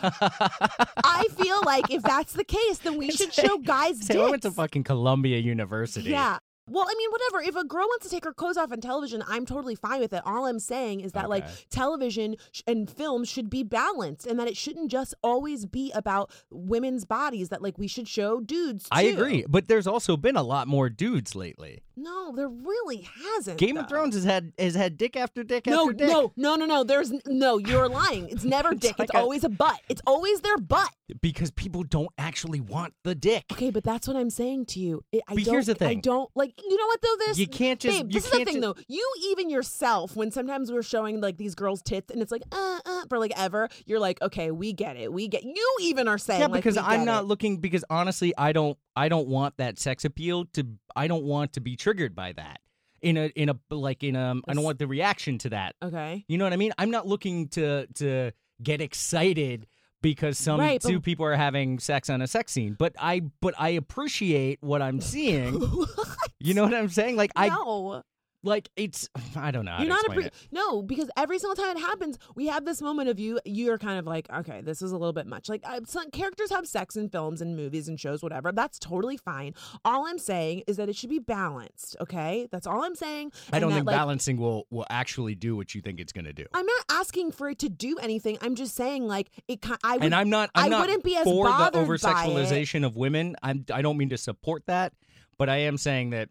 I 1.04 1.26
feel 1.38 1.62
like 1.66 1.92
if 1.92 2.02
that's 2.02 2.34
the 2.34 2.44
case, 2.44 2.80
then 2.80 2.98
we 2.98 3.12
should 3.12 3.34
show 3.34 3.58
guys 3.60 4.00
Say, 4.06 4.20
I 4.20 4.30
went 4.30 4.42
to 4.44 4.52
fucking 4.52 4.84
Columbia 4.84 5.38
University. 5.38 6.10
Yeah. 6.10 6.40
Well, 6.70 6.86
I 6.88 6.94
mean, 6.98 7.10
whatever. 7.12 7.42
If 7.50 7.56
a 7.56 7.64
girl 7.66 7.86
wants 7.86 8.06
to 8.06 8.12
take 8.12 8.24
her 8.24 8.34
clothes 8.34 8.58
off 8.58 8.72
on 8.72 8.80
television, 8.82 9.24
I'm 9.28 9.46
totally 9.46 9.76
fine 9.76 10.00
with 10.00 10.14
it. 10.14 10.22
All 10.26 10.46
I'm 10.46 10.60
saying 10.60 11.02
is 11.02 11.12
that, 11.14 11.30
like, 11.30 11.46
television 11.70 12.36
sh- 12.52 12.62
and 12.68 12.90
film 12.90 13.24
should 13.26 13.50
be 13.50 13.64
balanced 13.64 14.26
and 14.28 14.40
that 14.40 14.48
it 14.48 14.56
shouldn't 14.56 14.92
just 14.92 15.14
always 15.24 15.66
be 15.66 15.92
about 15.94 16.32
women's 16.52 17.06
bodies, 17.06 17.50
that, 17.50 17.62
like, 17.62 17.78
we 17.78 17.88
should 17.88 18.08
show 18.08 18.40
dudes. 18.40 18.88
I 18.92 19.04
agree, 19.04 19.46
but 19.50 19.68
there's 19.68 19.88
also 19.88 20.16
been 20.18 20.36
a 20.36 20.44
lot 20.44 20.68
more 20.68 20.90
dudes 20.90 21.36
lately. 21.36 21.82
No, 22.02 22.34
there 22.36 22.48
really 22.48 23.08
hasn't. 23.36 23.58
Game 23.58 23.78
of. 23.78 23.88
Thrones 23.90 24.16
has 24.16 24.24
had 24.24 24.54
has 24.58 24.76
had 24.76 24.98
dick 24.98 25.16
after 25.16 25.44
dick 25.44 25.66
No, 25.68 25.84
after 25.90 25.94
dick. 25.94 26.08
no, 26.08 26.32
no, 26.36 26.56
no, 26.56 26.66
no. 26.66 26.84
There's 26.84 27.12
no. 27.28 27.58
You're 27.58 27.90
lying. 28.04 28.30
It's 28.30 28.44
never 28.44 28.74
dick. 28.74 28.98
like 29.00 29.10
it's 29.10 29.16
a- 29.16 29.20
always 29.20 29.44
a 29.44 29.50
butt. 29.50 29.80
It's 29.90 30.02
always 30.08 30.42
their 30.42 30.58
butt. 30.58 30.90
because 31.22 31.50
people 31.52 31.84
don't 31.84 32.10
actually 32.18 32.60
want 32.60 32.94
the 33.04 33.16
dick. 33.16 33.46
Okay, 33.52 33.72
but 33.72 33.84
that's 33.84 34.08
what 34.08 34.16
I'm 34.16 34.30
saying 34.30 34.68
to 34.68 34.80
you. 34.80 35.04
It, 35.12 35.24
I 35.28 35.34
But 35.36 35.44
don't, 35.46 35.54
here's 35.54 35.66
the 35.66 35.76
thing. 35.76 35.88
I 35.90 35.96
don't 35.96 36.30
like. 36.36 36.54
You 36.62 36.78
know 36.78 36.86
what 36.88 37.02
though? 37.02 37.16
This 37.28 37.38
You 37.40 37.48
can't 37.48 37.80
just- 37.80 37.98
Babe, 37.98 38.08
you 38.08 38.14
this 38.14 38.26
is 38.26 38.32
the 38.32 38.46
thing 38.46 38.56
ju- 38.56 38.62
though. 38.62 38.76
You 38.88 39.06
even 39.26 39.50
yourself, 39.50 40.16
when 40.16 40.32
sometimes 40.32 40.72
we're 40.72 40.84
showing 40.84 41.20
like 41.22 41.38
these 41.38 41.56
girls' 41.56 41.82
tits, 41.82 42.12
and 42.12 42.22
it's 42.22 42.32
like 42.32 42.44
uh 42.52 42.80
uh 42.86 43.04
for 43.10 43.18
like 43.20 43.34
ever, 43.36 43.70
you're 43.86 44.00
like, 44.00 44.22
okay, 44.22 44.52
we 44.52 44.72
get 44.74 44.96
it, 44.98 45.12
we 45.12 45.28
get. 45.28 45.44
You 45.44 45.78
even 45.82 46.08
are 46.08 46.18
saying 46.18 46.42
Yeah, 46.42 46.48
like, 46.48 46.64
because 46.64 46.76
we 46.76 46.82
I'm 46.84 47.06
not 47.06 47.24
it. 47.24 47.28
looking 47.28 47.58
because 47.58 47.84
honestly, 47.90 48.34
I 48.38 48.52
don't 48.54 48.78
I 48.96 49.10
don't 49.10 49.28
want 49.28 49.58
that 49.58 49.80
sex 49.80 50.06
appeal 50.06 50.46
to 50.54 50.66
I 50.96 51.08
don't 51.08 51.24
want 51.24 51.54
to 51.54 51.62
be 51.62 51.76
triggered 51.90 52.16
by 52.16 52.34
that. 52.34 52.60
In 53.02 53.16
a 53.18 53.28
in 53.28 53.50
a 53.50 53.56
like 53.70 54.04
in 54.04 54.16
a 54.18 54.36
I 54.48 54.54
don't 54.54 54.64
want 54.64 54.78
the 54.78 54.88
reaction 54.88 55.38
to 55.40 55.50
that. 55.52 55.76
Okay. 55.82 56.26
You 56.28 56.38
know 56.38 56.44
what 56.44 56.52
I 56.54 56.58
mean? 56.58 56.74
I'm 56.78 56.92
not 56.92 57.08
looking 57.08 57.48
to 57.50 57.88
to 57.96 58.32
get 58.62 58.82
excited 58.82 59.68
because 60.02 60.38
some 60.38 60.60
Right, 60.60 60.82
two 60.82 60.96
but- 61.00 61.04
people 61.04 61.26
are 61.26 61.36
having 61.36 61.80
sex 61.80 62.10
on 62.10 62.22
a 62.22 62.28
sex 62.28 62.52
scene. 62.52 62.76
But 62.78 62.96
I 63.00 63.22
but 63.42 63.54
I 63.58 63.70
appreciate 63.70 64.60
what 64.62 64.82
I'm 64.82 65.00
seeing. 65.00 65.62
you 66.40 66.54
know 66.54 66.64
what 66.64 66.74
I'm 66.74 66.90
saying? 66.90 67.16
Like 67.16 67.32
I 67.38 67.48
no, 67.48 68.04
like 68.44 68.70
it's 68.76 69.10
I 69.36 69.52
don't 69.52 69.66
know. 69.66 69.78
You're 69.80 69.88
not 69.88 70.06
a 70.06 70.10
pre- 70.10 70.26
it. 70.26 70.34
no 70.52 70.82
because 70.82 71.10
every 71.18 71.40
single 71.40 71.56
time 71.56 71.76
it 71.78 71.80
happens, 71.80 72.18
we 72.36 72.48
have 72.48 72.66
this 72.66 72.82
moment 72.82 73.10
of 73.10 73.20
you. 73.20 73.40
You're 73.46 73.78
kind 73.78 74.00
of 74.00 74.06
like, 74.06 74.32
okay, 74.32 74.62
this 74.62 74.82
is 74.82 74.92
a 74.92 74.98
little 74.98 75.14
bit 75.14 75.28
much. 75.28 75.50
Like 75.50 75.62
uh, 75.64 75.82
some 75.86 76.10
characters 76.12 76.50
have 76.52 76.68
sex 76.68 76.96
in 76.96 77.10
films 77.10 77.42
and 77.42 77.56
movies 77.56 77.88
and 77.88 78.00
shows, 78.00 78.22
whatever. 78.22 78.52
That's 78.52 78.80
totally 78.80 79.18
fine. 79.18 79.54
All 79.84 80.08
I'm 80.08 80.18
saying 80.18 80.64
is 80.68 80.78
that 80.78 80.90
it 80.90 80.96
should 80.96 81.10
be 81.10 81.20
balanced. 81.20 81.96
Okay, 82.02 82.48
that's 82.52 82.68
all 82.68 82.84
I'm 82.84 82.96
saying. 82.96 83.32
I 83.52 83.60
don't 83.60 83.70
that, 83.70 83.78
think 83.78 83.88
like, 83.88 83.96
balancing 83.96 84.38
will 84.38 84.68
will 84.70 84.88
actually 84.90 85.36
do 85.36 85.56
what 85.56 85.76
you 85.76 85.82
think 85.82 86.00
it's 86.00 86.14
going 86.14 86.26
to 86.26 86.34
do. 86.34 86.46
I'm 86.54 86.66
not 86.66 86.86
asking 86.90 87.32
for 87.32 87.50
it 87.50 87.60
to 87.60 87.70
do 87.70 87.98
anything. 87.98 88.38
I'm 88.42 88.56
just 88.56 88.76
saying 88.76 89.08
like 89.08 89.30
it. 89.48 89.66
I 89.84 89.96
would, 89.96 90.04
and 90.04 90.16
I'm 90.16 90.30
not. 90.30 90.50
I'm 90.56 90.66
I 90.66 90.68
not 90.70 90.82
wouldn't 90.82 91.04
be 91.04 91.16
as 91.16 91.24
for 91.24 91.46
the 91.46 91.52
bothered 91.52 91.82
over 91.82 91.98
sexualization 91.98 92.86
of 92.86 92.96
women. 92.96 93.36
I'm. 93.44 93.66
I 93.74 93.82
don't 93.82 93.98
mean 93.98 94.10
to 94.10 94.18
support 94.18 94.64
that, 94.68 94.94
but 95.38 95.50
I 95.50 95.58
am 95.58 95.78
saying 95.78 96.12
that, 96.12 96.30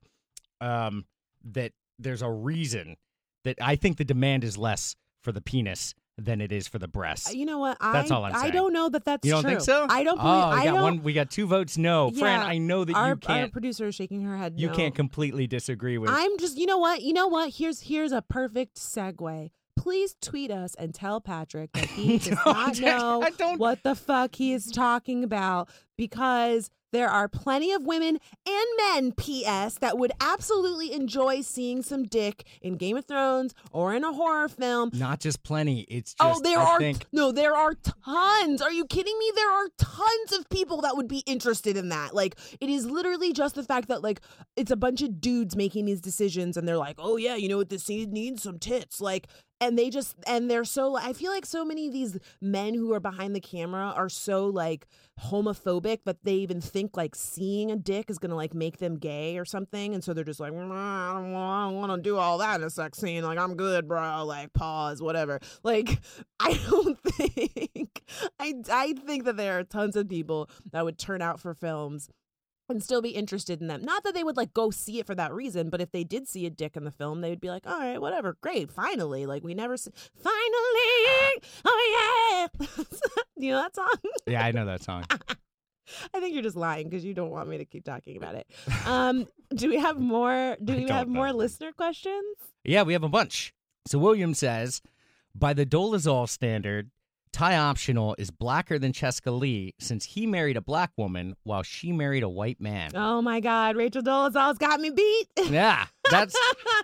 um, 0.60 1.04
that 1.52 1.72
there's 1.98 2.22
a 2.22 2.30
reason 2.30 2.96
that 3.44 3.56
I 3.60 3.76
think 3.76 3.96
the 3.96 4.04
demand 4.04 4.44
is 4.44 4.56
less 4.58 4.96
for 5.22 5.32
the 5.32 5.40
penis 5.40 5.94
than 6.16 6.40
it 6.40 6.50
is 6.50 6.66
for 6.66 6.78
the 6.80 6.88
breasts. 6.88 7.32
You 7.32 7.46
know 7.46 7.58
what? 7.60 7.76
I, 7.80 7.92
That's 7.92 8.10
all 8.10 8.24
I'm 8.24 8.32
saying. 8.32 8.44
I 8.46 8.50
don't 8.50 8.72
know 8.72 8.88
that 8.88 9.04
that's 9.04 9.24
you 9.24 9.32
don't 9.32 9.42
true. 9.42 9.50
think 9.52 9.60
so? 9.62 9.86
I 9.88 10.02
don't 10.02 10.16
believe. 10.16 10.32
Oh, 10.34 10.50
we 10.50 10.56
I 10.56 10.64
got 10.64 10.72
don't. 10.72 10.82
one. 10.82 11.02
We 11.04 11.12
got 11.12 11.30
two 11.30 11.46
votes. 11.46 11.78
No, 11.78 12.10
Fran. 12.10 12.40
I 12.40 12.58
know 12.58 12.84
that 12.84 12.96
our, 12.96 13.10
you 13.10 13.16
can't. 13.16 13.52
producer 13.52 13.86
is 13.86 13.94
shaking 13.94 14.22
her 14.24 14.36
head. 14.36 14.54
You 14.56 14.66
no. 14.68 14.74
can't 14.74 14.94
completely 14.96 15.46
disagree 15.46 15.96
with. 15.96 16.10
I'm 16.12 16.36
just. 16.38 16.56
You 16.58 16.66
know 16.66 16.78
what? 16.78 17.02
You 17.02 17.12
know 17.12 17.28
what? 17.28 17.50
Here's 17.54 17.82
here's 17.82 18.10
a 18.10 18.20
perfect 18.22 18.76
segue. 18.78 19.50
Please 19.76 20.16
tweet 20.20 20.50
us 20.50 20.74
and 20.74 20.92
tell 20.92 21.20
Patrick 21.20 21.70
that 21.72 21.84
he 21.86 22.18
does 22.18 22.30
not 22.44 22.80
know 22.80 23.22
I 23.22 23.30
don't- 23.30 23.60
what 23.60 23.84
the 23.84 23.94
fuck 23.94 24.34
he 24.34 24.52
is 24.52 24.66
talking 24.72 25.22
about 25.22 25.68
because 25.96 26.68
there 26.92 27.08
are 27.08 27.28
plenty 27.28 27.72
of 27.72 27.84
women 27.84 28.18
and 28.46 28.66
men, 28.76 29.12
P.S., 29.12 29.78
that 29.78 29.98
would 29.98 30.12
absolutely 30.20 30.92
enjoy 30.92 31.40
seeing 31.42 31.82
some 31.82 32.04
dick 32.04 32.44
in 32.62 32.76
Game 32.76 32.96
of 32.96 33.04
Thrones 33.04 33.54
or 33.72 33.94
in 33.94 34.04
a 34.04 34.12
horror 34.12 34.48
film. 34.48 34.90
Not 34.94 35.20
just 35.20 35.42
plenty. 35.42 35.80
It's 35.82 36.14
oh, 36.20 36.30
just. 36.30 36.40
Oh, 36.40 36.42
there 36.42 36.58
I 36.58 36.64
are 36.64 36.78
Think, 36.78 37.06
no, 37.12 37.32
there 37.32 37.54
are 37.54 37.74
tons. 37.74 38.62
Are 38.62 38.72
you 38.72 38.86
kidding 38.86 39.18
me? 39.18 39.32
There 39.34 39.50
are 39.50 39.68
tons 39.78 40.32
of 40.32 40.48
people 40.48 40.80
that 40.82 40.96
would 40.96 41.08
be 41.08 41.22
interested 41.26 41.76
in 41.76 41.90
that. 41.90 42.14
Like, 42.14 42.36
it 42.60 42.68
is 42.68 42.86
literally 42.86 43.32
just 43.32 43.54
the 43.54 43.62
fact 43.62 43.88
that 43.88 44.02
like 44.02 44.20
it's 44.56 44.70
a 44.70 44.76
bunch 44.76 45.02
of 45.02 45.20
dudes 45.20 45.56
making 45.56 45.84
these 45.84 46.00
decisions, 46.00 46.56
and 46.56 46.66
they're 46.66 46.76
like, 46.76 46.96
"Oh 46.98 47.16
yeah, 47.16 47.36
you 47.36 47.48
know 47.48 47.58
what? 47.58 47.68
This 47.68 47.84
scene 47.84 48.12
needs 48.12 48.42
some 48.42 48.58
tits." 48.58 49.00
Like, 49.00 49.28
and 49.60 49.78
they 49.78 49.90
just 49.90 50.16
and 50.26 50.50
they're 50.50 50.64
so. 50.64 50.96
I 50.96 51.12
feel 51.12 51.32
like 51.32 51.46
so 51.46 51.64
many 51.64 51.86
of 51.88 51.92
these 51.92 52.18
men 52.40 52.74
who 52.74 52.92
are 52.92 53.00
behind 53.00 53.34
the 53.34 53.40
camera 53.40 53.92
are 53.96 54.08
so 54.08 54.46
like 54.46 54.86
homophobic 55.20 56.04
that 56.04 56.22
they 56.22 56.34
even 56.34 56.60
think 56.60 56.96
like 56.96 57.14
seeing 57.14 57.70
a 57.70 57.76
dick 57.76 58.08
is 58.10 58.18
gonna 58.18 58.36
like 58.36 58.54
make 58.54 58.78
them 58.78 58.96
gay 58.96 59.36
or 59.36 59.44
something, 59.44 59.94
and 59.94 60.02
so 60.04 60.14
they're 60.14 60.24
just 60.24 60.40
like, 60.40 60.52
"Mm, 60.52 60.70
I 60.72 61.12
don't 61.70 61.76
want 61.76 61.92
to 61.92 62.00
do 62.00 62.16
all 62.16 62.38
that 62.38 62.60
in 62.60 62.66
a 62.66 62.70
sex 62.70 62.98
scene. 62.98 63.24
Like, 63.24 63.38
I'm 63.38 63.56
good, 63.56 63.88
bro. 63.88 64.24
Like, 64.24 64.52
pause, 64.52 65.02
whatever. 65.02 65.40
Like, 65.62 66.00
I 66.40 66.58
don't 66.70 66.98
think 67.00 68.02
I 68.38 68.54
I 68.70 68.92
think 68.92 69.24
that 69.24 69.36
there 69.36 69.58
are 69.58 69.64
tons 69.64 69.96
of 69.96 70.08
people 70.08 70.48
that 70.72 70.84
would 70.84 70.98
turn 70.98 71.22
out 71.22 71.40
for 71.40 71.54
films 71.54 72.08
and 72.68 72.82
still 72.82 73.02
be 73.02 73.10
interested 73.10 73.60
in 73.60 73.66
them. 73.66 73.84
Not 73.84 74.04
that 74.04 74.14
they 74.14 74.24
would 74.24 74.36
like 74.36 74.52
go 74.54 74.70
see 74.70 74.98
it 74.98 75.06
for 75.06 75.14
that 75.14 75.32
reason, 75.32 75.70
but 75.70 75.80
if 75.80 75.92
they 75.92 76.04
did 76.04 76.28
see 76.28 76.46
a 76.46 76.50
dick 76.50 76.76
in 76.76 76.84
the 76.84 76.90
film, 76.90 77.20
they 77.20 77.30
would 77.30 77.40
be 77.40 77.50
like, 77.50 77.66
"All 77.66 77.78
right, 77.78 78.00
whatever, 78.00 78.36
great, 78.40 78.70
finally." 78.70 79.26
Like 79.26 79.42
we 79.44 79.54
never 79.54 79.76
see, 79.76 79.90
finally, 80.22 81.42
oh 81.64 82.48
yeah. 82.58 82.66
you 83.36 83.52
know 83.52 83.62
that 83.62 83.74
song? 83.74 84.12
yeah, 84.26 84.44
I 84.44 84.52
know 84.52 84.66
that 84.66 84.82
song. 84.82 85.04
I 86.14 86.20
think 86.20 86.34
you're 86.34 86.42
just 86.42 86.56
lying 86.56 86.88
because 86.88 87.04
you 87.04 87.14
don't 87.14 87.30
want 87.30 87.48
me 87.48 87.58
to 87.58 87.64
keep 87.64 87.84
talking 87.84 88.16
about 88.16 88.34
it. 88.34 88.46
Um, 88.86 89.26
do 89.54 89.68
we 89.68 89.78
have 89.78 89.98
more? 89.98 90.56
Do 90.62 90.76
we 90.76 90.88
have 90.88 91.08
more 91.08 91.32
listener 91.32 91.72
questions? 91.72 92.36
Yeah, 92.64 92.82
we 92.82 92.92
have 92.92 93.04
a 93.04 93.08
bunch. 93.08 93.52
So 93.86 93.98
William 93.98 94.34
says, 94.34 94.82
by 95.34 95.54
the 95.54 95.64
Dolezal 95.64 96.28
standard, 96.28 96.90
Ty 97.32 97.56
Optional 97.56 98.14
is 98.18 98.30
blacker 98.30 98.78
than 98.78 98.92
Chescaleigh 98.92 99.72
since 99.78 100.04
he 100.04 100.26
married 100.26 100.56
a 100.56 100.60
black 100.60 100.90
woman 100.96 101.34
while 101.44 101.62
she 101.62 101.92
married 101.92 102.22
a 102.22 102.28
white 102.28 102.60
man. 102.60 102.90
Oh 102.94 103.20
my 103.22 103.40
God, 103.40 103.76
Rachel 103.76 104.02
Dolezal's 104.02 104.58
got 104.58 104.80
me 104.80 104.90
beat. 104.90 105.26
Yeah, 105.50 105.86
that's 106.10 106.36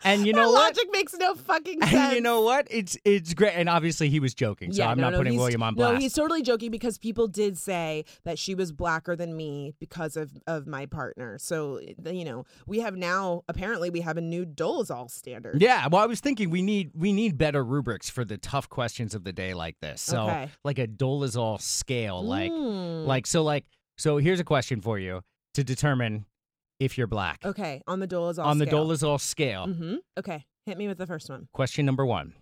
and 0.04 0.26
you 0.26 0.32
know 0.32 0.50
what? 0.50 0.74
logic 0.76 0.88
makes 0.92 1.14
no 1.14 1.34
fucking 1.34 1.80
sense. 1.82 1.94
And 1.94 2.12
you 2.14 2.20
know 2.20 2.40
what? 2.42 2.66
It's 2.70 2.96
it's 3.04 3.34
great. 3.34 3.52
And 3.54 3.68
obviously 3.68 4.08
he 4.10 4.20
was 4.20 4.34
joking, 4.34 4.72
so 4.72 4.82
yeah, 4.82 4.90
I'm 4.90 4.96
no, 4.98 5.04
not 5.04 5.12
no, 5.12 5.18
putting 5.18 5.32
he's- 5.34 5.40
William 5.40 5.62
on 5.62 5.74
No, 5.74 5.88
blast. 5.90 6.02
he's 6.02 6.12
totally 6.12 6.42
joking 6.42 6.70
because 6.70 6.98
people 6.98 7.26
did 7.28 7.56
say 7.58 8.04
that 8.24 8.38
she 8.38 8.54
was 8.54 8.72
blacker 8.72 9.16
than 9.16 9.36
me 9.36 9.74
because 9.80 10.16
of 10.16 10.30
of 10.46 10.66
my 10.66 10.86
partner. 10.86 11.38
So 11.38 11.80
you 12.04 12.24
know, 12.24 12.44
we 12.66 12.80
have 12.80 12.96
now 12.96 13.42
apparently 13.48 13.90
we 13.90 14.00
have 14.02 14.16
a 14.16 14.20
new 14.22 14.44
Dolezal 14.44 15.10
standard. 15.10 15.60
Yeah, 15.60 15.86
well, 15.88 16.02
I 16.02 16.06
was 16.06 16.20
thinking 16.20 16.50
we 16.50 16.62
need 16.62 16.90
we 16.94 17.12
need 17.12 17.38
better 17.38 17.64
rubrics 17.64 18.10
for 18.10 18.24
the 18.24 18.38
tough 18.38 18.68
questions 18.68 19.14
of 19.14 19.24
the 19.24 19.32
day 19.32 19.54
like 19.54 19.76
this. 19.80 20.00
So 20.00 20.22
Okay. 20.24 20.48
like 20.64 20.78
a 20.78 20.86
Dolezal 20.86 21.60
scale, 21.60 22.22
like 22.24 22.52
Mm. 22.52 23.06
like 23.06 23.26
so 23.26 23.42
like 23.42 23.64
so. 23.96 24.18
Here's 24.18 24.40
a 24.40 24.44
question 24.44 24.80
for 24.80 24.98
you 24.98 25.22
to 25.54 25.64
determine 25.64 26.26
if 26.80 26.98
you're 26.98 27.06
black 27.06 27.40
okay, 27.44 27.82
on 27.86 28.00
the 28.00 28.08
Dolezal 28.08 28.44
on 28.44 28.58
the 28.58 28.66
scale. 28.66 28.86
Dolezal 28.86 29.20
scale. 29.20 29.66
Mm-hmm. 29.66 29.96
Okay, 30.18 30.44
hit 30.66 30.78
me 30.78 30.88
with 30.88 30.98
the 30.98 31.06
first 31.06 31.30
one. 31.30 31.48
Question 31.52 31.86
number 31.86 32.04
one: 32.04 32.34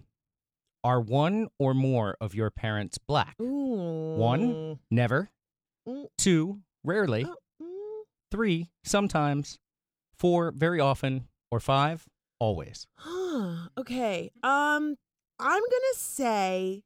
Are 0.84 1.00
one 1.00 1.48
or 1.58 1.74
more 1.74 2.16
of 2.20 2.34
your 2.34 2.50
parents 2.50 2.98
black? 2.98 3.36
Ooh. 3.40 4.14
One? 4.16 4.78
Never. 4.90 5.30
Mm. 5.88 6.06
Two, 6.18 6.60
rarely. 6.84 7.26
Oh, 7.26 7.36
mm. 7.62 8.02
Three, 8.30 8.70
sometimes. 8.84 9.58
Four, 10.14 10.52
very 10.52 10.80
often. 10.80 11.28
Or 11.50 11.60
five, 11.60 12.06
always. 12.38 12.86
Okay. 13.78 14.30
Um, 14.42 14.96
I'm 15.38 15.62
gonna 15.62 15.94
say. 15.96 16.82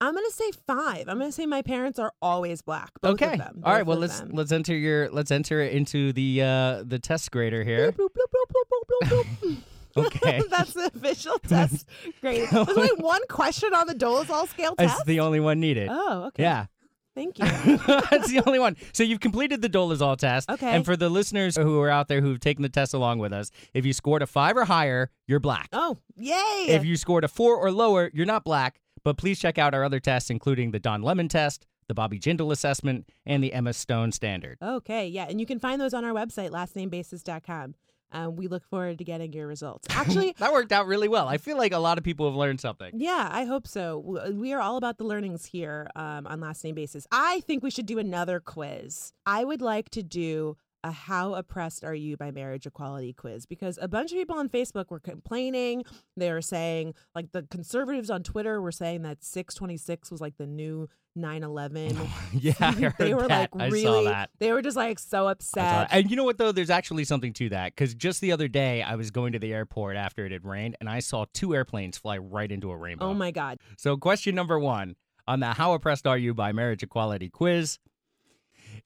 I'm 0.00 0.14
gonna 0.14 0.30
say 0.30 0.50
five. 0.66 1.08
I'm 1.08 1.18
gonna 1.18 1.32
say 1.32 1.46
my 1.46 1.62
parents 1.62 1.98
are 1.98 2.12
always 2.20 2.60
black. 2.62 2.90
Both 3.00 3.14
okay. 3.22 3.32
Of 3.32 3.38
them, 3.38 3.62
All 3.64 3.72
right. 3.72 3.86
Well, 3.86 3.96
let's 3.98 4.20
them. 4.20 4.30
let's 4.32 4.52
enter 4.52 4.74
your 4.74 5.08
let's 5.10 5.30
enter 5.30 5.60
it 5.62 5.72
into 5.72 6.12
the 6.12 6.42
uh 6.42 6.82
the 6.86 6.98
test 6.98 7.30
grader 7.30 7.64
here. 7.64 7.92
Bloop, 7.92 8.08
bloop, 8.10 9.02
bloop. 9.10 9.56
Okay. 9.98 10.42
That's 10.50 10.74
the 10.74 10.90
official 10.94 11.38
test 11.48 11.88
grade. 12.20 12.46
There's 12.50 12.68
only 12.68 12.90
one 12.98 13.22
question 13.30 13.72
on 13.72 13.86
the 13.86 13.94
Dolezal 13.94 14.46
scale 14.48 14.74
It's 14.78 14.92
test. 14.92 15.06
the 15.06 15.20
only 15.20 15.40
one 15.40 15.58
needed. 15.58 15.88
oh, 15.90 16.24
okay. 16.26 16.42
Yeah. 16.42 16.66
Thank 17.14 17.38
you. 17.38 17.46
That's 17.46 18.28
the 18.30 18.42
only 18.44 18.58
one. 18.58 18.76
So 18.92 19.02
you've 19.02 19.20
completed 19.20 19.62
the 19.62 19.70
Dolezal 19.70 20.18
test. 20.18 20.50
Okay. 20.50 20.68
And 20.70 20.84
for 20.84 20.98
the 20.98 21.08
listeners 21.08 21.56
who 21.56 21.80
are 21.80 21.88
out 21.88 22.08
there 22.08 22.20
who've 22.20 22.38
taken 22.38 22.60
the 22.62 22.68
test 22.68 22.92
along 22.92 23.20
with 23.20 23.32
us, 23.32 23.50
if 23.72 23.86
you 23.86 23.94
scored 23.94 24.20
a 24.20 24.26
five 24.26 24.54
or 24.54 24.66
higher, 24.66 25.08
you're 25.26 25.40
black. 25.40 25.70
oh, 25.72 25.96
yay! 26.14 26.66
If 26.68 26.84
you 26.84 26.94
scored 26.98 27.24
a 27.24 27.28
four 27.28 27.56
or 27.56 27.70
lower, 27.72 28.10
you're 28.12 28.26
not 28.26 28.44
black. 28.44 28.78
But 29.06 29.18
please 29.18 29.38
check 29.38 29.56
out 29.56 29.72
our 29.72 29.84
other 29.84 30.00
tests, 30.00 30.30
including 30.30 30.72
the 30.72 30.80
Don 30.80 31.00
Lemon 31.00 31.28
test, 31.28 31.64
the 31.86 31.94
Bobby 31.94 32.18
Jindal 32.18 32.50
assessment, 32.50 33.08
and 33.24 33.40
the 33.40 33.52
Emma 33.52 33.72
Stone 33.72 34.10
standard. 34.10 34.58
okay, 34.60 35.06
yeah, 35.06 35.26
and 35.28 35.38
you 35.38 35.46
can 35.46 35.60
find 35.60 35.80
those 35.80 35.94
on 35.94 36.04
our 36.04 36.12
website, 36.12 36.50
lastnamebasis.com. 36.50 37.76
Um, 38.10 38.34
we 38.34 38.48
look 38.48 38.64
forward 38.64 38.98
to 38.98 39.04
getting 39.04 39.32
your 39.32 39.46
results. 39.46 39.86
Actually, 39.90 40.34
That 40.38 40.52
worked 40.52 40.72
out 40.72 40.88
really 40.88 41.06
well. 41.06 41.28
I 41.28 41.38
feel 41.38 41.56
like 41.56 41.72
a 41.72 41.78
lot 41.78 41.98
of 41.98 42.04
people 42.04 42.26
have 42.26 42.34
learned 42.34 42.60
something. 42.60 42.90
Yeah, 42.96 43.28
I 43.30 43.44
hope 43.44 43.68
so. 43.68 44.32
We 44.34 44.52
are 44.52 44.60
all 44.60 44.76
about 44.76 44.98
the 44.98 45.04
learnings 45.04 45.46
here 45.46 45.88
um, 45.94 46.26
on 46.26 46.40
last 46.40 46.64
name 46.64 46.74
basis. 46.74 47.06
I 47.12 47.42
think 47.46 47.62
we 47.62 47.70
should 47.70 47.86
do 47.86 48.00
another 48.00 48.40
quiz. 48.40 49.12
I 49.24 49.44
would 49.44 49.62
like 49.62 49.88
to 49.90 50.02
do 50.02 50.56
a 50.86 50.92
"How 50.92 51.34
oppressed 51.34 51.84
are 51.84 51.94
you 51.94 52.16
by 52.16 52.30
marriage 52.30 52.66
equality?" 52.66 53.12
quiz 53.12 53.46
because 53.46 53.78
a 53.80 53.88
bunch 53.88 54.12
of 54.12 54.18
people 54.18 54.36
on 54.36 54.48
Facebook 54.48 54.90
were 54.90 55.00
complaining. 55.00 55.84
They 56.16 56.32
were 56.32 56.42
saying, 56.42 56.94
like 57.14 57.32
the 57.32 57.42
conservatives 57.50 58.10
on 58.10 58.22
Twitter 58.22 58.60
were 58.60 58.72
saying 58.72 59.02
that 59.02 59.22
626 59.24 60.10
was 60.10 60.20
like 60.20 60.36
the 60.36 60.46
new 60.46 60.88
9/11. 61.16 62.08
yeah, 62.32 62.52
I 62.60 62.72
heard 62.72 62.94
they 62.98 63.14
were 63.14 63.26
that. 63.28 63.54
like 63.54 63.62
I 63.62 63.66
really, 63.68 64.04
saw 64.04 64.10
that. 64.10 64.30
they 64.38 64.52
were 64.52 64.62
just 64.62 64.76
like 64.76 64.98
so 64.98 65.28
upset. 65.28 65.88
And 65.90 66.10
you 66.10 66.16
know 66.16 66.24
what 66.24 66.38
though? 66.38 66.52
There's 66.52 66.70
actually 66.70 67.04
something 67.04 67.32
to 67.34 67.48
that 67.50 67.74
because 67.74 67.94
just 67.94 68.20
the 68.20 68.32
other 68.32 68.48
day 68.48 68.82
I 68.82 68.96
was 68.96 69.10
going 69.10 69.32
to 69.32 69.38
the 69.38 69.52
airport 69.52 69.96
after 69.96 70.26
it 70.26 70.32
had 70.32 70.44
rained, 70.44 70.76
and 70.80 70.88
I 70.88 71.00
saw 71.00 71.24
two 71.32 71.54
airplanes 71.54 71.98
fly 71.98 72.18
right 72.18 72.50
into 72.50 72.70
a 72.70 72.76
rainbow. 72.76 73.06
Oh 73.06 73.14
my 73.14 73.30
god! 73.30 73.58
So, 73.76 73.96
question 73.96 74.34
number 74.34 74.58
one 74.58 74.96
on 75.26 75.40
the 75.40 75.46
How 75.46 75.72
Oppressed 75.72 76.06
Are 76.06 76.16
You 76.16 76.34
by 76.34 76.52
Marriage 76.52 76.82
Equality 76.82 77.28
quiz. 77.30 77.78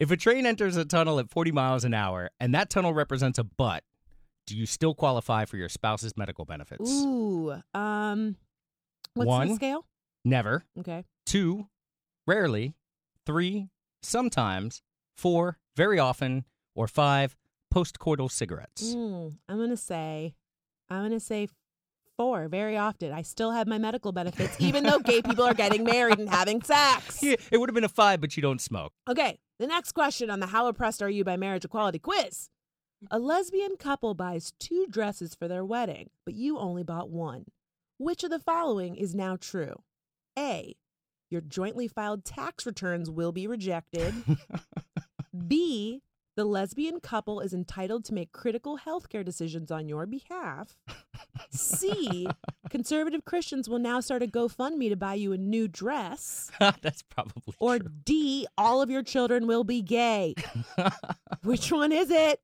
If 0.00 0.10
a 0.10 0.16
train 0.16 0.46
enters 0.46 0.76
a 0.78 0.86
tunnel 0.86 1.20
at 1.20 1.28
40 1.28 1.52
miles 1.52 1.84
an 1.84 1.92
hour 1.92 2.30
and 2.40 2.54
that 2.54 2.70
tunnel 2.70 2.94
represents 2.94 3.38
a 3.38 3.44
butt, 3.44 3.84
do 4.46 4.56
you 4.56 4.64
still 4.64 4.94
qualify 4.94 5.44
for 5.44 5.58
your 5.58 5.68
spouse's 5.68 6.16
medical 6.16 6.46
benefits? 6.46 6.90
Ooh, 6.90 7.54
um, 7.74 8.34
what's 9.12 9.28
One. 9.28 9.48
the 9.48 9.54
scale? 9.56 9.84
Never. 10.24 10.64
Okay. 10.78 11.04
Two, 11.26 11.68
rarely. 12.26 12.72
Three, 13.26 13.68
sometimes. 14.02 14.80
Four, 15.18 15.58
very 15.76 15.98
often. 15.98 16.46
Or 16.74 16.88
five, 16.88 17.36
postcoital 17.72 18.30
cigarettes. 18.30 18.94
Mm, 18.94 19.36
I'm 19.50 19.58
gonna 19.58 19.76
say, 19.76 20.34
I'm 20.88 21.02
gonna 21.02 21.20
say 21.20 21.48
four. 22.20 22.48
Very 22.48 22.76
often, 22.76 23.12
I 23.12 23.22
still 23.22 23.50
have 23.50 23.66
my 23.66 23.78
medical 23.78 24.12
benefits, 24.12 24.60
even 24.60 24.84
though 24.84 24.98
gay 24.98 25.22
people 25.22 25.42
are 25.42 25.54
getting 25.54 25.84
married 25.84 26.18
and 26.18 26.28
having 26.28 26.60
sex. 26.60 27.22
Yeah, 27.30 27.36
it 27.50 27.58
would 27.58 27.70
have 27.70 27.74
been 27.74 27.84
a 27.84 27.88
five, 27.88 28.20
but 28.20 28.36
you 28.36 28.42
don't 28.42 28.60
smoke. 28.60 28.92
Okay, 29.08 29.38
the 29.58 29.66
next 29.66 29.92
question 29.92 30.28
on 30.28 30.40
the 30.40 30.48
"How 30.48 30.66
oppressed 30.66 31.00
are 31.00 31.08
you 31.08 31.24
by 31.24 31.38
marriage 31.38 31.64
equality?" 31.64 31.98
quiz: 31.98 32.50
A 33.10 33.18
lesbian 33.18 33.76
couple 33.78 34.12
buys 34.12 34.52
two 34.60 34.86
dresses 34.90 35.34
for 35.34 35.48
their 35.48 35.64
wedding, 35.64 36.10
but 36.26 36.34
you 36.34 36.58
only 36.58 36.82
bought 36.82 37.08
one. 37.08 37.46
Which 37.96 38.22
of 38.22 38.30
the 38.30 38.38
following 38.38 38.96
is 38.96 39.14
now 39.14 39.36
true? 39.36 39.82
A. 40.38 40.76
Your 41.30 41.40
jointly 41.40 41.88
filed 41.88 42.26
tax 42.26 42.66
returns 42.66 43.08
will 43.08 43.32
be 43.32 43.46
rejected. 43.46 44.12
B. 45.48 46.02
The 46.40 46.46
lesbian 46.46 47.00
couple 47.00 47.40
is 47.40 47.52
entitled 47.52 48.06
to 48.06 48.14
make 48.14 48.32
critical 48.32 48.78
healthcare 48.78 49.22
decisions 49.22 49.70
on 49.70 49.90
your 49.90 50.06
behalf. 50.06 50.74
C. 51.50 52.26
Conservative 52.70 53.26
Christians 53.26 53.68
will 53.68 53.78
now 53.78 54.00
start 54.00 54.22
a 54.22 54.26
GoFundMe 54.26 54.88
to 54.88 54.96
buy 54.96 55.12
you 55.12 55.34
a 55.34 55.36
new 55.36 55.68
dress. 55.68 56.50
That's 56.80 57.02
probably 57.02 57.52
Or 57.58 57.78
true. 57.78 57.90
D. 58.06 58.46
All 58.56 58.80
of 58.80 58.88
your 58.88 59.02
children 59.02 59.46
will 59.46 59.64
be 59.64 59.82
gay. 59.82 60.34
Which 61.42 61.70
one 61.70 61.92
is 61.92 62.10
it? 62.10 62.40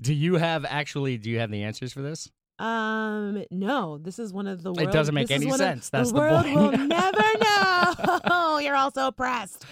Do 0.00 0.14
you 0.14 0.36
have 0.36 0.64
actually? 0.64 1.18
Do 1.18 1.28
you 1.28 1.40
have 1.40 1.50
the 1.50 1.62
answers 1.62 1.92
for 1.92 2.00
this? 2.00 2.30
Um, 2.58 3.44
no, 3.50 3.98
this 3.98 4.18
is 4.18 4.32
one 4.32 4.46
of 4.46 4.62
the. 4.62 4.70
It 4.72 4.76
World, 4.84 4.92
doesn't 4.92 5.14
make 5.14 5.30
any 5.30 5.44
one 5.44 5.54
of- 5.56 5.58
sense. 5.58 5.90
That's 5.90 6.08
the 6.10 6.14
the 6.14 6.20
world 6.20 6.44
point. 6.46 6.56
will 6.56 6.86
never 6.86 7.22
know. 7.42 8.58
You're 8.62 8.76
all 8.76 8.92
so 8.92 9.08
oppressed. 9.08 9.66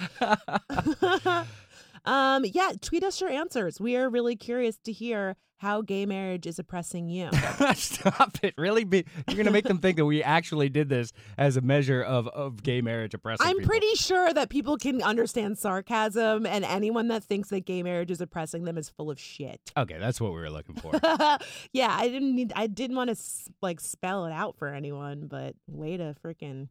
Um, 2.04 2.44
yeah, 2.44 2.72
tweet 2.80 3.04
us 3.04 3.20
your 3.20 3.30
answers. 3.30 3.80
We 3.80 3.96
are 3.96 4.08
really 4.08 4.36
curious 4.36 4.78
to 4.84 4.92
hear 4.92 5.36
how 5.62 5.80
gay 5.80 6.04
marriage 6.06 6.44
is 6.48 6.58
oppressing 6.58 7.08
you. 7.08 7.30
Stop 7.76 8.36
it! 8.42 8.52
Really, 8.58 8.82
be, 8.82 9.04
you're 9.28 9.36
gonna 9.36 9.52
make 9.52 9.64
them 9.64 9.78
think 9.78 9.96
that 9.96 10.04
we 10.04 10.20
actually 10.20 10.68
did 10.68 10.88
this 10.88 11.12
as 11.38 11.56
a 11.56 11.60
measure 11.60 12.02
of 12.02 12.26
of 12.28 12.64
gay 12.64 12.80
marriage 12.80 13.14
oppressing. 13.14 13.46
I'm 13.46 13.58
people. 13.58 13.68
pretty 13.68 13.94
sure 13.94 14.32
that 14.32 14.48
people 14.50 14.76
can 14.76 15.00
understand 15.02 15.58
sarcasm, 15.58 16.46
and 16.46 16.64
anyone 16.64 17.06
that 17.08 17.22
thinks 17.22 17.50
that 17.50 17.64
gay 17.64 17.84
marriage 17.84 18.10
is 18.10 18.20
oppressing 18.20 18.64
them 18.64 18.76
is 18.76 18.88
full 18.88 19.08
of 19.08 19.20
shit. 19.20 19.60
Okay, 19.76 19.98
that's 19.98 20.20
what 20.20 20.32
we 20.32 20.40
were 20.40 20.50
looking 20.50 20.74
for. 20.74 20.90
yeah, 21.72 21.96
I 21.96 22.08
didn't 22.08 22.34
need. 22.34 22.52
I 22.56 22.66
didn't 22.66 22.96
want 22.96 23.16
to 23.16 23.16
like 23.62 23.78
spell 23.78 24.26
it 24.26 24.32
out 24.32 24.56
for 24.56 24.66
anyone, 24.66 25.28
but 25.28 25.54
way 25.68 25.96
to 25.96 26.16
freaking 26.24 26.68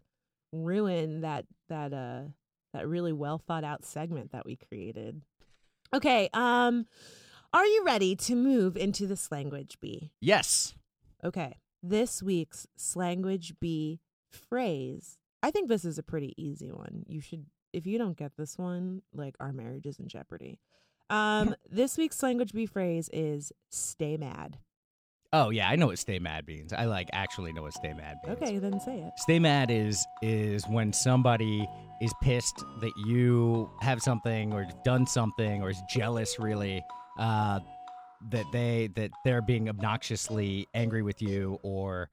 ruin 0.52 1.22
that 1.22 1.46
that 1.70 1.94
uh 1.94 2.24
that 2.74 2.88
really 2.88 3.14
well 3.14 3.38
thought 3.38 3.64
out 3.64 3.86
segment 3.86 4.32
that 4.32 4.46
we 4.46 4.56
created. 4.56 5.22
Okay, 5.94 6.30
um, 6.34 6.86
are 7.54 7.66
you 7.66 7.84
ready 7.86 8.16
to 8.16 8.36
move 8.36 8.78
into 8.78 9.08
the 9.08 9.20
language 9.32 9.78
bee? 9.82 10.12
yes. 10.22 10.74
Okay, 11.24 11.60
this 11.84 12.24
week's 12.24 12.66
language 12.96 13.54
bee 13.60 14.00
phrase. 14.32 15.18
I 15.44 15.52
think 15.52 15.70
this 15.70 15.86
is 15.86 16.00
a 16.00 16.04
pretty 16.04 16.34
easy 16.36 16.72
one. 16.72 17.04
You 17.08 17.22
should, 17.22 17.46
if 17.74 17.86
you 17.86 18.00
don't 18.00 18.18
get 18.18 18.38
this 18.38 18.58
one, 18.58 19.04
like 19.14 19.36
our 19.40 19.54
marriage 19.54 19.86
is 19.86 20.00
in 20.00 20.08
jeopardy. 20.08 20.60
Um, 21.12 21.56
this 21.70 21.98
week's 21.98 22.24
language 22.24 22.54
bee 22.54 22.66
phrase 22.66 23.08
is 23.14 23.52
"stay 23.70 24.18
mad." 24.18 24.58
Oh 25.34 25.50
yeah, 25.50 25.70
I 25.70 25.78
know 25.78 25.88
what 25.88 25.98
stay 25.98 26.20
mad 26.20 26.46
means. 26.46 26.74
I 26.74 26.86
like 26.86 27.10
actually 27.14 27.54
know 27.54 27.62
what 27.62 27.74
stay 27.74 27.94
mad 27.94 28.18
means. 28.26 28.42
Okay, 28.42 28.58
then 28.58 28.80
say 28.82 29.00
it. 29.00 29.14
Stay 29.18 29.40
mad 29.40 29.72
is 29.72 30.06
is 30.22 30.68
when 30.68 30.92
somebody 30.92 31.68
is 32.02 32.14
pissed 32.22 32.64
that 32.82 32.92
you 33.06 33.70
have 33.80 34.02
something 34.02 34.52
or 34.52 34.68
done 34.84 35.06
something 35.06 35.62
or 35.62 35.70
is 35.70 35.82
jealous 35.90 36.38
really 36.38 36.84
uh, 37.18 37.60
that 38.30 38.46
they 38.52 38.90
that 38.96 39.12
they're 39.24 39.42
being 39.42 39.70
obnoxiously 39.70 40.68
angry 40.74 41.02
with 41.02 41.22
you 41.22 41.60
or 41.64 42.10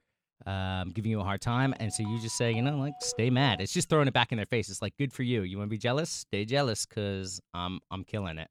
um, 0.46 0.90
giving 0.90 1.10
you 1.10 1.20
a 1.20 1.24
hard 1.24 1.40
time 1.40 1.74
and 1.80 1.92
so 1.92 2.02
you 2.04 2.20
just 2.20 2.36
say 2.36 2.52
you 2.52 2.62
know 2.62 2.76
like 2.76 2.94
stay 3.00 3.28
mad 3.28 3.60
it's 3.60 3.72
just 3.72 3.88
throwing 3.88 4.06
it 4.06 4.14
back 4.14 4.30
in 4.30 4.36
their 4.36 4.46
face 4.46 4.68
it's 4.68 4.80
like 4.80 4.96
good 4.96 5.12
for 5.12 5.24
you 5.24 5.42
you 5.42 5.58
want 5.58 5.68
to 5.68 5.70
be 5.70 5.78
jealous 5.78 6.08
stay 6.10 6.44
jealous 6.44 6.86
because 6.86 7.40
i'm 7.54 7.80
i'm 7.90 8.04
killing 8.04 8.38
it 8.38 8.48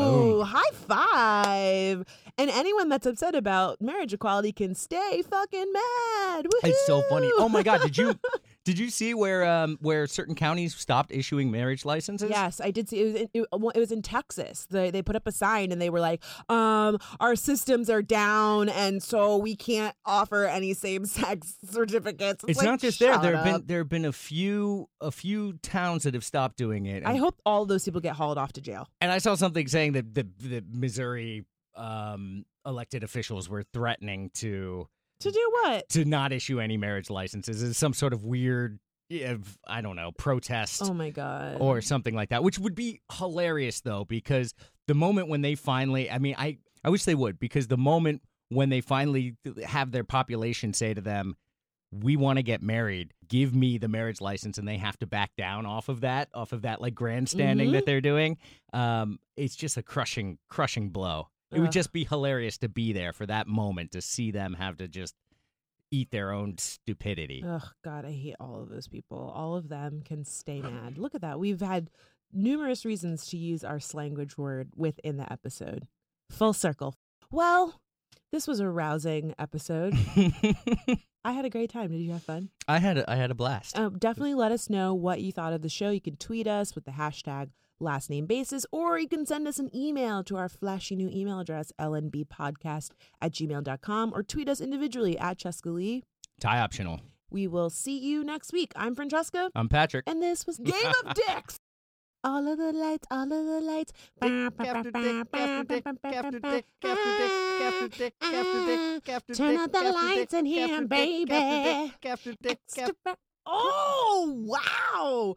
Boom. 0.00 0.46
high 0.46 0.62
five. 0.72 2.04
And 2.38 2.50
anyone 2.50 2.88
that's 2.88 3.06
upset 3.06 3.34
about 3.34 3.80
marriage 3.80 4.12
equality 4.12 4.52
can 4.52 4.74
stay 4.74 5.22
fucking 5.28 5.72
mad. 5.72 6.46
it's 6.64 6.86
so 6.86 7.02
funny 7.10 7.30
oh 7.38 7.48
my 7.48 7.62
god 7.62 7.82
did 7.82 7.96
you 7.98 8.18
did 8.64 8.78
you 8.78 8.90
see 8.90 9.14
where 9.14 9.44
um 9.44 9.78
where 9.80 10.06
certain 10.06 10.34
counties 10.34 10.74
stopped 10.74 11.10
issuing 11.12 11.50
marriage 11.50 11.84
licenses 11.84 12.30
Yes, 12.30 12.60
I 12.60 12.70
did 12.70 12.88
see 12.88 13.00
it 13.00 13.04
was 13.04 13.14
in, 13.14 13.28
it, 13.34 13.46
it 13.52 13.78
was 13.78 13.92
in 13.92 14.02
Texas. 14.02 14.66
They 14.70 14.90
they 14.90 15.02
put 15.02 15.16
up 15.16 15.26
a 15.26 15.32
sign 15.32 15.72
and 15.72 15.80
they 15.80 15.90
were 15.90 16.00
like, 16.00 16.22
um, 16.48 16.98
our 17.20 17.36
systems 17.36 17.90
are 17.90 18.02
down 18.02 18.68
and 18.68 19.02
so 19.02 19.36
we 19.36 19.56
can't 19.56 19.94
offer 20.04 20.44
any 20.44 20.74
same 20.74 21.04
sex 21.04 21.56
certificates. 21.70 22.44
It's 22.46 22.58
like, 22.58 22.66
not 22.66 22.80
just 22.80 23.00
there. 23.00 23.18
There 23.18 23.36
have 23.36 23.44
been 23.44 23.66
there 23.66 23.78
have 23.78 23.88
been 23.88 24.04
a 24.04 24.12
few 24.12 24.88
a 25.00 25.10
few 25.10 25.54
towns 25.54 26.04
that 26.04 26.14
have 26.14 26.24
stopped 26.24 26.56
doing 26.56 26.86
it. 26.86 27.04
I 27.04 27.16
hope 27.16 27.40
all 27.44 27.66
those 27.66 27.84
people 27.84 28.00
get 28.00 28.14
hauled 28.14 28.38
off 28.38 28.52
to 28.54 28.60
jail. 28.60 28.88
and 29.00 29.10
I 29.10 29.18
saw 29.18 29.34
something 29.34 29.66
saying 29.66 29.92
that 29.92 30.14
the 30.14 30.26
the 30.38 30.64
Missouri 30.70 31.44
um, 31.76 32.44
elected 32.66 33.02
officials 33.02 33.48
were 33.48 33.64
threatening 33.72 34.30
to 34.34 34.88
To 35.22 35.30
do 35.30 35.50
what? 35.62 35.88
to 35.90 36.04
not 36.04 36.32
issue 36.32 36.60
any 36.60 36.76
marriage 36.76 37.10
licenses 37.10 37.62
is 37.62 37.76
some 37.76 37.92
sort 37.94 38.12
of 38.12 38.24
weird 38.24 38.78
yeah, 39.08 39.36
I 39.66 39.82
don't 39.82 39.96
know 39.96 40.10
protest 40.12 40.80
Oh 40.84 40.94
my 40.94 41.10
god. 41.10 41.58
or 41.60 41.80
something 41.82 42.14
like 42.14 42.30
that, 42.30 42.42
which 42.42 42.58
would 42.58 42.74
be 42.74 43.00
hilarious 43.12 43.80
though, 43.82 44.04
because 44.06 44.54
the 44.88 44.94
moment 44.94 45.28
when 45.28 45.42
they 45.42 45.54
finally, 45.54 46.10
I 46.10 46.18
mean, 46.18 46.34
I, 46.38 46.58
I 46.82 46.88
wish 46.90 47.04
they 47.04 47.14
would, 47.14 47.38
because 47.38 47.66
the 47.68 47.76
moment 47.76 48.22
when 48.48 48.70
they 48.70 48.80
finally 48.80 49.36
have 49.64 49.92
their 49.92 50.04
population 50.04 50.72
say 50.72 50.94
to 50.94 51.00
them, 51.02 51.36
we 51.92 52.16
want 52.16 52.38
to 52.38 52.42
get 52.42 52.62
married, 52.62 53.12
give 53.28 53.54
me 53.54 53.76
the 53.76 53.88
marriage 53.88 54.22
license, 54.22 54.56
and 54.56 54.66
they 54.66 54.78
have 54.78 54.98
to 55.00 55.06
back 55.06 55.30
down 55.36 55.66
off 55.66 55.90
of 55.90 56.00
that, 56.00 56.30
off 56.32 56.52
of 56.52 56.62
that 56.62 56.80
like 56.80 56.94
grandstanding 56.94 57.68
Mhm. 57.68 57.72
that 57.72 57.84
they're 57.86 58.00
doing, 58.00 58.38
um, 58.72 59.18
it's 59.36 59.54
just 59.54 59.76
a 59.76 59.82
crushing, 59.82 60.38
crushing 60.48 60.88
blow. 60.88 61.28
It 61.52 61.60
would 61.60 61.72
just 61.72 61.92
be 61.92 62.04
hilarious 62.04 62.58
to 62.58 62.68
be 62.68 62.92
there 62.92 63.12
for 63.12 63.26
that 63.26 63.46
moment 63.46 63.92
to 63.92 64.00
see 64.00 64.30
them 64.30 64.54
have 64.54 64.78
to 64.78 64.88
just 64.88 65.14
eat 65.90 66.10
their 66.10 66.32
own 66.32 66.56
stupidity. 66.58 67.44
Ugh, 67.46 67.66
God, 67.84 68.04
I 68.06 68.12
hate 68.12 68.36
all 68.40 68.62
of 68.62 68.70
those 68.70 68.88
people. 68.88 69.30
All 69.34 69.56
of 69.56 69.68
them 69.68 70.02
can 70.04 70.24
stay 70.24 70.60
mad. 70.62 70.96
Look 70.96 71.14
at 71.14 71.20
that. 71.20 71.38
We've 71.38 71.60
had 71.60 71.90
numerous 72.32 72.84
reasons 72.86 73.26
to 73.26 73.36
use 73.36 73.62
our 73.62 73.78
language 73.92 74.38
word 74.38 74.70
within 74.74 75.18
the 75.18 75.30
episode. 75.30 75.86
Full 76.30 76.54
circle. 76.54 76.94
Well, 77.30 77.80
This 78.30 78.46
was 78.48 78.60
a 78.60 78.68
rousing 78.70 79.34
episode. 79.38 79.94
I 81.24 81.32
had 81.32 81.44
a 81.44 81.50
great 81.50 81.70
time. 81.70 81.90
Did 81.92 81.98
you 82.00 82.12
have 82.12 82.22
fun? 82.22 82.48
I 82.66 82.78
had 82.78 82.96
a, 82.98 83.08
I 83.10 83.16
had 83.16 83.30
a 83.30 83.34
blast. 83.34 83.78
Um, 83.78 83.98
definitely 83.98 84.34
let 84.34 84.50
us 84.52 84.70
know 84.70 84.94
what 84.94 85.20
you 85.20 85.30
thought 85.30 85.52
of 85.52 85.60
the 85.62 85.68
show. 85.68 85.90
You 85.90 86.00
can 86.00 86.16
tweet 86.16 86.46
us 86.46 86.74
with 86.74 86.84
the 86.84 86.90
hashtag 86.92 87.50
last 87.82 88.08
name 88.08 88.26
basis, 88.26 88.64
or 88.72 88.98
you 88.98 89.08
can 89.08 89.26
send 89.26 89.46
us 89.46 89.58
an 89.58 89.70
email 89.74 90.24
to 90.24 90.36
our 90.36 90.48
flashy 90.48 90.96
new 90.96 91.10
email 91.12 91.38
address, 91.40 91.72
lnbpodcast 91.78 92.90
at 93.20 93.32
gmail.com, 93.32 94.12
or 94.14 94.22
tweet 94.22 94.48
us 94.48 94.60
individually 94.60 95.18
at 95.18 95.38
Chescaleigh. 95.38 96.02
Tie 96.40 96.58
optional. 96.58 97.00
We 97.30 97.46
will 97.46 97.70
see 97.70 97.98
you 97.98 98.24
next 98.24 98.52
week. 98.52 98.72
I'm 98.76 98.94
Francesca, 98.94 99.50
I'm 99.54 99.68
Patrick. 99.68 100.04
and 100.06 100.22
this 100.22 100.46
was 100.46 100.58
Game 100.58 100.92
of 101.04 101.14
Dicks. 101.14 101.58
All 102.24 102.46
of 102.46 102.56
the 102.56 102.72
lights, 102.72 103.06
all 103.10 103.24
of 103.24 103.28
the 103.46 103.60
lights. 103.60 103.92
Turn 109.34 109.56
out 109.56 109.72
the 109.72 109.92
lights 109.92 110.34
in 110.34 110.46
here, 110.46 110.86
baby. 110.86 111.92
Oh, 113.44 114.34
wow. 114.46 115.34